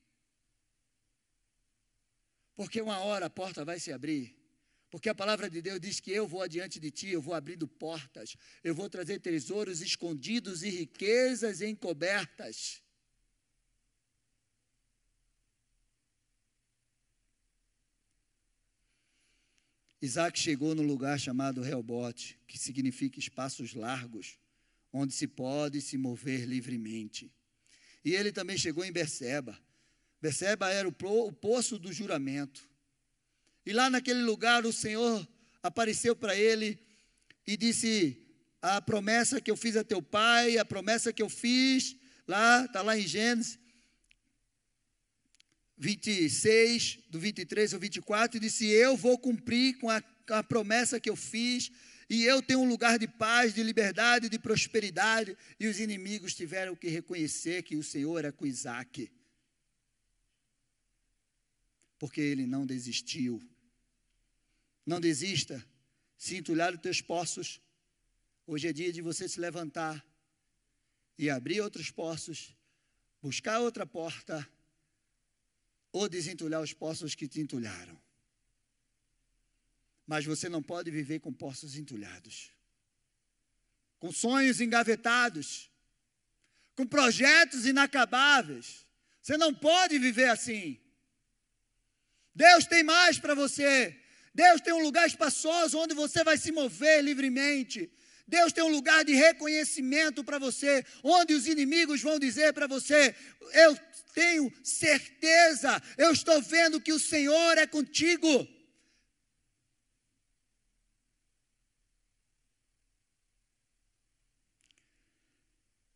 Porque 2.54 2.80
uma 2.80 3.00
hora 3.00 3.26
a 3.26 3.30
porta 3.30 3.66
vai 3.66 3.78
se 3.78 3.92
abrir. 3.92 4.34
Porque 4.90 5.10
a 5.10 5.14
palavra 5.14 5.50
de 5.50 5.60
Deus 5.60 5.78
diz 5.78 6.00
que 6.00 6.10
eu 6.10 6.26
vou 6.26 6.40
adiante 6.40 6.80
de 6.80 6.90
ti, 6.90 7.10
eu 7.10 7.20
vou 7.20 7.34
abrindo 7.34 7.68
portas, 7.68 8.34
eu 8.64 8.74
vou 8.74 8.88
trazer 8.88 9.20
tesouros 9.20 9.82
escondidos 9.82 10.62
e 10.62 10.70
riquezas 10.70 11.60
encobertas. 11.60 12.82
Isaac 20.02 20.36
chegou 20.36 20.74
no 20.74 20.82
lugar 20.82 21.18
chamado 21.20 21.62
Reobote, 21.62 22.36
que 22.48 22.58
significa 22.58 23.20
espaços 23.20 23.72
largos 23.72 24.36
onde 24.92 25.14
se 25.14 25.28
pode 25.28 25.80
se 25.80 25.96
mover 25.96 26.44
livremente. 26.44 27.32
E 28.04 28.12
ele 28.12 28.32
também 28.32 28.58
chegou 28.58 28.84
em 28.84 28.90
Berseba. 28.90 29.56
Berseba 30.20 30.68
era 30.70 30.88
o 30.88 31.32
poço 31.32 31.78
do 31.78 31.92
juramento. 31.92 32.68
E 33.64 33.72
lá 33.72 33.88
naquele 33.88 34.22
lugar 34.22 34.66
o 34.66 34.72
Senhor 34.72 35.26
apareceu 35.62 36.16
para 36.16 36.36
ele 36.36 36.80
e 37.46 37.56
disse: 37.56 38.20
A 38.60 38.82
promessa 38.82 39.40
que 39.40 39.52
eu 39.52 39.56
fiz 39.56 39.76
a 39.76 39.84
teu 39.84 40.02
pai, 40.02 40.58
a 40.58 40.64
promessa 40.64 41.12
que 41.12 41.22
eu 41.22 41.28
fiz, 41.28 41.96
lá, 42.26 42.64
está 42.64 42.82
lá 42.82 42.98
em 42.98 43.06
Gênesis 43.06 43.61
26, 45.82 47.00
do 47.10 47.18
23 47.18 47.74
ao 47.74 47.80
24, 47.80 48.36
e 48.36 48.40
disse: 48.40 48.66
Eu 48.68 48.96
vou 48.96 49.18
cumprir 49.18 49.78
com 49.78 49.90
a, 49.90 50.00
com 50.00 50.34
a 50.34 50.42
promessa 50.42 51.00
que 51.00 51.10
eu 51.10 51.16
fiz 51.16 51.72
e 52.08 52.22
eu 52.22 52.40
tenho 52.40 52.60
um 52.60 52.68
lugar 52.68 53.00
de 53.00 53.08
paz, 53.08 53.52
de 53.52 53.64
liberdade, 53.64 54.28
de 54.28 54.38
prosperidade. 54.38 55.36
E 55.58 55.66
os 55.66 55.80
inimigos 55.80 56.34
tiveram 56.34 56.76
que 56.76 56.88
reconhecer 56.88 57.64
que 57.64 57.74
o 57.74 57.82
Senhor 57.82 58.16
era 58.16 58.30
com 58.30 58.46
Isaac. 58.46 59.10
Porque 61.98 62.20
ele 62.20 62.46
não 62.46 62.64
desistiu. 62.64 63.42
Não 64.86 65.00
desista. 65.00 65.64
Se 66.16 66.40
os 66.40 66.80
teus 66.80 67.00
poços, 67.00 67.60
hoje 68.46 68.68
é 68.68 68.72
dia 68.72 68.92
de 68.92 69.02
você 69.02 69.28
se 69.28 69.40
levantar 69.40 70.04
e 71.18 71.28
abrir 71.28 71.60
outros 71.60 71.90
poços, 71.90 72.54
buscar 73.20 73.58
outra 73.58 73.84
porta, 73.84 74.48
ou 75.92 76.08
desentulhar 76.08 76.60
os 76.60 76.72
poços 76.72 77.14
que 77.14 77.28
te 77.28 77.40
entulharam. 77.40 77.96
Mas 80.06 80.24
você 80.24 80.48
não 80.48 80.62
pode 80.62 80.90
viver 80.90 81.20
com 81.20 81.32
poços 81.32 81.76
entulhados, 81.76 82.50
com 84.00 84.10
sonhos 84.10 84.60
engavetados, 84.60 85.70
com 86.74 86.86
projetos 86.86 87.66
inacabáveis. 87.66 88.86
Você 89.20 89.36
não 89.36 89.54
pode 89.54 89.98
viver 89.98 90.28
assim. 90.28 90.80
Deus 92.34 92.66
tem 92.66 92.82
mais 92.82 93.18
para 93.18 93.34
você. 93.34 93.96
Deus 94.34 94.60
tem 94.60 94.72
um 94.72 94.82
lugar 94.82 95.06
espaçoso 95.06 95.78
onde 95.78 95.94
você 95.94 96.24
vai 96.24 96.38
se 96.38 96.50
mover 96.50 97.04
livremente. 97.04 97.92
Deus 98.26 98.52
tem 98.52 98.64
um 98.64 98.68
lugar 98.68 99.04
de 99.04 99.14
reconhecimento 99.14 100.22
para 100.24 100.38
você, 100.38 100.84
onde 101.02 101.34
os 101.34 101.46
inimigos 101.46 102.00
vão 102.00 102.18
dizer 102.18 102.52
para 102.52 102.66
você: 102.66 103.14
Eu 103.52 103.76
tenho 104.14 104.52
certeza, 104.62 105.82
eu 105.98 106.12
estou 106.12 106.40
vendo 106.42 106.80
que 106.80 106.92
o 106.92 106.98
Senhor 106.98 107.58
é 107.58 107.66
contigo. 107.66 108.48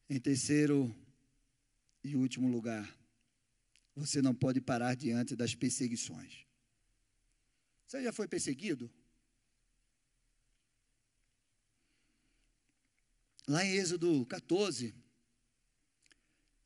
Em 0.09 0.21
terceiro 0.21 0.95
e 2.03 2.15
último 2.15 2.49
lugar, 2.49 2.89
você 3.95 4.23
não 4.23 4.35
pode 4.35 4.61
parar 4.61 4.95
diante 4.95 5.35
das 5.35 5.55
perseguições. 5.55 6.47
Você 7.87 8.03
já 8.03 8.13
foi 8.13 8.29
perseguido? 8.29 8.91
Lá 13.49 13.65
em 13.65 13.77
Êxodo 13.77 14.27
14, 14.27 14.93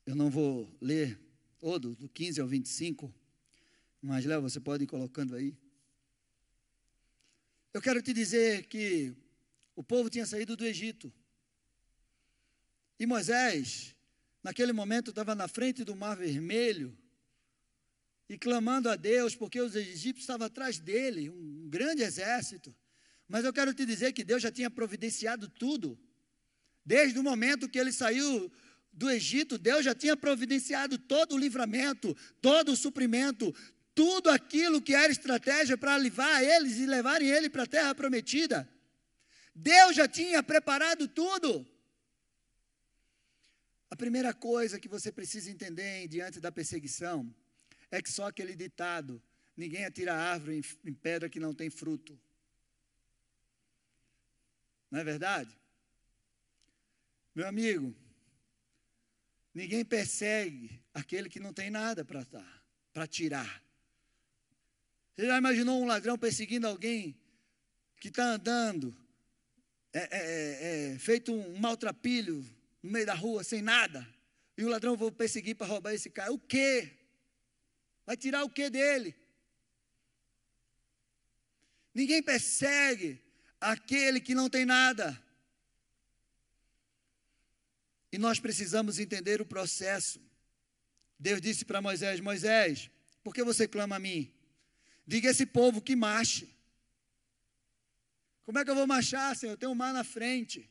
eu 0.03 0.15
não 0.15 0.31
vou 0.31 0.67
ler 0.81 1.19
todo, 1.59 1.95
do 1.95 2.09
15 2.09 2.41
ao 2.41 2.47
25, 2.47 3.13
mas 4.01 4.25
Léo, 4.25 4.41
você 4.41 4.59
pode 4.59 4.85
ir 4.85 4.87
colocando 4.87 5.35
aí. 5.35 5.55
Eu 7.71 7.83
quero 7.83 8.01
te 8.01 8.11
dizer 8.13 8.65
que 8.65 9.15
o 9.75 9.83
povo 9.83 10.09
tinha 10.09 10.25
saído 10.25 10.57
do 10.57 10.65
Egito. 10.65 11.13
E 12.99 13.05
Moisés, 13.05 13.95
naquele 14.41 14.73
momento, 14.73 15.11
estava 15.11 15.35
na 15.35 15.47
frente 15.47 15.83
do 15.83 15.95
Mar 15.95 16.17
Vermelho 16.17 16.97
e 18.27 18.39
clamando 18.39 18.89
a 18.89 18.95
Deus, 18.95 19.35
porque 19.35 19.61
os 19.61 19.75
egípcios 19.75 20.21
estavam 20.21 20.47
atrás 20.47 20.79
dele, 20.79 21.29
um 21.29 21.69
grande 21.69 22.01
exército. 22.01 22.75
Mas 23.27 23.45
eu 23.45 23.53
quero 23.53 23.71
te 23.71 23.85
dizer 23.85 24.13
que 24.13 24.23
Deus 24.23 24.41
já 24.41 24.51
tinha 24.51 24.71
providenciado 24.71 25.47
tudo. 25.47 25.95
Desde 26.85 27.17
o 27.19 27.23
momento 27.23 27.69
que 27.69 27.79
ele 27.79 27.91
saiu 27.91 28.51
do 28.91 29.09
Egito, 29.09 29.57
Deus 29.57 29.85
já 29.85 29.95
tinha 29.95 30.17
providenciado 30.17 30.97
todo 30.97 31.35
o 31.35 31.37
livramento, 31.37 32.15
todo 32.41 32.71
o 32.71 32.75
suprimento, 32.75 33.53
tudo 33.93 34.29
aquilo 34.29 34.81
que 34.81 34.93
era 34.93 35.11
estratégia 35.11 35.77
para 35.77 35.95
levar 35.95 36.43
eles 36.43 36.77
e 36.77 36.85
levarem 36.85 37.29
ele 37.29 37.49
para 37.49 37.63
a 37.63 37.67
terra 37.67 37.95
prometida. 37.95 38.67
Deus 39.53 39.95
já 39.95 40.07
tinha 40.07 40.41
preparado 40.41 41.07
tudo. 41.07 41.67
A 43.89 43.95
primeira 43.95 44.33
coisa 44.33 44.79
que 44.79 44.87
você 44.87 45.11
precisa 45.11 45.51
entender 45.51 46.07
diante 46.07 46.39
da 46.39 46.51
perseguição 46.51 47.33
é 47.89 48.01
que 48.01 48.11
só 48.11 48.27
aquele 48.27 48.55
ditado: 48.55 49.21
ninguém 49.55 49.85
atira 49.85 50.15
árvore 50.15 50.61
em 50.85 50.93
pedra 50.93 51.29
que 51.29 51.39
não 51.39 51.53
tem 51.53 51.69
fruto. 51.69 52.17
Não 54.89 54.99
é 54.99 55.03
verdade? 55.03 55.60
Meu 57.33 57.47
amigo, 57.47 57.95
ninguém 59.53 59.85
persegue 59.85 60.83
aquele 60.93 61.29
que 61.29 61.39
não 61.39 61.53
tem 61.53 61.69
nada 61.69 62.03
para 62.03 62.25
para 62.93 63.07
tirar. 63.07 63.63
Você 65.15 65.25
já 65.25 65.37
imaginou 65.37 65.81
um 65.81 65.85
ladrão 65.85 66.17
perseguindo 66.17 66.67
alguém 66.67 67.17
que 67.99 68.09
está 68.09 68.33
andando, 68.33 68.95
é, 69.93 69.99
é, 69.99 70.07
é, 70.11 70.93
é, 70.93 70.99
feito 70.99 71.33
um 71.33 71.57
maltrapilho 71.57 72.43
no 72.81 72.91
meio 72.91 73.05
da 73.05 73.13
rua, 73.13 73.43
sem 73.43 73.61
nada, 73.61 74.07
e 74.57 74.65
o 74.65 74.69
ladrão 74.69 74.97
vai 74.97 75.11
perseguir 75.11 75.55
para 75.55 75.67
roubar 75.67 75.93
esse 75.93 76.09
cara? 76.09 76.33
O 76.33 76.39
quê? 76.39 76.91
Vai 78.05 78.17
tirar 78.17 78.43
o 78.43 78.49
quê 78.49 78.69
dele? 78.69 79.15
Ninguém 81.93 82.23
persegue 82.23 83.21
aquele 83.59 84.19
que 84.19 84.33
não 84.33 84.49
tem 84.49 84.65
nada. 84.65 85.21
E 88.11 88.17
nós 88.17 88.39
precisamos 88.39 88.99
entender 88.99 89.41
o 89.41 89.45
processo. 89.45 90.19
Deus 91.17 91.39
disse 91.39 91.63
para 91.63 91.81
Moisés: 91.81 92.19
Moisés, 92.19 92.89
por 93.23 93.33
que 93.33 93.43
você 93.43 93.67
clama 93.67 93.95
a 93.95 93.99
mim? 93.99 94.33
Diga 95.05 95.29
a 95.29 95.31
esse 95.31 95.45
povo 95.45 95.81
que 95.81 95.95
marche. 95.95 96.49
Como 98.43 98.59
é 98.59 98.65
que 98.65 98.71
eu 98.71 98.75
vou 98.75 98.87
marchar, 98.87 99.35
Senhor? 99.35 99.53
Eu 99.53 99.57
tenho 99.57 99.71
um 99.71 99.75
mar 99.75 99.93
na 99.93 100.03
frente. 100.03 100.69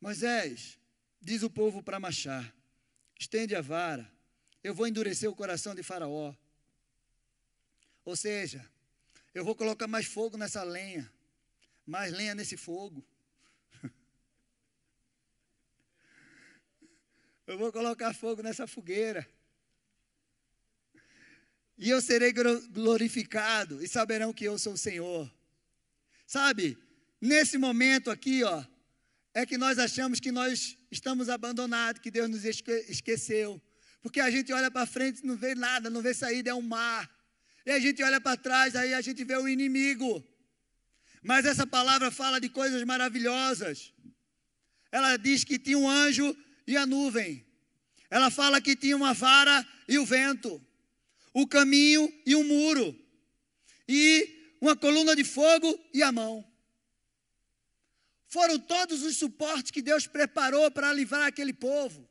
Moisés, 0.00 0.78
diz 1.20 1.42
o 1.42 1.50
povo 1.50 1.82
para 1.82 1.98
marchar: 1.98 2.54
estende 3.18 3.54
a 3.54 3.60
vara, 3.60 4.10
eu 4.62 4.74
vou 4.74 4.86
endurecer 4.86 5.28
o 5.28 5.34
coração 5.34 5.74
de 5.74 5.82
Faraó. 5.82 6.34
Ou 8.04 8.16
seja, 8.16 8.64
eu 9.34 9.44
vou 9.44 9.54
colocar 9.54 9.86
mais 9.86 10.06
fogo 10.06 10.36
nessa 10.36 10.62
lenha, 10.62 11.10
mais 11.86 12.12
lenha 12.12 12.34
nesse 12.34 12.56
fogo. 12.56 13.04
Eu 17.48 17.56
vou 17.56 17.72
colocar 17.72 18.12
fogo 18.12 18.42
nessa 18.42 18.66
fogueira. 18.66 19.26
E 21.78 21.88
eu 21.88 21.98
serei 22.02 22.30
glorificado 22.30 23.82
e 23.82 23.88
saberão 23.88 24.34
que 24.34 24.44
eu 24.44 24.58
sou 24.58 24.74
o 24.74 24.76
Senhor. 24.76 25.32
Sabe, 26.26 26.76
nesse 27.18 27.56
momento 27.56 28.10
aqui, 28.10 28.44
ó, 28.44 28.62
é 29.32 29.46
que 29.46 29.56
nós 29.56 29.78
achamos 29.78 30.20
que 30.20 30.30
nós 30.30 30.76
estamos 30.90 31.30
abandonados, 31.30 32.02
que 32.02 32.10
Deus 32.10 32.28
nos 32.28 32.44
esqueceu. 32.44 33.58
Porque 34.02 34.20
a 34.20 34.30
gente 34.30 34.52
olha 34.52 34.70
para 34.70 34.84
frente 34.84 35.20
e 35.20 35.26
não 35.26 35.34
vê 35.34 35.54
nada, 35.54 35.88
não 35.88 36.02
vê 36.02 36.12
saída, 36.12 36.50
é 36.50 36.54
um 36.54 36.60
mar. 36.60 37.10
E 37.64 37.70
a 37.70 37.78
gente 37.78 38.02
olha 38.02 38.20
para 38.20 38.36
trás, 38.36 38.76
aí 38.76 38.92
a 38.92 39.00
gente 39.00 39.24
vê 39.24 39.38
o 39.38 39.48
inimigo. 39.48 40.22
Mas 41.22 41.46
essa 41.46 41.66
palavra 41.66 42.10
fala 42.10 42.38
de 42.38 42.50
coisas 42.50 42.84
maravilhosas. 42.84 43.94
Ela 44.92 45.16
diz 45.16 45.44
que 45.44 45.58
tinha 45.58 45.78
um 45.78 45.88
anjo 45.88 46.36
e 46.68 46.76
a 46.76 46.86
nuvem. 46.86 47.44
Ela 48.10 48.30
fala 48.30 48.60
que 48.60 48.76
tinha 48.76 48.94
uma 48.94 49.14
vara 49.14 49.66
e 49.88 49.98
o 49.98 50.04
vento, 50.04 50.62
o 51.32 51.46
caminho 51.46 52.12
e 52.26 52.36
um 52.36 52.44
muro, 52.44 52.94
e 53.88 54.54
uma 54.60 54.76
coluna 54.76 55.16
de 55.16 55.24
fogo 55.24 55.78
e 55.94 56.02
a 56.02 56.12
mão. 56.12 56.46
Foram 58.28 58.58
todos 58.58 59.02
os 59.02 59.16
suportes 59.16 59.70
que 59.70 59.80
Deus 59.80 60.06
preparou 60.06 60.70
para 60.70 60.92
livrar 60.92 61.26
aquele 61.26 61.54
povo. 61.54 62.06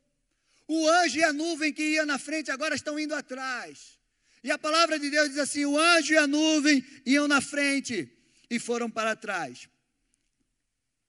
O 0.67 0.89
anjo 0.89 1.19
e 1.19 1.23
a 1.23 1.31
nuvem 1.31 1.71
que 1.71 1.83
ia 1.83 2.05
na 2.05 2.17
frente 2.17 2.49
agora 2.49 2.73
estão 2.73 2.99
indo 2.99 3.13
atrás. 3.13 3.99
E 4.43 4.49
a 4.49 4.57
palavra 4.57 4.97
de 4.99 5.09
Deus 5.09 5.29
diz 5.29 5.37
assim: 5.37 5.65
o 5.65 5.77
anjo 5.77 6.13
e 6.13 6.17
a 6.17 6.25
nuvem 6.25 6.83
iam 7.05 7.27
na 7.27 7.41
frente 7.41 8.11
e 8.49 8.57
foram 8.57 8.89
para 8.89 9.15
trás. 9.15 9.69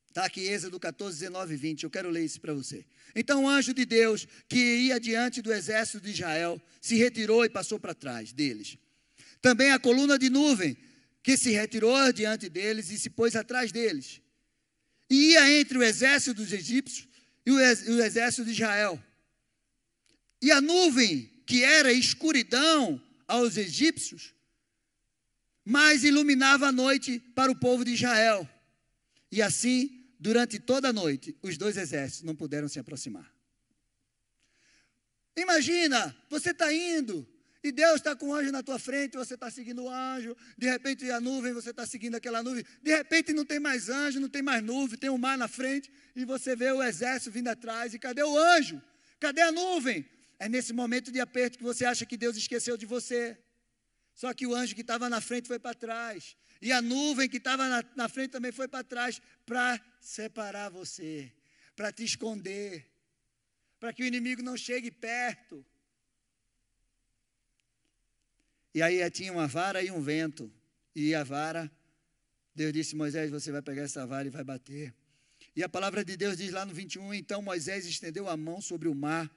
Está 0.09 0.27
aqui 0.27 0.41
Êxodo 0.41 0.79
14, 0.79 1.19
19 1.21 1.55
e 1.55 1.57
20. 1.57 1.85
Eu 1.85 1.91
quero 1.91 2.11
ler 2.11 2.25
isso 2.25 2.41
para 2.41 2.53
você. 2.53 2.85
Então 3.15 3.45
o 3.45 3.49
anjo 3.49 3.73
de 3.73 3.85
Deus, 3.85 4.27
que 4.49 4.59
ia 4.59 5.01
diante 5.01 5.43
do 5.43 5.53
exército 5.53 6.01
de 6.01 6.11
Israel, 6.11 6.61
se 6.81 6.97
retirou 6.97 7.45
e 7.45 7.51
passou 7.51 7.79
para 7.79 7.95
trás 7.95 8.33
deles. 8.33 8.77
Também 9.41 9.71
a 9.71 9.79
coluna 9.79 10.19
de 10.19 10.29
nuvem, 10.29 10.77
que 11.23 11.37
se 11.37 11.51
retirou 11.51 12.13
diante 12.13 12.49
deles 12.49 12.91
e 12.91 12.99
se 12.99 13.11
pôs 13.11 13.37
atrás 13.37 13.73
deles. 13.73 14.21
E 15.11 15.33
ia 15.33 15.61
entre 15.61 15.79
o 15.79 15.83
exército 15.83 16.35
dos 16.35 16.53
egípcios 16.53 17.09
e 17.45 17.51
o 17.51 18.03
exército 18.03 18.45
de 18.45 18.53
Israel. 18.53 19.03
E 20.41 20.51
a 20.53 20.61
nuvem, 20.61 21.31
que 21.47 21.65
era 21.65 21.93
escuridão 21.93 23.01
aos 23.27 23.57
egípcios, 23.57 24.35
mas 25.65 26.05
iluminava 26.05 26.69
a 26.69 26.73
noite 26.73 27.21
para 27.35 27.51
o 27.51 27.57
povo 27.57 27.85
de 27.85 27.93
Israel. 27.93 28.49
E 29.31 29.43
assim, 29.43 29.98
durante 30.19 30.59
toda 30.59 30.89
a 30.89 30.93
noite, 30.93 31.37
os 31.43 31.57
dois 31.57 31.77
exércitos 31.77 32.25
não 32.25 32.35
puderam 32.35 32.69
se 32.69 32.79
aproximar. 32.79 33.33
Imagina, 35.37 36.17
você 36.29 36.51
está 36.51 36.73
indo 36.73 37.27
e 37.63 37.71
Deus 37.71 37.97
está 37.97 38.15
com 38.17 38.29
o 38.29 38.35
anjo 38.35 38.51
na 38.51 38.63
tua 38.63 38.79
frente, 38.79 39.17
você 39.17 39.35
está 39.35 39.51
seguindo 39.51 39.85
o 39.85 39.89
anjo, 39.89 40.37
de 40.57 40.69
repente 40.69 41.09
a 41.11 41.21
nuvem, 41.21 41.53
você 41.53 41.71
está 41.71 41.87
seguindo 41.87 42.15
aquela 42.17 42.43
nuvem, 42.43 42.65
de 42.83 42.91
repente 42.91 43.33
não 43.33 43.45
tem 43.45 43.61
mais 43.61 43.89
anjo, 43.89 44.21
não 44.21 44.29
tem 44.29 44.43
mais 44.43 44.63
nuvem, 44.63 44.99
tem 44.99 45.11
um 45.11 45.19
mar 45.19 45.39
na 45.39 45.49
frente, 45.49 45.91
e 46.15 46.25
você 46.25 46.57
vê 46.57 46.71
o 46.73 46.83
exército 46.83 47.31
vindo 47.31 47.49
atrás, 47.49 47.95
e 47.95 47.99
cadê 47.99 48.23
o 48.23 48.37
anjo? 48.37 48.83
Cadê 49.21 49.43
a 49.43 49.53
nuvem? 49.53 50.09
É 50.39 50.49
nesse 50.49 50.73
momento 50.73 51.11
de 51.11 51.21
aperto 51.21 51.59
que 51.59 51.65
você 51.65 51.85
acha 51.85 52.07
que 52.07 52.17
Deus 52.17 52.37
esqueceu 52.37 52.77
de 52.77 52.87
você. 52.87 53.37
Só 54.19 54.35
que 54.35 54.49
o 54.49 54.53
anjo 54.53 54.75
que 54.75 54.81
estava 54.81 55.09
na 55.09 55.21
frente 55.21 55.47
foi 55.47 55.61
para 55.61 55.77
trás. 55.77 56.37
E 56.61 56.73
a 56.73 56.83
nuvem 56.83 57.29
que 57.29 57.37
estava 57.37 57.69
na, 57.69 57.85
na 57.95 58.09
frente 58.09 58.33
também 58.33 58.51
foi 58.51 58.67
para 58.67 58.83
trás 58.83 59.23
para 59.47 59.81
separar 60.01 60.71
você, 60.71 61.33
para 61.77 61.93
te 61.93 62.03
esconder, 62.03 62.85
para 63.79 63.93
que 63.93 64.03
o 64.03 64.07
inimigo 64.07 64.43
não 64.43 64.57
chegue 64.57 64.91
perto. 64.91 65.65
E 68.75 68.83
aí 68.83 69.09
tinha 69.09 69.33
uma 69.33 69.47
vara 69.47 69.85
e 69.85 69.89
um 69.93 70.03
vento. 70.03 70.53
E 70.97 71.15
a 71.15 71.23
vara, 71.23 71.71
Deus 72.53 72.73
disse: 72.73 72.97
Moisés, 72.97 73.31
você 73.31 73.53
vai 73.53 73.63
pegar 73.63 73.83
essa 73.83 74.05
vara 74.05 74.27
e 74.27 74.31
vai 74.31 74.43
bater. 74.43 74.93
E 75.55 75.63
a 75.63 75.69
palavra 75.69 76.05
de 76.05 76.17
Deus 76.17 76.39
diz 76.39 76.51
lá 76.51 76.67
no 76.67 76.75
21: 76.75 77.15
Então 77.15 77.41
Moisés 77.41 77.87
estendeu 77.87 78.29
a 78.29 78.37
mão 78.37 78.61
sobre 78.61 78.89
o 78.89 78.97
mar 78.97 79.31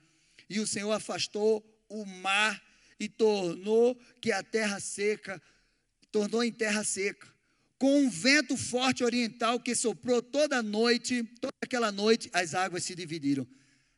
e 0.49 0.59
o 0.59 0.65
Senhor 0.65 0.91
afastou 0.91 1.63
o 1.87 2.03
mar 2.03 2.70
e 3.01 3.09
tornou 3.09 3.99
que 4.21 4.31
a 4.31 4.43
terra 4.43 4.79
seca, 4.79 5.41
tornou 6.11 6.43
em 6.43 6.51
terra 6.51 6.83
seca, 6.83 7.27
com 7.79 8.03
um 8.03 8.07
vento 8.11 8.55
forte 8.55 9.03
oriental 9.03 9.59
que 9.59 9.73
soprou 9.73 10.21
toda 10.21 10.59
a 10.59 10.61
noite, 10.61 11.23
toda 11.41 11.55
aquela 11.63 11.91
noite, 11.91 12.29
as 12.31 12.53
águas 12.53 12.83
se 12.83 12.93
dividiram. 12.93 13.47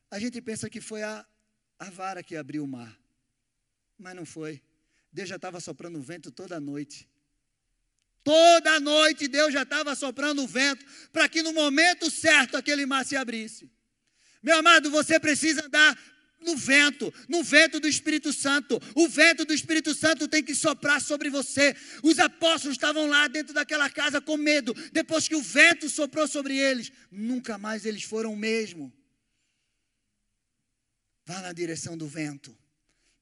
A 0.10 0.18
gente 0.20 0.40
pensa 0.40 0.70
que 0.70 0.80
foi 0.80 1.04
a, 1.04 1.26
a 1.78 1.90
vara 1.90 2.24
que 2.24 2.38
abriu 2.38 2.64
o 2.64 2.68
mar, 2.68 2.98
mas 4.00 4.16
não 4.16 4.26
foi. 4.26 4.62
Deus 5.12 5.28
já 5.28 5.36
estava 5.36 5.60
soprando 5.60 6.02
vento 6.02 6.32
toda 6.32 6.56
a 6.56 6.62
noite. 6.62 7.06
Toda 8.24 8.72
a 8.72 8.80
noite 8.80 9.28
Deus 9.28 9.52
já 9.52 9.64
estava 9.64 9.94
soprando 9.96 10.44
o 10.44 10.48
vento 10.48 10.86
para 11.12 11.28
que 11.28 11.44
no 11.44 11.52
momento 11.52 12.10
certo 12.10 12.56
aquele 12.56 12.86
mar 12.86 13.06
se 13.06 13.18
abrisse. 13.18 13.70
Meu 14.42 14.60
amado, 14.60 14.90
você 14.90 15.20
precisa 15.20 15.66
andar 15.66 16.00
no 16.44 16.56
vento, 16.56 17.14
no 17.28 17.44
vento 17.44 17.80
do 17.80 17.88
Espírito 17.88 18.32
Santo. 18.32 18.80
O 18.96 19.08
vento 19.08 19.46
do 19.46 19.54
Espírito 19.54 19.96
Santo 19.96 20.28
tem 20.28 20.44
que 20.44 20.54
soprar 20.54 21.02
sobre 21.02 21.30
você. 21.30 21.76
Os 22.04 22.20
apóstolos 22.20 22.76
estavam 22.76 23.08
lá 23.08 23.28
dentro 23.28 23.54
daquela 23.54 23.90
casa 23.90 24.22
com 24.22 24.38
medo. 24.38 24.74
Depois 24.92 25.28
que 25.28 25.36
o 25.36 25.42
vento 25.42 25.90
soprou 25.90 26.28
sobre 26.28 26.58
eles, 26.58 26.92
nunca 27.12 27.58
mais 27.58 27.86
eles 27.86 28.04
foram 28.04 28.34
o 28.34 28.38
mesmo. 28.38 28.92
Vá 31.26 31.42
na 31.42 31.54
direção 31.54 31.98
do 31.98 32.08
vento, 32.08 32.58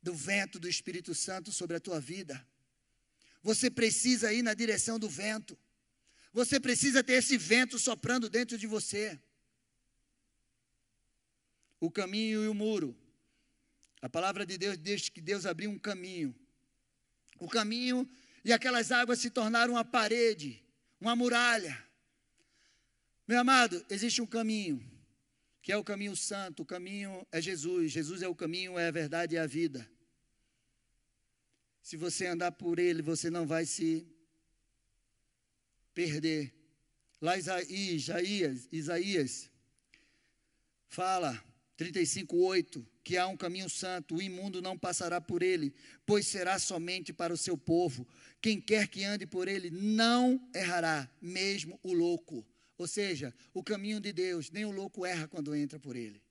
do 0.01 0.13
vento 0.13 0.59
do 0.59 0.67
Espírito 0.67 1.13
Santo 1.13 1.51
sobre 1.51 1.77
a 1.77 1.79
tua 1.79 1.99
vida. 1.99 2.45
Você 3.43 3.69
precisa 3.69 4.33
ir 4.33 4.41
na 4.41 4.53
direção 4.53 4.99
do 4.99 5.09
vento. 5.09 5.57
Você 6.33 6.59
precisa 6.59 7.03
ter 7.03 7.13
esse 7.13 7.37
vento 7.37 7.77
soprando 7.77 8.29
dentro 8.29 8.57
de 8.57 8.65
você. 8.65 9.19
O 11.79 11.89
caminho 11.89 12.43
e 12.43 12.47
o 12.47 12.53
muro 12.53 12.95
a 14.01 14.09
palavra 14.09 14.45
de 14.45 14.57
Deus 14.57 14.77
diz 14.77 15.09
que 15.09 15.21
Deus 15.21 15.45
abriu 15.45 15.69
um 15.69 15.77
caminho. 15.77 16.35
O 17.39 17.47
caminho 17.47 18.09
e 18.43 18.51
aquelas 18.51 18.91
águas 18.91 19.19
se 19.19 19.29
tornaram 19.29 19.73
uma 19.73 19.85
parede, 19.85 20.63
uma 20.99 21.15
muralha. 21.15 21.77
Meu 23.27 23.39
amado, 23.39 23.85
existe 23.89 24.21
um 24.21 24.25
caminho, 24.25 24.83
que 25.61 25.71
é 25.71 25.77
o 25.77 25.83
caminho 25.83 26.15
santo, 26.15 26.63
o 26.63 26.65
caminho 26.65 27.25
é 27.31 27.39
Jesus. 27.39 27.91
Jesus 27.91 28.23
é 28.23 28.27
o 28.27 28.35
caminho, 28.35 28.79
é 28.79 28.87
a 28.87 28.91
verdade 28.91 29.35
e 29.35 29.37
é 29.37 29.41
a 29.41 29.47
vida. 29.47 29.87
Se 31.83 31.95
você 31.95 32.25
andar 32.25 32.51
por 32.51 32.79
ele, 32.79 33.01
você 33.01 33.29
não 33.29 33.45
vai 33.45 33.65
se 33.65 34.07
perder. 35.93 36.53
Lá 37.21 37.37
Isaías, 37.37 38.67
Isaías 38.71 39.51
fala 40.87 41.43
35:8 41.77 42.90
que 43.03 43.17
há 43.17 43.27
um 43.27 43.37
caminho 43.37 43.69
santo, 43.69 44.15
o 44.15 44.21
imundo 44.21 44.61
não 44.61 44.77
passará 44.77 45.19
por 45.19 45.41
ele, 45.41 45.73
pois 46.05 46.27
será 46.27 46.59
somente 46.59 47.11
para 47.11 47.33
o 47.33 47.37
seu 47.37 47.57
povo. 47.57 48.07
Quem 48.41 48.59
quer 48.59 48.87
que 48.87 49.03
ande 49.03 49.25
por 49.25 49.47
ele 49.47 49.69
não 49.71 50.47
errará, 50.53 51.09
mesmo 51.21 51.79
o 51.83 51.93
louco. 51.93 52.45
Ou 52.77 52.87
seja, 52.87 53.33
o 53.53 53.63
caminho 53.63 53.99
de 53.99 54.11
Deus, 54.11 54.49
nem 54.49 54.65
o 54.65 54.71
louco 54.71 55.05
erra 55.05 55.27
quando 55.27 55.55
entra 55.55 55.79
por 55.79 55.95
ele. 55.95 56.21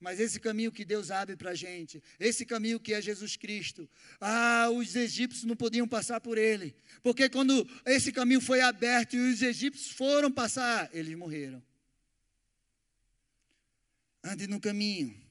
Mas 0.00 0.18
esse 0.18 0.40
caminho 0.40 0.72
que 0.72 0.84
Deus 0.84 1.10
abre 1.10 1.36
para 1.36 1.50
a 1.50 1.54
gente, 1.54 2.02
esse 2.18 2.46
caminho 2.46 2.80
que 2.80 2.94
é 2.94 3.02
Jesus 3.02 3.36
Cristo, 3.36 3.88
ah, 4.18 4.70
os 4.70 4.96
egípcios 4.96 5.44
não 5.44 5.54
podiam 5.54 5.86
passar 5.86 6.22
por 6.22 6.38
ele, 6.38 6.74
porque 7.02 7.28
quando 7.28 7.68
esse 7.84 8.10
caminho 8.10 8.40
foi 8.40 8.62
aberto 8.62 9.14
e 9.14 9.18
os 9.18 9.42
egípcios 9.42 9.90
foram 9.90 10.32
passar, 10.32 10.88
eles 10.94 11.14
morreram. 11.14 11.62
Ande 14.24 14.46
no 14.46 14.58
caminho. 14.58 15.29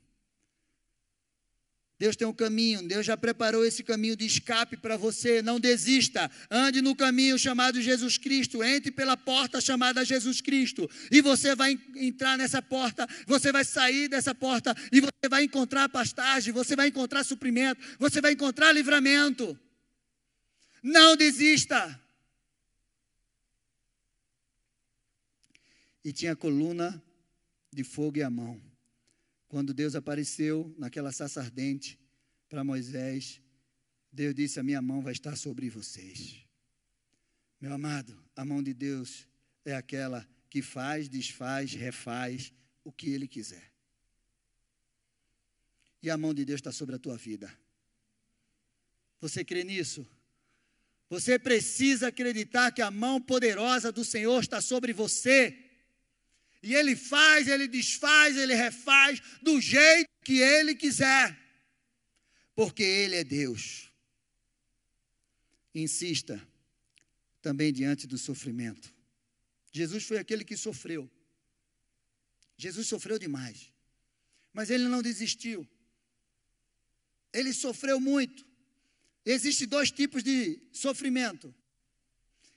Deus 1.99 2.15
tem 2.15 2.25
um 2.25 2.33
caminho, 2.33 2.87
Deus 2.87 3.05
já 3.05 3.17
preparou 3.17 3.65
esse 3.65 3.83
caminho 3.83 4.15
de 4.15 4.25
escape 4.25 4.77
para 4.77 4.95
você. 4.95 5.41
Não 5.41 5.59
desista, 5.59 6.31
ande 6.49 6.81
no 6.81 6.95
caminho 6.95 7.37
chamado 7.37 7.81
Jesus 7.81 8.17
Cristo, 8.17 8.63
entre 8.63 8.89
pela 8.89 9.17
porta 9.17 9.59
chamada 9.59 10.05
Jesus 10.05 10.39
Cristo, 10.39 10.89
e 11.11 11.19
você 11.19 11.53
vai 11.53 11.77
entrar 11.97 12.37
nessa 12.37 12.61
porta, 12.61 13.05
você 13.27 13.51
vai 13.51 13.65
sair 13.65 14.07
dessa 14.07 14.33
porta, 14.33 14.73
e 14.93 15.01
você 15.01 15.27
vai 15.29 15.43
encontrar 15.43 15.89
pastagem, 15.89 16.53
você 16.53 16.73
vai 16.73 16.87
encontrar 16.87 17.25
suprimento, 17.25 17.81
você 17.99 18.21
vai 18.21 18.31
encontrar 18.31 18.71
livramento. 18.71 19.59
Não 20.81 21.17
desista. 21.17 22.01
E 26.01 26.13
tinha 26.13 26.33
coluna 26.33 27.03
de 27.73 27.83
fogo 27.83 28.19
e 28.19 28.23
a 28.23 28.29
mão. 28.29 28.68
Quando 29.49 29.73
Deus 29.73 29.95
apareceu 29.95 30.73
naquela 30.77 31.11
saça 31.11 31.41
ardente 31.41 31.99
para 32.47 32.63
Moisés, 32.63 33.41
Deus 34.13 34.35
disse: 34.35 34.59
A 34.59 34.63
minha 34.63 34.81
mão 34.81 35.01
vai 35.01 35.11
estar 35.11 35.35
sobre 35.35 35.69
vocês. 35.69 36.45
Meu 37.59 37.73
amado, 37.73 38.15
a 38.35 38.45
mão 38.45 38.61
de 38.61 38.73
Deus 38.75 39.27
é 39.65 39.75
aquela 39.75 40.25
que 40.49 40.61
faz, 40.61 41.09
desfaz, 41.09 41.73
refaz 41.73 42.53
o 42.83 42.91
que 42.91 43.09
Ele 43.09 43.27
quiser. 43.27 43.73
E 46.01 46.11
a 46.11 46.17
mão 46.17 46.33
de 46.33 46.45
Deus 46.45 46.59
está 46.59 46.71
sobre 46.71 46.95
a 46.95 46.99
tua 46.99 47.17
vida. 47.17 47.51
Você 49.19 49.43
crê 49.43 49.63
nisso? 49.63 50.07
Você 51.09 51.39
precisa 51.39 52.09
acreditar 52.09 52.71
que 52.71 52.83
a 52.83 52.91
mão 52.91 53.19
poderosa 53.19 53.91
do 53.91 54.05
Senhor 54.05 54.39
está 54.39 54.61
sobre 54.61 54.93
você. 54.93 55.68
E 56.61 56.75
ele 56.75 56.95
faz, 56.95 57.47
ele 57.47 57.67
desfaz, 57.67 58.37
ele 58.37 58.53
refaz 58.53 59.21
do 59.41 59.61
jeito 59.61 60.09
que 60.23 60.39
ele 60.39 60.75
quiser. 60.75 61.37
Porque 62.53 62.83
ele 62.83 63.15
é 63.15 63.23
Deus. 63.23 63.89
Insista 65.73 66.41
também 67.41 67.71
diante 67.71 68.05
do 68.05 68.17
sofrimento. 68.17 68.93
Jesus 69.71 70.03
foi 70.03 70.17
aquele 70.17 70.43
que 70.43 70.57
sofreu. 70.57 71.09
Jesus 72.57 72.87
sofreu 72.87 73.17
demais. 73.17 73.71
Mas 74.51 74.69
ele 74.69 74.87
não 74.89 75.01
desistiu. 75.01 75.65
Ele 77.31 77.53
sofreu 77.53 77.99
muito. 77.99 78.45
Existem 79.25 79.67
dois 79.67 79.91
tipos 79.91 80.23
de 80.23 80.61
sofrimento. 80.73 81.53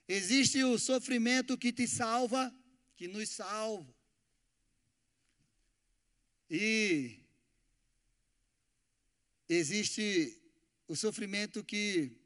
Existe 0.08 0.64
o 0.64 0.78
sofrimento 0.78 1.56
que 1.56 1.72
te 1.72 1.86
salva 1.86 2.52
que 3.02 3.08
nos 3.08 3.30
salva. 3.30 3.92
E 6.48 7.18
existe 9.48 10.40
o 10.86 10.94
sofrimento 10.94 11.64
que 11.64 12.16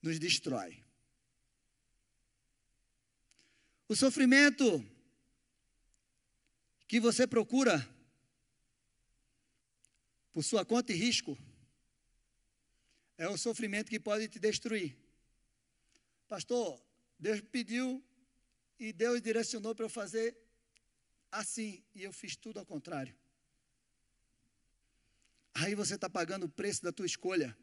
nos 0.00 0.20
destrói. 0.20 0.84
O 3.88 3.96
sofrimento 3.96 4.88
que 6.86 7.00
você 7.00 7.26
procura 7.26 7.76
por 10.32 10.44
sua 10.44 10.64
conta 10.64 10.92
e 10.92 10.96
risco 10.96 11.36
é 13.16 13.28
o 13.28 13.36
sofrimento 13.36 13.90
que 13.90 13.98
pode 13.98 14.28
te 14.28 14.38
destruir. 14.38 14.96
Pastor, 16.28 16.80
Deus 17.18 17.40
pediu 17.40 18.04
e 18.78 18.92
Deus 18.92 19.20
direcionou 19.20 19.74
para 19.74 19.84
eu 19.84 19.90
fazer 19.90 20.36
assim, 21.30 21.82
e 21.94 22.02
eu 22.04 22.12
fiz 22.12 22.36
tudo 22.36 22.58
ao 22.58 22.66
contrário. 22.66 23.14
Aí 25.54 25.74
você 25.74 25.96
está 25.96 26.08
pagando 26.08 26.46
o 26.46 26.48
preço 26.48 26.82
da 26.82 26.92
tua 26.92 27.06
escolha. 27.06 27.56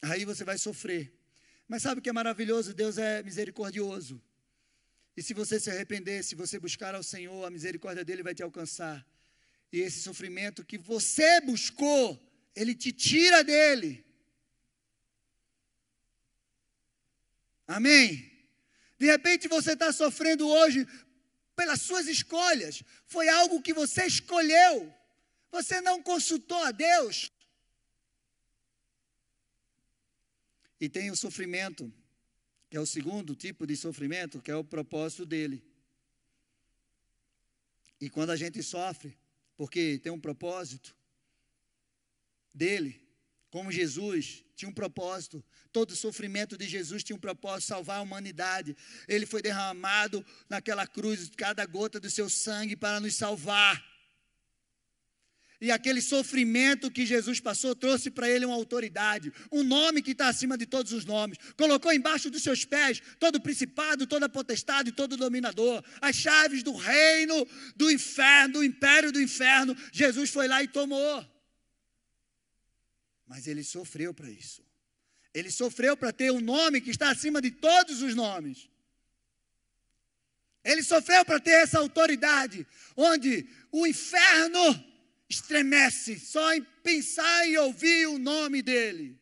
Aí 0.00 0.24
você 0.24 0.42
vai 0.42 0.58
sofrer. 0.58 1.12
Mas 1.68 1.82
sabe 1.82 2.00
o 2.00 2.02
que 2.02 2.08
é 2.08 2.12
maravilhoso? 2.12 2.74
Deus 2.74 2.98
é 2.98 3.22
misericordioso. 3.22 4.20
E 5.16 5.22
se 5.22 5.34
você 5.34 5.60
se 5.60 5.70
arrepender, 5.70 6.24
se 6.24 6.34
você 6.34 6.58
buscar 6.58 6.94
ao 6.94 7.02
Senhor, 7.02 7.44
a 7.44 7.50
misericórdia 7.50 8.04
dele 8.04 8.22
vai 8.22 8.34
te 8.34 8.42
alcançar. 8.42 9.06
E 9.70 9.80
esse 9.80 10.00
sofrimento 10.00 10.64
que 10.64 10.78
você 10.78 11.40
buscou, 11.42 12.20
ele 12.56 12.74
te 12.74 12.90
tira 12.92 13.44
dele. 13.44 14.04
Amém? 17.66 18.31
De 19.02 19.08
repente 19.08 19.48
você 19.48 19.72
está 19.72 19.92
sofrendo 19.92 20.48
hoje 20.48 20.86
pelas 21.56 21.82
suas 21.82 22.06
escolhas. 22.06 22.84
Foi 23.04 23.28
algo 23.28 23.60
que 23.60 23.74
você 23.74 24.06
escolheu. 24.06 24.94
Você 25.50 25.80
não 25.80 26.00
consultou 26.00 26.62
a 26.62 26.70
Deus. 26.70 27.28
E 30.80 30.88
tem 30.88 31.10
o 31.10 31.16
sofrimento, 31.16 31.92
que 32.70 32.76
é 32.76 32.80
o 32.80 32.86
segundo 32.86 33.34
tipo 33.34 33.66
de 33.66 33.76
sofrimento, 33.76 34.40
que 34.40 34.52
é 34.52 34.54
o 34.54 34.62
propósito 34.62 35.26
dele. 35.26 35.60
E 38.00 38.08
quando 38.08 38.30
a 38.30 38.36
gente 38.36 38.62
sofre, 38.62 39.18
porque 39.56 39.98
tem 39.98 40.12
um 40.12 40.20
propósito 40.20 40.96
dele, 42.54 43.01
como 43.52 43.70
Jesus 43.70 44.42
tinha 44.56 44.66
um 44.70 44.72
propósito, 44.72 45.44
todo 45.70 45.94
sofrimento 45.94 46.56
de 46.56 46.66
Jesus 46.66 47.04
tinha 47.04 47.14
um 47.14 47.20
propósito, 47.20 47.68
salvar 47.68 47.98
a 47.98 48.00
humanidade. 48.00 48.74
Ele 49.06 49.26
foi 49.26 49.42
derramado 49.42 50.24
naquela 50.48 50.86
cruz, 50.86 51.30
cada 51.36 51.66
gota 51.66 52.00
do 52.00 52.10
seu 52.10 52.30
sangue 52.30 52.74
para 52.74 52.98
nos 52.98 53.14
salvar. 53.14 53.84
E 55.60 55.70
aquele 55.70 56.00
sofrimento 56.00 56.90
que 56.90 57.04
Jesus 57.04 57.40
passou 57.40 57.76
trouxe 57.76 58.10
para 58.10 58.26
ele 58.26 58.46
uma 58.46 58.54
autoridade, 58.54 59.30
um 59.52 59.62
nome 59.62 60.00
que 60.00 60.12
está 60.12 60.28
acima 60.28 60.56
de 60.56 60.64
todos 60.64 60.90
os 60.92 61.04
nomes. 61.04 61.36
Colocou 61.54 61.92
embaixo 61.92 62.30
dos 62.30 62.42
seus 62.42 62.64
pés 62.64 63.02
todo 63.20 63.38
principado, 63.38 64.06
toda 64.06 64.30
potestade, 64.30 64.92
todo 64.92 65.14
dominador, 65.14 65.84
as 66.00 66.16
chaves 66.16 66.62
do 66.62 66.74
reino, 66.74 67.46
do 67.76 67.90
inferno, 67.90 68.54
do 68.54 68.64
império 68.64 69.12
do 69.12 69.20
inferno. 69.20 69.76
Jesus 69.92 70.30
foi 70.30 70.48
lá 70.48 70.62
e 70.62 70.68
tomou. 70.68 71.31
Mas 73.32 73.46
ele 73.46 73.64
sofreu 73.64 74.12
para 74.12 74.30
isso. 74.30 74.62
Ele 75.32 75.50
sofreu 75.50 75.96
para 75.96 76.12
ter 76.12 76.30
um 76.30 76.38
nome 76.38 76.82
que 76.82 76.90
está 76.90 77.10
acima 77.10 77.40
de 77.40 77.50
todos 77.50 78.02
os 78.02 78.14
nomes. 78.14 78.68
Ele 80.62 80.82
sofreu 80.82 81.24
para 81.24 81.40
ter 81.40 81.52
essa 81.52 81.78
autoridade, 81.78 82.66
onde 82.94 83.48
o 83.70 83.86
inferno 83.86 84.60
estremece 85.30 86.20
só 86.20 86.52
em 86.52 86.62
pensar 86.82 87.48
e 87.48 87.56
ouvir 87.56 88.06
o 88.08 88.18
nome 88.18 88.60
dele. 88.60 89.18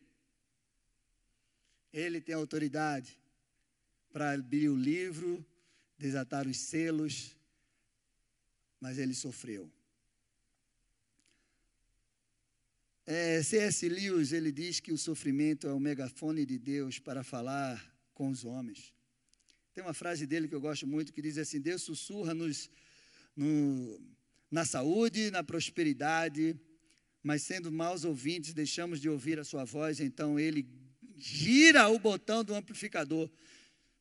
Ele 1.93 2.19
tem 2.19 2.35
autoridade 2.35 3.17
para 4.11 4.33
abrir 4.33 4.67
o 4.67 4.75
livro, 4.75 5.45
desatar 5.97 6.45
os 6.47 6.57
selos, 6.57 7.33
mas 8.77 8.97
ele 8.97 9.13
sofreu. 9.13 9.71
É, 13.05 13.41
C.S. 13.41 13.89
Lewis 13.89 14.31
ele 14.31 14.51
diz 14.51 14.79
que 14.79 14.91
o 14.91 14.97
sofrimento 14.97 15.67
é 15.67 15.73
o 15.73 15.79
megafone 15.79 16.45
de 16.45 16.59
Deus 16.59 16.99
para 16.99 17.23
falar 17.23 17.83
com 18.13 18.29
os 18.29 18.45
homens. 18.45 18.93
Tem 19.73 19.83
uma 19.83 19.93
frase 19.93 20.27
dele 20.27 20.47
que 20.47 20.53
eu 20.53 20.61
gosto 20.61 20.85
muito 20.85 21.11
que 21.11 21.21
diz 21.21 21.37
assim: 21.37 21.59
Deus 21.59 21.81
sussurra-nos 21.81 22.69
no, 23.35 23.99
na 24.51 24.65
saúde, 24.65 25.31
na 25.31 25.43
prosperidade, 25.43 26.55
mas 27.23 27.41
sendo 27.41 27.71
maus 27.71 28.03
ouvintes, 28.03 28.53
deixamos 28.53 29.01
de 29.01 29.09
ouvir 29.09 29.39
a 29.39 29.43
sua 29.43 29.65
voz, 29.65 29.99
então 29.99 30.39
ele 30.39 30.67
gira 31.17 31.89
o 31.89 31.97
botão 31.97 32.43
do 32.43 32.53
amplificador. 32.53 33.29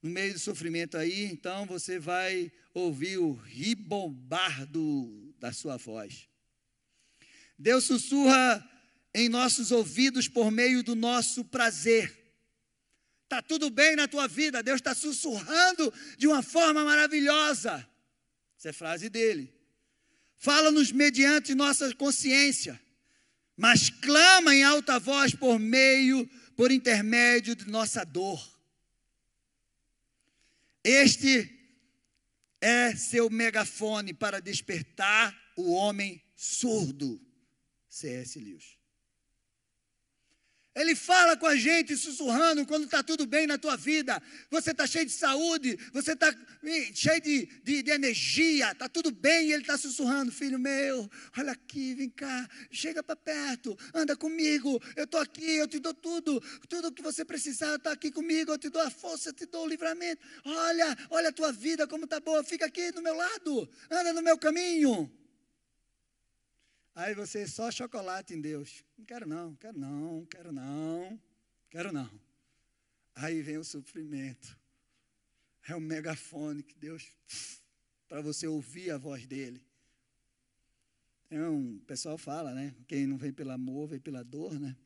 No 0.03 0.11
meio 0.11 0.32
do 0.32 0.38
sofrimento 0.38 0.96
aí, 0.96 1.24
então 1.24 1.66
você 1.66 1.98
vai 1.98 2.51
ouvir 2.74 3.18
o 3.18 3.32
ribombar 3.32 4.66
do, 4.66 5.34
da 5.38 5.53
sua 5.53 5.76
voz. 5.76 6.28
Deus 7.59 7.84
sussurra 7.84 8.69
em 9.14 9.28
nossos 9.28 9.70
ouvidos 9.70 10.28
por 10.28 10.50
meio 10.50 10.82
do 10.82 10.94
nosso 10.94 11.44
prazer. 11.44 12.16
Está 13.24 13.42
tudo 13.42 13.70
bem 13.70 13.94
na 13.94 14.08
tua 14.08 14.26
vida, 14.26 14.62
Deus 14.62 14.76
está 14.76 14.94
sussurrando 14.94 15.92
de 16.18 16.26
uma 16.26 16.42
forma 16.42 16.84
maravilhosa. 16.84 17.86
Essa 18.58 18.70
é 18.70 18.72
frase 18.72 19.08
dele. 19.08 19.54
Fala-nos 20.36 20.90
mediante 20.90 21.54
nossa 21.54 21.94
consciência, 21.94 22.80
mas 23.56 23.90
clama 23.90 24.54
em 24.54 24.62
alta 24.62 24.98
voz 24.98 25.34
por 25.34 25.58
meio, 25.58 26.28
por 26.56 26.72
intermédio 26.72 27.54
de 27.54 27.68
nossa 27.68 28.04
dor. 28.04 28.40
Este 30.82 31.48
é 32.61 32.94
seu 32.96 33.28
megafone 33.30 34.12
para 34.12 34.40
despertar 34.40 35.38
o 35.56 35.72
homem 35.72 36.22
surdo. 36.34 37.20
C.S. 37.88 38.38
Lewis. 38.38 38.80
Ele 40.72 40.94
fala 40.94 41.36
com 41.36 41.46
a 41.46 41.56
gente 41.56 41.96
sussurrando 41.96 42.64
quando 42.64 42.84
está 42.84 43.02
tudo 43.02 43.26
bem 43.26 43.44
na 43.44 43.58
tua 43.58 43.76
vida. 43.76 44.22
Você 44.50 44.70
está 44.70 44.86
cheio 44.86 45.04
de 45.04 45.10
saúde, 45.10 45.76
você 45.92 46.12
está 46.12 46.32
cheio 46.94 47.20
de, 47.20 47.46
de, 47.64 47.82
de 47.82 47.90
energia, 47.90 48.70
está 48.70 48.88
tudo 48.88 49.10
bem. 49.10 49.48
E 49.48 49.52
ele 49.52 49.62
está 49.62 49.76
sussurrando: 49.76 50.30
Filho 50.30 50.60
meu, 50.60 51.10
olha 51.36 51.52
aqui, 51.52 51.94
vem 51.94 52.08
cá, 52.08 52.48
chega 52.70 53.02
para 53.02 53.16
perto, 53.16 53.76
anda 53.92 54.16
comigo. 54.16 54.80
Eu 54.94 55.04
estou 55.04 55.20
aqui, 55.20 55.56
eu 55.56 55.66
te 55.66 55.80
dou 55.80 55.92
tudo. 55.92 56.40
Tudo 56.68 56.92
que 56.92 57.02
você 57.02 57.24
precisar 57.24 57.74
está 57.74 57.90
aqui 57.90 58.12
comigo. 58.12 58.52
Eu 58.52 58.58
te 58.58 58.68
dou 58.68 58.82
a 58.82 58.90
força, 58.90 59.30
eu 59.30 59.32
te 59.32 59.46
dou 59.46 59.64
o 59.64 59.68
livramento. 59.68 60.22
Olha, 60.44 60.96
olha 61.10 61.30
a 61.30 61.32
tua 61.32 61.50
vida 61.50 61.84
como 61.88 62.04
está 62.04 62.20
boa. 62.20 62.44
Fica 62.44 62.66
aqui 62.66 62.92
do 62.92 63.02
meu 63.02 63.16
lado, 63.16 63.68
anda 63.90 64.12
no 64.12 64.22
meu 64.22 64.38
caminho. 64.38 65.10
Aí 66.95 67.14
você 67.14 67.47
só 67.47 67.70
chocolate 67.70 68.34
em 68.34 68.41
Deus. 68.41 68.84
Não 68.99 69.05
quero 69.05 69.26
não, 69.26 69.55
quero 69.57 69.78
não, 69.78 70.26
quero 70.26 70.53
não, 70.53 71.20
quero 71.70 71.93
não. 71.93 72.20
Aí 73.14 73.43
vem 73.43 73.59
o 73.59 73.64
sofrimento. 73.64 74.59
É 75.68 75.74
o 75.74 75.80
megafone 75.80 76.62
que 76.62 76.74
Deus 76.74 77.07
para 78.09 78.20
você 78.20 78.47
ouvir 78.47 78.91
a 78.91 78.99
voz 78.99 79.26
dele. 79.26 79.64
Então, 81.30 81.76
o 81.76 81.80
pessoal 81.82 82.18
fala, 82.18 82.53
né? 82.53 82.74
Quem 82.88 83.07
não 83.07 83.16
vem 83.16 83.32
pelo 83.32 83.53
amor, 83.53 83.88
vem 83.88 84.01
pela 84.01 84.24
dor, 84.24 84.59
né? 84.59 84.76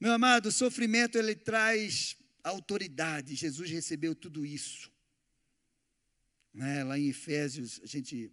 Meu 0.00 0.12
amado, 0.12 0.46
o 0.46 0.52
sofrimento 0.52 1.16
ele 1.16 1.34
traz 1.34 2.16
autoridade. 2.42 3.36
Jesus 3.36 3.70
recebeu 3.70 4.14
tudo 4.14 4.44
isso. 4.44 4.90
Né? 6.52 6.82
Lá 6.82 6.98
em 6.98 7.08
Efésios, 7.08 7.80
a 7.82 7.86
gente 7.86 8.32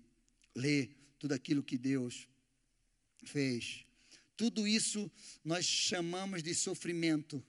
lê 0.56 0.90
tudo 1.26 1.34
aquilo 1.34 1.64
que 1.64 1.76
Deus 1.76 2.30
fez. 3.24 3.84
Tudo 4.38 4.68
isso 4.68 5.12
nós 5.44 5.66
chamamos 5.66 6.44
de 6.44 6.54
sofrimento. 6.54 7.44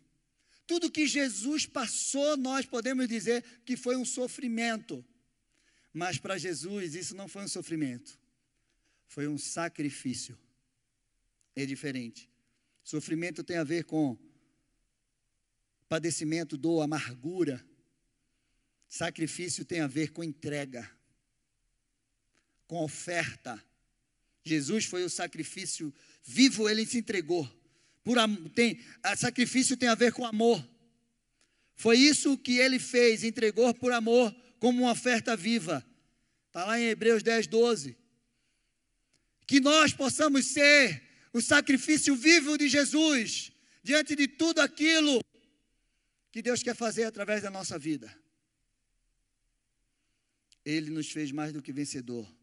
Tudo 0.67 0.91
que 0.91 1.07
Jesus 1.07 1.67
passou, 1.67 2.39
nós 2.39 2.65
podemos 2.65 3.07
dizer 3.07 3.45
que 3.67 3.77
foi 3.77 3.95
um 3.95 4.05
sofrimento. 4.05 5.05
Mas 5.93 6.17
para 6.17 6.39
Jesus 6.39 6.95
isso 6.95 7.15
não 7.15 7.29
foi 7.29 7.45
um 7.45 7.49
sofrimento, 7.49 8.19
foi 9.09 9.29
um 9.29 9.37
sacrifício. 9.37 10.39
É 11.55 11.67
diferente. 11.67 12.31
Sofrimento 12.83 13.45
tem 13.45 13.59
a 13.59 13.65
ver 13.65 13.85
com 13.85 14.17
padecimento, 15.87 16.57
dor, 16.57 16.81
amargura. 16.81 17.63
Sacrifício 18.89 19.67
tem 19.67 19.81
a 19.81 19.87
ver 19.87 20.13
com 20.13 20.25
entrega 20.25 20.91
com 22.67 22.83
oferta. 22.83 23.63
Jesus 24.49 24.85
foi 24.85 25.05
o 25.05 25.11
sacrifício 25.11 25.93
vivo, 26.25 26.69
ele 26.69 26.87
se 26.87 26.99
entregou. 26.99 27.51
Por, 28.05 28.17
tem, 28.55 28.81
sacrifício 29.17 29.77
tem 29.77 29.89
a 29.89 29.95
ver 29.95 30.13
com 30.13 30.25
amor. 30.25 30.65
Foi 31.75 31.99
isso 31.99 32.39
que 32.39 32.59
ele 32.59 32.79
fez, 32.79 33.25
entregou 33.25 33.75
por 33.75 33.93
amor, 33.93 34.35
como 34.59 34.83
uma 34.83 34.93
oferta 34.93 35.37
viva. 35.37 35.85
Está 36.47 36.65
lá 36.65 36.79
em 36.79 36.85
Hebreus 36.85 37.23
10, 37.23 37.49
12. 37.49 37.97
Que 39.47 39.61
nós 39.61 39.93
possamos 39.93 40.47
ser 40.47 41.03
o 41.33 41.41
sacrifício 41.41 42.15
vivo 42.15 42.57
de 42.57 42.69
Jesus, 42.69 43.53
diante 43.83 44.15
de 44.15 44.27
tudo 44.27 44.61
aquilo 44.61 45.21
que 46.31 46.43
Deus 46.43 46.63
quer 46.63 46.75
fazer 46.75 47.05
através 47.05 47.43
da 47.43 47.51
nossa 47.51 47.79
vida. 47.79 48.15
Ele 50.65 50.91
nos 50.91 51.11
fez 51.11 51.33
mais 51.33 51.53
do 51.53 51.63
que 51.63 51.73
vencedor. 51.73 52.36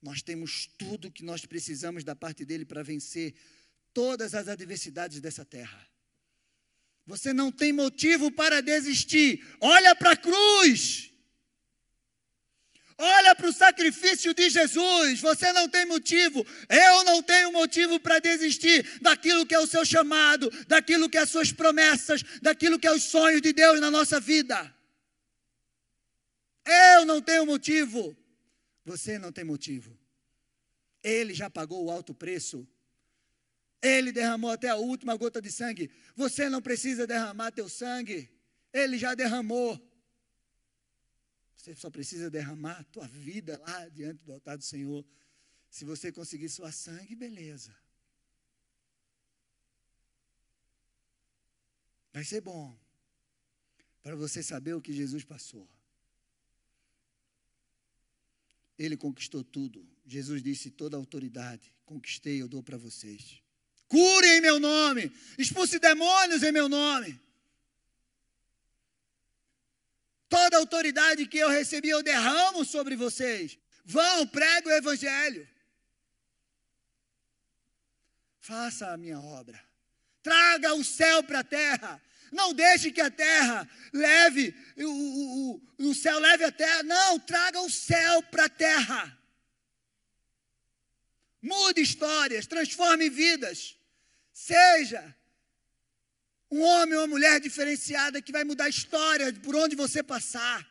Nós 0.00 0.22
temos 0.22 0.66
tudo 0.78 1.10
que 1.10 1.24
nós 1.24 1.44
precisamos 1.44 2.04
da 2.04 2.14
parte 2.14 2.44
dele 2.44 2.64
para 2.64 2.82
vencer 2.82 3.34
todas 3.92 4.34
as 4.34 4.46
adversidades 4.46 5.20
dessa 5.20 5.44
terra. 5.44 5.86
Você 7.04 7.32
não 7.32 7.50
tem 7.50 7.72
motivo 7.72 8.30
para 8.30 8.60
desistir. 8.60 9.44
Olha 9.60 9.96
para 9.96 10.12
a 10.12 10.16
cruz. 10.16 11.10
Olha 12.98 13.34
para 13.34 13.46
o 13.48 13.52
sacrifício 13.52 14.34
de 14.34 14.50
Jesus. 14.50 15.20
Você 15.20 15.52
não 15.52 15.68
tem 15.68 15.86
motivo. 15.86 16.46
Eu 16.68 17.04
não 17.04 17.22
tenho 17.22 17.50
motivo 17.50 17.98
para 17.98 18.18
desistir 18.18 19.00
daquilo 19.00 19.46
que 19.46 19.54
é 19.54 19.58
o 19.58 19.66
seu 19.66 19.84
chamado, 19.84 20.50
daquilo 20.66 21.08
que 21.08 21.16
é 21.16 21.22
as 21.22 21.30
suas 21.30 21.50
promessas, 21.50 22.22
daquilo 22.42 22.78
que 22.78 22.86
é 22.86 22.92
os 22.92 23.04
sonhos 23.04 23.40
de 23.40 23.52
Deus 23.52 23.80
na 23.80 23.90
nossa 23.90 24.20
vida. 24.20 24.74
Eu 26.66 27.06
não 27.06 27.22
tenho 27.22 27.46
motivo. 27.46 28.16
Você 28.88 29.18
não 29.18 29.30
tem 29.30 29.44
motivo. 29.44 29.94
Ele 31.02 31.34
já 31.34 31.50
pagou 31.50 31.84
o 31.84 31.90
alto 31.90 32.14
preço. 32.14 32.66
Ele 33.82 34.10
derramou 34.10 34.50
até 34.50 34.70
a 34.70 34.76
última 34.76 35.14
gota 35.14 35.42
de 35.42 35.52
sangue. 35.52 35.90
Você 36.16 36.48
não 36.48 36.62
precisa 36.62 37.06
derramar 37.06 37.52
teu 37.52 37.68
sangue. 37.68 38.30
Ele 38.72 38.96
já 38.96 39.14
derramou. 39.14 39.78
Você 41.54 41.74
só 41.74 41.90
precisa 41.90 42.30
derramar 42.30 42.82
tua 42.84 43.06
vida 43.06 43.58
lá 43.58 43.88
diante 43.90 44.24
do 44.24 44.32
altar 44.32 44.56
do 44.56 44.64
Senhor. 44.64 45.04
Se 45.68 45.84
você 45.84 46.10
conseguir 46.10 46.48
sua 46.48 46.72
sangue, 46.72 47.14
beleza. 47.14 47.76
Vai 52.10 52.24
ser 52.24 52.40
bom. 52.40 52.74
Para 54.02 54.16
você 54.16 54.42
saber 54.42 54.72
o 54.72 54.80
que 54.80 54.94
Jesus 54.94 55.24
passou. 55.24 55.68
Ele 58.78 58.96
conquistou 58.96 59.42
tudo. 59.42 59.86
Jesus 60.06 60.42
disse: 60.42 60.70
toda 60.70 60.96
autoridade 60.96 61.72
conquistei, 61.88 62.42
eu 62.42 62.48
dou 62.48 62.62
para 62.62 62.76
vocês. 62.76 63.42
Cure 63.88 64.26
em 64.26 64.40
meu 64.42 64.60
nome, 64.60 65.10
expulse 65.38 65.78
demônios 65.78 66.42
em 66.42 66.52
meu 66.52 66.68
nome. 66.68 67.18
Toda 70.28 70.58
autoridade 70.58 71.26
que 71.26 71.38
eu 71.38 71.48
recebi, 71.48 71.88
eu 71.88 72.02
derramo 72.02 72.62
sobre 72.62 72.94
vocês. 72.94 73.58
Vão, 73.86 74.26
pregue 74.26 74.68
o 74.68 74.72
evangelho. 74.72 75.48
Faça 78.38 78.92
a 78.92 78.96
minha 78.98 79.18
obra. 79.18 79.58
Traga 80.22 80.74
o 80.74 80.84
céu 80.84 81.22
para 81.22 81.38
a 81.38 81.44
terra. 81.44 82.02
Não 82.30 82.52
deixe 82.52 82.90
que 82.90 83.00
a 83.00 83.10
terra 83.10 83.68
leve, 83.92 84.54
o, 84.76 85.60
o, 85.80 85.88
o, 85.90 85.94
céu 85.94 86.18
leve 86.18 86.44
a 86.44 86.52
terra. 86.52 86.82
Não, 86.82 87.18
traga 87.18 87.60
o 87.60 87.70
céu 87.70 88.22
para 88.24 88.44
a 88.44 88.48
terra. 88.48 89.18
Mude 91.40 91.80
histórias, 91.80 92.46
transforme 92.46 93.08
vidas. 93.08 93.76
Seja 94.32 95.14
um 96.50 96.62
homem 96.62 96.94
ou 96.94 97.00
uma 97.02 97.06
mulher 97.06 97.40
diferenciada 97.40 98.22
que 98.22 98.32
vai 98.32 98.44
mudar 98.44 98.64
a 98.64 98.70
história 98.70 99.32
por 99.32 99.54
onde 99.54 99.76
você 99.76 100.02
passar. 100.02 100.66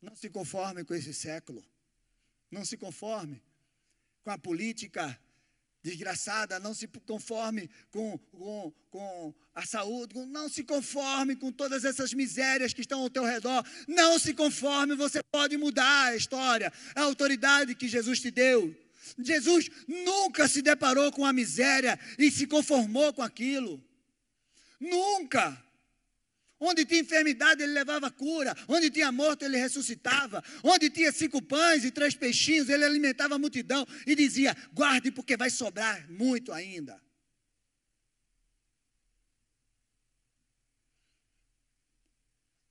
Não 0.00 0.14
se 0.14 0.28
conforme 0.28 0.84
com 0.84 0.94
esse 0.94 1.14
século. 1.14 1.64
Não 2.50 2.64
se 2.64 2.76
conforme 2.76 3.42
com 4.22 4.30
a 4.30 4.38
política 4.38 5.18
desgraçada, 5.84 6.58
não 6.58 6.72
se 6.72 6.88
conforme 6.88 7.68
com, 7.90 8.18
com, 8.32 8.72
com 8.90 9.34
a 9.54 9.66
saúde, 9.66 10.14
não 10.26 10.48
se 10.48 10.64
conforme 10.64 11.36
com 11.36 11.52
todas 11.52 11.84
essas 11.84 12.14
misérias 12.14 12.72
que 12.72 12.80
estão 12.80 13.02
ao 13.02 13.10
teu 13.10 13.22
redor, 13.22 13.62
não 13.86 14.18
se 14.18 14.32
conforme, 14.32 14.96
você 14.96 15.22
pode 15.30 15.58
mudar 15.58 16.06
a 16.06 16.16
história, 16.16 16.72
a 16.96 17.02
autoridade 17.02 17.74
que 17.74 17.86
Jesus 17.86 18.18
te 18.18 18.30
deu. 18.30 18.74
Jesus 19.18 19.68
nunca 19.86 20.48
se 20.48 20.62
deparou 20.62 21.12
com 21.12 21.26
a 21.26 21.32
miséria 21.32 22.00
e 22.18 22.30
se 22.30 22.46
conformou 22.46 23.12
com 23.12 23.22
aquilo. 23.22 23.82
Nunca. 24.80 25.62
Onde 26.64 26.84
tinha 26.86 27.00
enfermidade, 27.00 27.62
ele 27.62 27.72
levava 27.72 28.10
cura. 28.10 28.56
Onde 28.66 28.90
tinha 28.90 29.12
morto, 29.12 29.44
ele 29.44 29.58
ressuscitava. 29.58 30.42
Onde 30.62 30.88
tinha 30.88 31.12
cinco 31.12 31.42
pães 31.42 31.84
e 31.84 31.90
três 31.90 32.14
peixinhos, 32.14 32.70
ele 32.70 32.84
alimentava 32.84 33.34
a 33.34 33.38
multidão 33.38 33.86
e 34.06 34.14
dizia: 34.14 34.56
guarde, 34.72 35.10
porque 35.12 35.36
vai 35.36 35.50
sobrar 35.50 36.10
muito 36.10 36.52
ainda. 36.52 36.98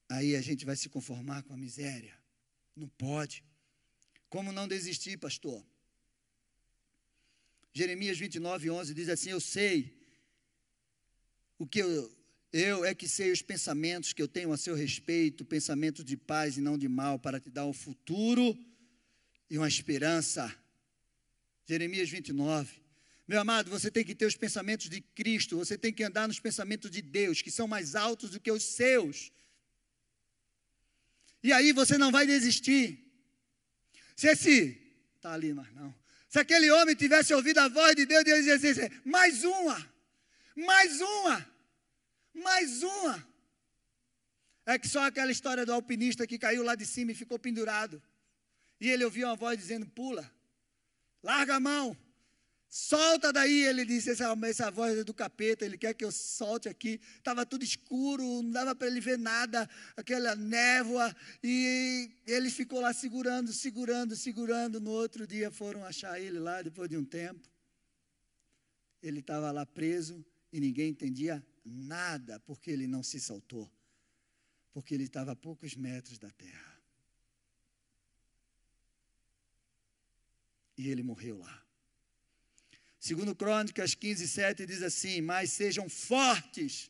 Aí 0.10 0.36
a 0.36 0.42
gente 0.42 0.66
vai 0.66 0.76
se 0.76 0.90
conformar 0.90 1.44
com 1.44 1.54
a 1.54 1.58
miséria. 1.58 2.16
Não 2.76 2.88
pode. 2.88 3.44
Como 4.30 4.52
não 4.52 4.68
desistir, 4.68 5.18
pastor? 5.18 5.64
Jeremias 7.72 8.18
29, 8.18 8.72
11 8.72 8.94
diz 8.94 9.10
assim: 9.10 9.30
Eu 9.30 9.40
sei 9.40 9.96
o 11.60 11.68
que 11.68 11.80
eu 11.80 12.23
eu 12.54 12.86
é 12.86 12.94
que 12.94 13.08
sei 13.08 13.32
os 13.32 13.42
pensamentos 13.42 14.14
que 14.14 14.22
eu 14.22 14.28
tenho 14.28 14.54
a 14.54 14.58
seu 14.58 14.76
respeito, 14.76 15.44
pensamentos 15.44 16.06
de 16.06 16.16
paz 16.16 16.56
e 16.56 16.62
não 16.62 16.78
de 16.78 16.88
mal, 16.88 17.18
para 17.18 17.40
te 17.40 17.50
dar 17.50 17.66
um 17.66 17.74
futuro 17.74 18.56
e 19.50 19.58
uma 19.58 19.68
esperança. 19.68 20.56
Jeremias 21.66 22.10
29. 22.12 22.84
Meu 23.28 23.42
amado, 23.42 23.72
você 23.72 23.90
tem 23.90 24.06
que 24.06 24.14
ter 24.14 24.28
os 24.28 24.36
pensamentos 24.36 24.88
de 24.88 25.02
Cristo, 25.02 25.58
você 25.58 25.76
tem 25.76 25.92
que 25.92 26.04
andar 26.04 26.28
nos 26.28 26.40
pensamentos 26.40 26.92
de 26.92 27.02
Deus, 27.02 27.42
que 27.42 27.50
são 27.50 27.68
mais 27.68 27.96
altos 27.96 28.30
do 28.30 28.40
que 28.40 28.52
os 28.52 28.64
seus. 28.64 29.32
E 31.42 31.52
aí 31.52 31.72
você 31.72 31.98
não 31.98 32.12
vai 32.12 32.28
desistir. 32.28 33.00
Se 34.16 34.28
esse. 34.28 34.80
Está 35.16 35.34
ali, 35.34 35.54
mas 35.54 35.74
não. 35.74 35.94
Se 36.30 36.38
aquele 36.38 36.70
homem 36.70 36.96
tivesse 36.96 37.34
ouvido 37.34 37.58
a 37.60 37.68
voz 37.68 37.96
de 37.96 38.06
Deus, 38.06 38.24
Deus 38.24 38.46
ia 38.46 38.60
dizer: 38.60 38.86
assim, 38.86 39.02
mais 39.04 39.44
uma, 39.44 39.94
mais 40.56 41.02
uma, 41.02 41.53
mais 42.34 42.84
uma. 42.84 43.28
É 44.66 44.80
que 44.80 44.88
só 44.88 45.06
aquela 45.06 45.32
história 45.32 45.66
do 45.66 45.74
alpinista 45.74 46.26
que 46.26 46.38
caiu 46.38 46.64
lá 46.64 46.76
de 46.76 46.86
cima 46.86 47.12
e 47.12 47.16
ficou 47.16 47.38
pendurado. 47.38 48.02
E 48.80 48.90
ele 48.90 49.04
ouviu 49.04 49.28
uma 49.28 49.36
voz 49.36 49.58
dizendo: 49.58 49.86
pula, 49.86 50.30
larga 51.22 51.56
a 51.56 51.60
mão. 51.60 51.98
Solta 52.76 53.32
daí, 53.32 53.66
ele 53.66 53.86
disse, 53.86 54.10
essa, 54.10 54.36
essa 54.46 54.72
voz 54.72 54.98
é 54.98 55.04
do 55.04 55.14
capeta, 55.14 55.64
ele 55.64 55.78
quer 55.78 55.94
que 55.94 56.04
eu 56.04 56.12
solte 56.12 56.68
aqui. 56.68 57.00
Estava 57.18 57.46
tudo 57.46 57.64
escuro, 57.64 58.24
não 58.42 58.50
dava 58.50 58.74
para 58.74 58.88
ele 58.88 59.00
ver 59.00 59.16
nada, 59.16 59.70
aquela 59.96 60.36
névoa, 60.36 61.16
e 61.44 62.10
ele 62.26 62.50
ficou 62.50 62.82
lá 62.82 62.92
segurando, 62.92 63.54
segurando, 63.54 64.16
segurando. 64.16 64.80
No 64.80 64.90
outro 64.90 65.28
dia 65.28 65.52
foram 65.52 65.86
achar 65.86 66.20
ele 66.20 66.40
lá, 66.40 66.64
depois 66.64 66.90
de 66.90 66.98
um 66.98 67.06
tempo. 67.06 67.48
Ele 69.04 69.20
estava 69.20 69.52
lá 69.52 69.68
preso 69.68 70.26
e 70.52 70.60
ninguém 70.60 70.90
entendia 70.90 71.46
nada, 71.66 72.40
porque 72.42 72.72
ele 72.72 72.88
não 72.88 73.04
se 73.04 73.20
soltou, 73.20 73.72
porque 74.72 74.94
ele 74.94 75.06
estava 75.06 75.32
a 75.32 75.36
poucos 75.36 75.76
metros 75.76 76.18
da 76.18 76.30
terra. 76.32 76.74
E 80.78 80.90
ele 80.90 81.04
morreu 81.04 81.38
lá. 81.38 81.64
Segundo 83.00 83.36
Crônicas 83.36 83.94
15, 83.94 84.28
7 84.28 84.66
diz 84.66 84.82
assim: 84.82 85.22
Mas 85.22 85.52
sejam 85.52 85.90
fortes 85.90 86.90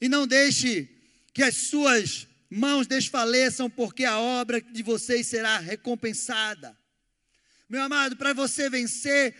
e 0.00 0.08
não 0.08 0.26
deixe 0.26 0.88
que 1.32 1.42
as 1.42 1.56
suas 1.56 2.28
mãos 2.50 2.86
desfaleçam, 2.86 3.68
porque 3.70 4.04
a 4.04 4.18
obra 4.18 4.60
de 4.60 4.82
vocês 4.82 5.26
será 5.26 5.58
recompensada. 5.58 6.78
Meu 7.68 7.82
amado, 7.82 8.16
para 8.16 8.32
você 8.32 8.68
vencer, 8.68 9.34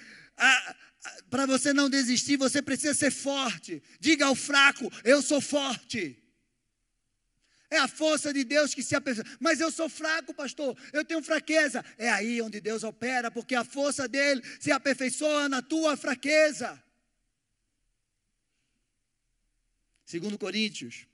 para 1.28 1.46
você 1.46 1.72
não 1.72 1.90
desistir, 1.90 2.36
você 2.36 2.62
precisa 2.62 2.94
ser 2.94 3.10
forte. 3.10 3.82
Diga 4.00 4.26
ao 4.26 4.34
fraco: 4.34 4.90
Eu 5.02 5.22
sou 5.22 5.40
forte. 5.40 6.20
É 7.70 7.78
a 7.78 7.88
força 7.88 8.32
de 8.32 8.44
Deus 8.44 8.72
que 8.72 8.82
se 8.82 8.94
aperfeiçoa. 8.94 9.36
Mas 9.40 9.60
eu 9.60 9.70
sou 9.70 9.88
fraco, 9.88 10.32
pastor. 10.32 10.76
Eu 10.92 11.04
tenho 11.04 11.22
fraqueza. 11.22 11.84
É 11.98 12.08
aí 12.08 12.40
onde 12.40 12.60
Deus 12.60 12.84
opera, 12.84 13.30
porque 13.30 13.54
a 13.54 13.64
força 13.64 14.06
dele 14.06 14.42
se 14.60 14.70
aperfeiçoa 14.70 15.48
na 15.48 15.60
tua 15.60 15.96
fraqueza. 15.96 16.80
Segundo 20.04 20.38
Coríntios 20.38 21.08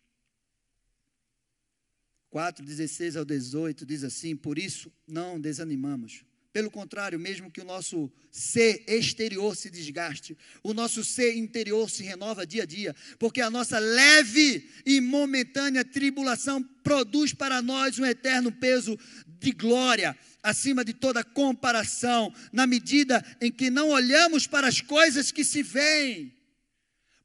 4, 2.29 2.65
16 2.65 3.17
ao 3.17 3.25
18, 3.25 3.87
diz 3.87 4.05
assim: 4.05 4.37
Por 4.37 4.59
isso 4.59 4.93
não 5.07 5.41
desanimamos. 5.41 6.25
Pelo 6.53 6.71
contrário, 6.71 7.19
mesmo 7.19 7.49
que 7.49 7.61
o 7.61 7.65
nosso 7.65 8.11
ser 8.29 8.83
exterior 8.89 9.55
se 9.55 9.71
desgaste, 9.71 10.37
o 10.65 10.75
nosso 10.75 11.05
ser 11.05 11.37
interior 11.37 11.89
se 11.89 12.03
renova 12.03 12.45
dia 12.45 12.65
a 12.65 12.67
dia, 12.67 12.95
porque 13.21 13.41
a 13.41 13.49
nossa 13.49 13.79
leve 13.79 14.69
e 14.85 15.01
momentânea 15.01 15.85
tribulação 15.85 16.61
produz 16.83 17.33
para 17.33 17.63
nós 17.63 18.01
um 18.01 18.05
eterno 18.05 18.51
peso 18.51 18.99
de 19.39 19.53
glória, 19.53 20.19
acima 20.43 20.85
de 20.85 20.93
toda 20.93 21.23
comparação, 21.23 22.35
na 22.53 22.67
medida 22.67 23.25
em 23.41 23.53
que 23.53 23.71
não 23.71 23.91
olhamos 23.91 24.49
para 24.49 24.67
as 24.67 24.81
coisas 24.81 25.31
que 25.31 25.45
se 25.45 25.63
veem, 25.63 26.37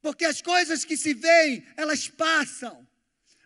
porque 0.00 0.24
as 0.24 0.40
coisas 0.40 0.84
que 0.84 0.96
se 0.96 1.12
veem, 1.14 1.64
elas 1.76 2.06
passam, 2.06 2.86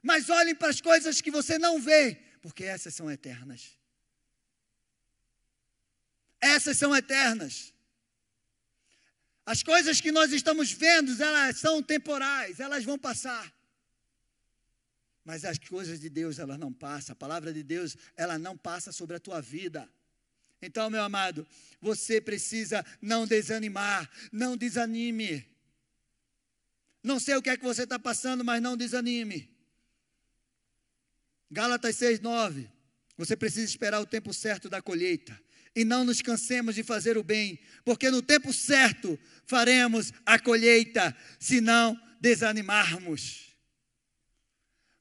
mas 0.03 0.29
olhem 0.29 0.55
para 0.55 0.69
as 0.69 0.81
coisas 0.83 1.23
que 1.23 1.31
você 1.31 1.59
não 1.59 1.81
vê, 1.81 2.19
porque 2.43 2.65
essas 2.65 2.95
são 2.95 3.11
eternas. 3.11 3.80
Essas 6.41 6.79
são 6.79 6.97
eternas. 6.97 7.73
As 9.45 9.63
coisas 9.63 10.01
que 10.01 10.13
nós 10.13 10.33
estamos 10.33 10.73
vendo, 10.73 11.21
elas 11.23 11.59
são 11.59 11.83
temporais, 11.83 12.61
elas 12.61 12.85
vão 12.85 12.99
passar. 12.99 13.53
Mas 15.25 15.45
as 15.45 15.59
coisas 15.59 16.01
de 16.01 16.09
Deus, 16.09 16.39
elas 16.39 16.59
não 16.59 16.73
passam. 16.73 17.13
A 17.13 17.17
palavra 17.17 17.53
de 17.53 17.63
Deus, 17.63 17.97
ela 18.17 18.39
não 18.39 18.57
passa 18.57 18.91
sobre 18.91 19.17
a 19.17 19.21
tua 19.21 19.41
vida. 19.41 19.89
Então, 20.63 20.89
meu 20.89 21.03
amado, 21.03 21.47
você 21.81 22.21
precisa 22.21 22.85
não 23.01 23.27
desanimar, 23.27 24.09
não 24.33 24.57
desanime. 24.57 25.47
Não 27.03 27.19
sei 27.19 27.35
o 27.35 27.43
que 27.43 27.51
é 27.51 27.57
que 27.57 27.65
você 27.65 27.85
está 27.85 27.99
passando, 27.99 28.45
mas 28.45 28.63
não 28.63 28.77
desanime. 28.77 29.51
Gálatas 31.51 31.97
6, 31.97 32.21
9. 32.21 32.71
Você 33.17 33.37
precisa 33.37 33.67
esperar 33.67 34.01
o 34.01 34.07
tempo 34.07 34.33
certo 34.33 34.69
da 34.69 34.81
colheita 34.81 35.39
e 35.75 35.85
não 35.85 36.05
nos 36.05 36.21
cansemos 36.21 36.75
de 36.75 36.83
fazer 36.83 37.17
o 37.17 37.23
bem, 37.23 37.59
porque 37.85 38.11
no 38.11 38.23
tempo 38.23 38.53
certo 38.53 39.19
faremos 39.47 40.13
a 40.27 40.39
colheita, 40.39 41.17
se 41.39 41.61
não 41.61 42.01
desanimarmos. 42.21 43.51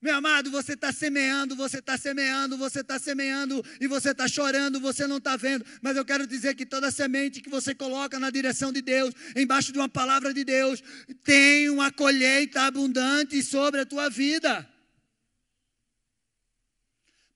Meu 0.01 0.15
amado, 0.15 0.49
você 0.49 0.74
está 0.74 0.93
semeando, 0.93 1.57
você 1.57 1.80
está 1.80 1.97
semeando, 1.97 2.57
você 2.57 2.80
está 2.80 2.97
semeando 2.97 3.61
e 3.82 3.88
você 3.88 4.11
está 4.11 4.30
chorando, 4.30 4.80
você 4.80 5.05
não 5.05 5.17
está 5.17 5.36
vendo, 5.36 5.65
mas 5.82 5.97
eu 5.97 6.05
quero 6.05 6.26
dizer 6.26 6.55
que 6.55 6.65
toda 6.65 6.89
semente 6.89 7.41
que 7.41 7.49
você 7.49 7.76
coloca 7.76 8.17
na 8.17 8.30
direção 8.30 8.72
de 8.72 8.82
Deus, 8.82 9.13
embaixo 9.36 9.74
de 9.74 9.78
uma 9.78 9.89
palavra 9.89 10.34
de 10.34 10.45
Deus, 10.45 10.82
tem 11.22 11.70
uma 11.70 11.91
colheita 11.91 12.61
abundante 12.61 13.43
sobre 13.43 13.82
a 13.82 13.86
tua 13.86 14.09
vida. 14.09 14.65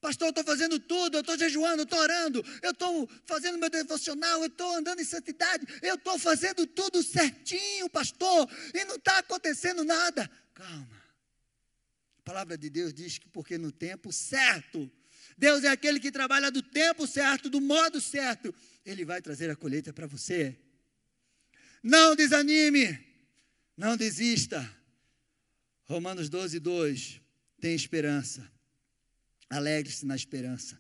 Pastor, 0.04 0.26
eu 0.26 0.30
estou 0.32 0.44
fazendo 0.44 0.78
tudo, 0.80 1.16
eu 1.16 1.22
estou 1.22 1.38
jejuando, 1.38 1.84
estou 1.84 1.98
orando, 1.98 2.46
eu 2.62 2.72
estou 2.72 3.10
fazendo 3.26 3.58
meu 3.58 3.70
devocional, 3.70 4.42
eu 4.42 4.48
estou 4.48 4.76
andando 4.76 5.00
em 5.00 5.06
santidade, 5.06 5.66
eu 5.82 5.96
estou 5.96 6.20
fazendo 6.20 6.68
tudo 6.68 7.02
certinho, 7.02 7.90
pastor, 7.90 8.50
e 8.74 8.84
não 8.84 8.98
está 8.98 9.20
acontecendo 9.20 9.86
nada. 9.86 10.30
Calma. 10.54 11.02
A 12.18 12.22
palavra 12.22 12.58
de 12.58 12.70
Deus 12.70 12.94
diz 12.94 13.18
que 13.18 13.30
porque 13.30 13.58
no 13.58 13.72
tempo 13.72 14.12
certo, 14.12 14.92
Deus 15.38 15.64
é 15.64 15.70
aquele 15.70 16.02
que 16.02 16.12
trabalha 16.12 16.52
do 16.52 16.62
tempo 16.62 17.08
certo, 17.08 17.50
do 17.50 17.62
modo 17.62 18.02
certo, 18.02 18.54
Ele 18.86 19.06
vai 19.06 19.22
trazer 19.22 19.50
a 19.50 19.56
colheita 19.56 19.94
para 19.94 20.06
você. 20.06 20.54
Não 21.82 22.14
desanime, 22.14 23.00
não 23.78 23.96
desista. 23.96 24.70
Romanos 25.86 26.28
12, 26.28 26.60
2. 26.60 27.22
Tem 27.62 27.74
esperança. 27.74 28.53
Alegre-se 29.54 30.06
na 30.06 30.16
esperança. 30.16 30.80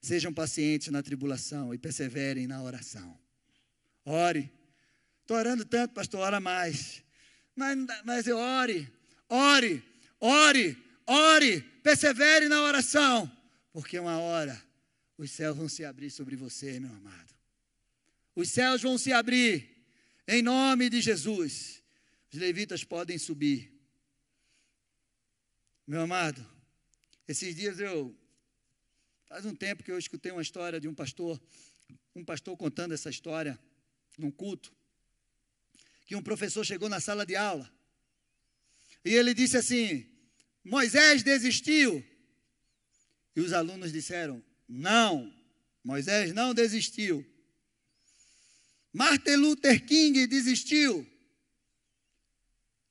Sejam 0.00 0.32
pacientes 0.32 0.88
na 0.88 1.02
tribulação 1.02 1.74
e 1.74 1.78
perseverem 1.78 2.46
na 2.46 2.62
oração. 2.62 3.18
Ore. 4.04 4.52
Estou 5.22 5.36
orando 5.36 5.64
tanto, 5.64 5.94
pastor, 5.94 6.20
ora 6.20 6.38
mais. 6.38 7.02
Mas, 7.56 7.78
mas 8.04 8.26
eu 8.26 8.36
ore, 8.36 8.92
ore, 9.28 9.82
ore, 10.20 10.76
ore, 11.06 11.60
persevere 11.82 12.48
na 12.48 12.62
oração, 12.62 13.30
porque 13.72 13.98
uma 13.98 14.18
hora 14.18 14.62
os 15.16 15.30
céus 15.30 15.56
vão 15.56 15.68
se 15.68 15.84
abrir 15.84 16.10
sobre 16.10 16.36
você, 16.36 16.78
meu 16.78 16.90
amado. 16.90 17.32
Os 18.34 18.50
céus 18.50 18.82
vão 18.82 18.98
se 18.98 19.12
abrir 19.12 19.86
em 20.26 20.42
nome 20.42 20.90
de 20.90 21.00
Jesus. 21.00 21.82
Os 22.32 22.38
levitas 22.38 22.82
podem 22.84 23.16
subir. 23.16 23.72
Meu 25.86 26.00
amado, 26.00 26.44
esses 27.26 27.54
dias 27.54 27.78
eu. 27.78 28.14
Faz 29.26 29.44
um 29.44 29.54
tempo 29.54 29.82
que 29.82 29.90
eu 29.90 29.98
escutei 29.98 30.30
uma 30.30 30.42
história 30.42 30.80
de 30.80 30.86
um 30.86 30.94
pastor, 30.94 31.40
um 32.14 32.24
pastor 32.24 32.56
contando 32.56 32.92
essa 32.92 33.10
história 33.10 33.58
num 34.16 34.30
culto, 34.30 34.72
que 36.06 36.14
um 36.14 36.22
professor 36.22 36.64
chegou 36.64 36.88
na 36.88 37.00
sala 37.00 37.26
de 37.26 37.34
aula 37.34 37.72
e 39.04 39.14
ele 39.14 39.34
disse 39.34 39.56
assim: 39.56 40.06
Moisés 40.64 41.22
desistiu. 41.22 42.04
E 43.36 43.40
os 43.40 43.52
alunos 43.52 43.92
disseram: 43.92 44.42
Não, 44.66 45.32
Moisés 45.82 46.32
não 46.32 46.54
desistiu. 46.54 47.24
Martin 48.92 49.36
Luther 49.36 49.84
King 49.84 50.26
desistiu. 50.26 51.06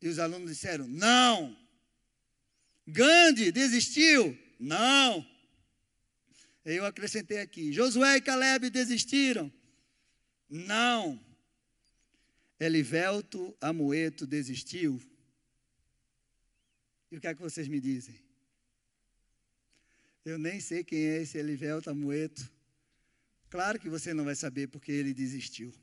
E 0.02 0.08
os 0.08 0.20
alunos 0.20 0.52
disseram: 0.52 0.88
Não, 0.88 1.58
Gandhi 2.88 3.52
desistiu? 3.52 4.38
Não. 4.60 5.26
Eu 6.66 6.86
acrescentei 6.86 7.40
aqui: 7.40 7.72
Josué 7.72 8.18
e 8.18 8.22
Caleb 8.22 8.70
desistiram? 8.70 9.52
Não. 10.50 11.20
Elivelto 12.60 13.56
Amoeto 13.60 14.26
desistiu? 14.26 15.02
E 17.12 17.18
o 17.18 17.22
que 17.22 17.28
é 17.28 17.36
que 17.36 17.42
vocês 17.42 17.68
me 17.68 17.80
dizem? 17.80 18.16
Eu 20.26 20.38
nem 20.40 20.60
sei 20.60 20.84
quem 20.84 21.00
é 21.06 21.22
esse 21.22 21.38
Elivelto 21.38 21.90
Amoeto. 21.90 22.50
Claro 23.50 23.80
que 23.80 23.90
você 23.90 24.14
não 24.14 24.24
vai 24.24 24.36
saber 24.36 24.68
porque 24.68 24.92
ele 24.92 25.14
desistiu. 25.14 25.74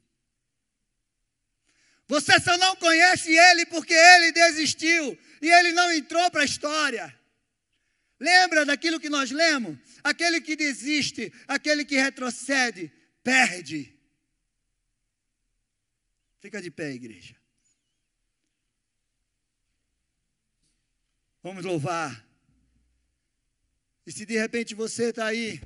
Você 2.11 2.41
só 2.41 2.59
não 2.59 2.75
conhece 2.75 3.31
ele 3.31 3.65
porque 3.67 3.95
ele 3.95 4.33
desistiu 4.33 5.17
e 5.41 5.49
ele 5.49 5.71
não 5.71 5.93
entrou 5.93 6.29
para 6.29 6.43
a 6.43 6.45
história. 6.45 7.17
Lembra 8.19 8.67
daquilo 8.67 8.99
que 8.99 9.09
nós 9.09 9.31
lemos? 9.31 9.79
Aquele 10.03 10.41
que 10.41 10.57
desiste, 10.57 11.33
aquele 11.47 11.85
que 11.85 11.95
retrocede, 11.95 12.93
perde. 13.23 13.97
Fica 16.41 16.61
de 16.61 16.69
pé, 16.69 16.91
igreja. 16.91 17.37
Vamos 21.45 21.65
louvar. 21.65 22.27
E 24.05 24.11
se 24.11 24.27
de 24.27 24.37
repente 24.37 24.75
você 24.75 25.11
está 25.11 25.27
aí, 25.27 25.63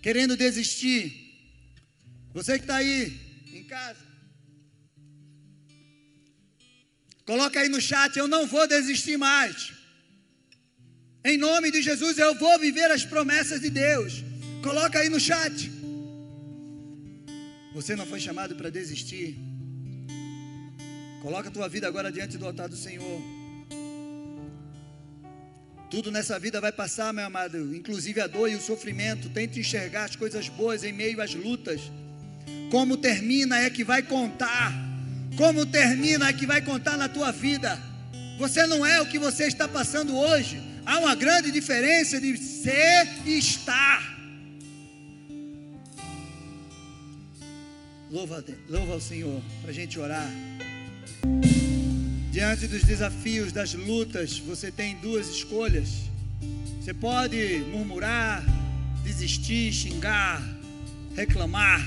querendo 0.00 0.38
desistir, 0.38 1.26
você 2.32 2.58
que 2.58 2.64
está 2.64 2.76
aí 2.76 3.25
em 3.56 3.64
casa, 3.64 4.04
coloca 7.24 7.60
aí 7.60 7.68
no 7.68 7.80
chat: 7.80 8.16
eu 8.16 8.28
não 8.28 8.46
vou 8.46 8.66
desistir 8.66 9.16
mais. 9.16 9.72
Em 11.24 11.36
nome 11.36 11.72
de 11.72 11.82
Jesus, 11.82 12.18
eu 12.18 12.32
vou 12.38 12.56
viver 12.58 12.88
as 12.90 13.04
promessas 13.04 13.60
de 13.60 13.68
Deus. 13.68 14.22
Coloca 14.62 15.00
aí 15.00 15.08
no 15.08 15.18
chat. 15.18 15.72
Você 17.74 17.96
não 17.96 18.06
foi 18.06 18.20
chamado 18.20 18.54
para 18.54 18.70
desistir. 18.70 19.36
Coloca 21.20 21.48
a 21.48 21.52
tua 21.52 21.68
vida 21.68 21.88
agora 21.88 22.12
diante 22.12 22.38
do 22.38 22.46
altar 22.46 22.68
do 22.68 22.76
Senhor. 22.76 23.20
Tudo 25.90 26.10
nessa 26.12 26.38
vida 26.38 26.60
vai 26.60 26.72
passar, 26.72 27.12
meu 27.12 27.24
amado, 27.24 27.74
inclusive 27.74 28.20
a 28.20 28.26
dor 28.26 28.48
e 28.48 28.54
o 28.54 28.60
sofrimento. 28.60 29.28
Tente 29.30 29.58
enxergar 29.58 30.04
as 30.04 30.14
coisas 30.14 30.48
boas 30.48 30.84
em 30.84 30.92
meio 30.92 31.20
às 31.20 31.34
lutas. 31.34 31.80
Como 32.70 32.96
termina 32.96 33.58
é 33.58 33.70
que 33.70 33.84
vai 33.84 34.02
contar. 34.02 34.72
Como 35.36 35.66
termina 35.66 36.28
é 36.28 36.32
que 36.32 36.46
vai 36.46 36.60
contar 36.62 36.96
na 36.96 37.08
tua 37.08 37.30
vida. 37.30 37.80
Você 38.38 38.66
não 38.66 38.84
é 38.84 39.00
o 39.00 39.06
que 39.06 39.18
você 39.18 39.44
está 39.44 39.66
passando 39.68 40.16
hoje. 40.16 40.60
Há 40.84 40.98
uma 40.98 41.14
grande 41.14 41.50
diferença 41.50 42.20
de 42.20 42.36
ser 42.36 43.08
e 43.24 43.38
estar. 43.38 44.16
Louva, 48.10 48.44
louva 48.68 48.92
ao 48.92 49.00
Senhor 49.00 49.42
para 49.62 49.70
a 49.70 49.74
gente 49.74 49.98
orar. 49.98 50.30
Diante 52.30 52.68
dos 52.68 52.84
desafios, 52.84 53.52
das 53.52 53.74
lutas, 53.74 54.38
você 54.38 54.70
tem 54.70 54.96
duas 54.98 55.28
escolhas. 55.28 55.88
Você 56.80 56.94
pode 56.94 57.64
murmurar, 57.72 58.44
desistir, 59.02 59.72
xingar, 59.72 60.40
reclamar, 61.16 61.80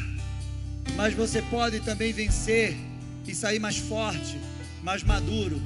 mas 0.96 1.14
você 1.14 1.42
pode 1.42 1.80
também 1.80 2.14
vencer 2.14 2.76
e 3.28 3.34
sair 3.36 3.60
mais 3.60 3.78
forte, 3.78 4.38
mais 4.82 5.04
maduro, 5.04 5.62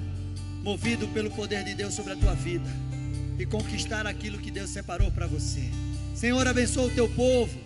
movido 0.64 1.08
pelo 1.10 1.32
poder 1.32 1.64
de 1.64 1.74
Deus 1.74 1.94
sobre 1.94 2.14
a 2.14 2.16
tua 2.16 2.34
vida 2.34 2.70
e 3.38 3.46
conquistar 3.46 4.06
aquilo 4.06 4.38
que 4.38 4.52
Deus 4.52 4.70
separou 4.70 5.12
para 5.12 5.28
você. 5.28 5.64
Senhor, 6.16 6.48
abençoa 6.48 6.88
o 6.88 6.92
teu 6.92 7.10
povo, 7.10 7.58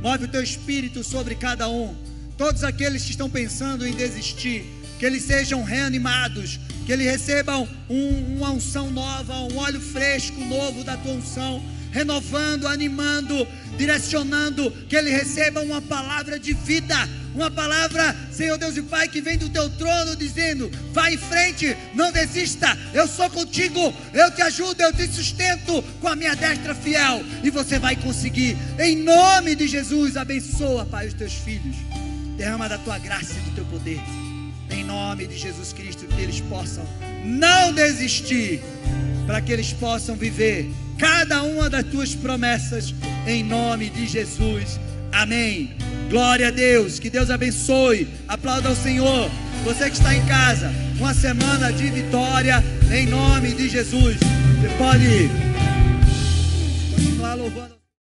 move 0.00 0.24
o 0.24 0.28
teu 0.28 0.42
espírito 0.42 1.02
sobre 1.02 1.34
cada 1.34 1.68
um. 1.68 1.94
Todos 2.36 2.64
aqueles 2.64 3.04
que 3.04 3.10
estão 3.10 3.28
pensando 3.28 3.86
em 3.86 3.92
desistir, 3.92 4.64
que 4.98 5.04
eles 5.04 5.22
sejam 5.22 5.62
reanimados, 5.62 6.58
que 6.84 6.92
eles 6.92 7.06
recebam 7.06 7.68
um, 7.88 8.36
uma 8.36 8.50
unção 8.50 8.90
nova, 8.90 9.34
um 9.40 9.56
óleo 9.58 9.80
fresco 9.80 10.38
novo 10.40 10.84
da 10.84 10.96
tua 10.96 11.12
unção, 11.12 11.62
renovando, 11.96 12.68
animando, 12.68 13.48
direcionando, 13.78 14.70
que 14.86 14.94
eles 14.94 15.14
recebam 15.14 15.64
uma 15.64 15.80
palavra 15.80 16.38
de 16.38 16.52
vida, 16.52 16.94
uma 17.34 17.50
palavra, 17.50 18.14
Senhor 18.30 18.58
Deus 18.58 18.76
e 18.76 18.82
Pai, 18.82 19.08
que 19.08 19.22
vem 19.22 19.38
do 19.38 19.48
teu 19.48 19.70
trono 19.70 20.14
dizendo: 20.14 20.70
vai 20.92 21.14
em 21.14 21.16
frente, 21.16 21.74
não 21.94 22.12
desista, 22.12 22.76
eu 22.92 23.08
sou 23.08 23.30
contigo, 23.30 23.94
eu 24.12 24.30
te 24.30 24.42
ajudo, 24.42 24.78
eu 24.82 24.92
te 24.92 25.08
sustento 25.08 25.82
com 25.98 26.08
a 26.08 26.14
minha 26.14 26.36
destra 26.36 26.74
fiel, 26.74 27.24
e 27.42 27.48
você 27.48 27.78
vai 27.78 27.96
conseguir, 27.96 28.58
em 28.78 28.96
nome 28.96 29.54
de 29.54 29.66
Jesus, 29.66 30.18
abençoa, 30.18 30.84
Pai, 30.84 31.06
os 31.06 31.14
teus 31.14 31.32
filhos, 31.32 31.76
derrama 32.36 32.68
da 32.68 32.76
tua 32.76 32.98
graça 32.98 33.32
e 33.32 33.40
do 33.48 33.54
teu 33.54 33.64
poder. 33.64 34.00
Em 34.68 34.84
nome 34.84 35.26
de 35.26 35.38
Jesus 35.38 35.72
Cristo, 35.72 36.06
que 36.06 36.20
eles 36.20 36.40
possam 36.40 36.86
não 37.24 37.72
desistir, 37.72 38.60
para 39.26 39.40
que 39.40 39.50
eles 39.50 39.72
possam 39.72 40.14
viver 40.14 40.70
cada 40.98 41.42
uma 41.42 41.68
das 41.68 41.84
tuas 41.84 42.14
promessas, 42.14 42.94
em 43.26 43.42
nome 43.42 43.90
de 43.90 44.06
Jesus. 44.06 44.78
Amém. 45.12 45.74
Glória 46.10 46.48
a 46.48 46.50
Deus, 46.50 46.98
que 46.98 47.10
Deus 47.10 47.30
abençoe. 47.30 48.08
Aplauda 48.28 48.68
ao 48.68 48.76
Senhor. 48.76 49.30
Você 49.64 49.90
que 49.90 49.96
está 49.96 50.14
em 50.14 50.24
casa, 50.26 50.70
uma 50.98 51.12
semana 51.12 51.72
de 51.72 51.88
vitória, 51.88 52.62
em 52.92 53.06
nome 53.06 53.52
de 53.52 53.68
Jesus. 53.68 54.16
Você 54.16 54.68
pode 54.78 55.30
continuar 56.94 57.34
louvando. 57.34 57.85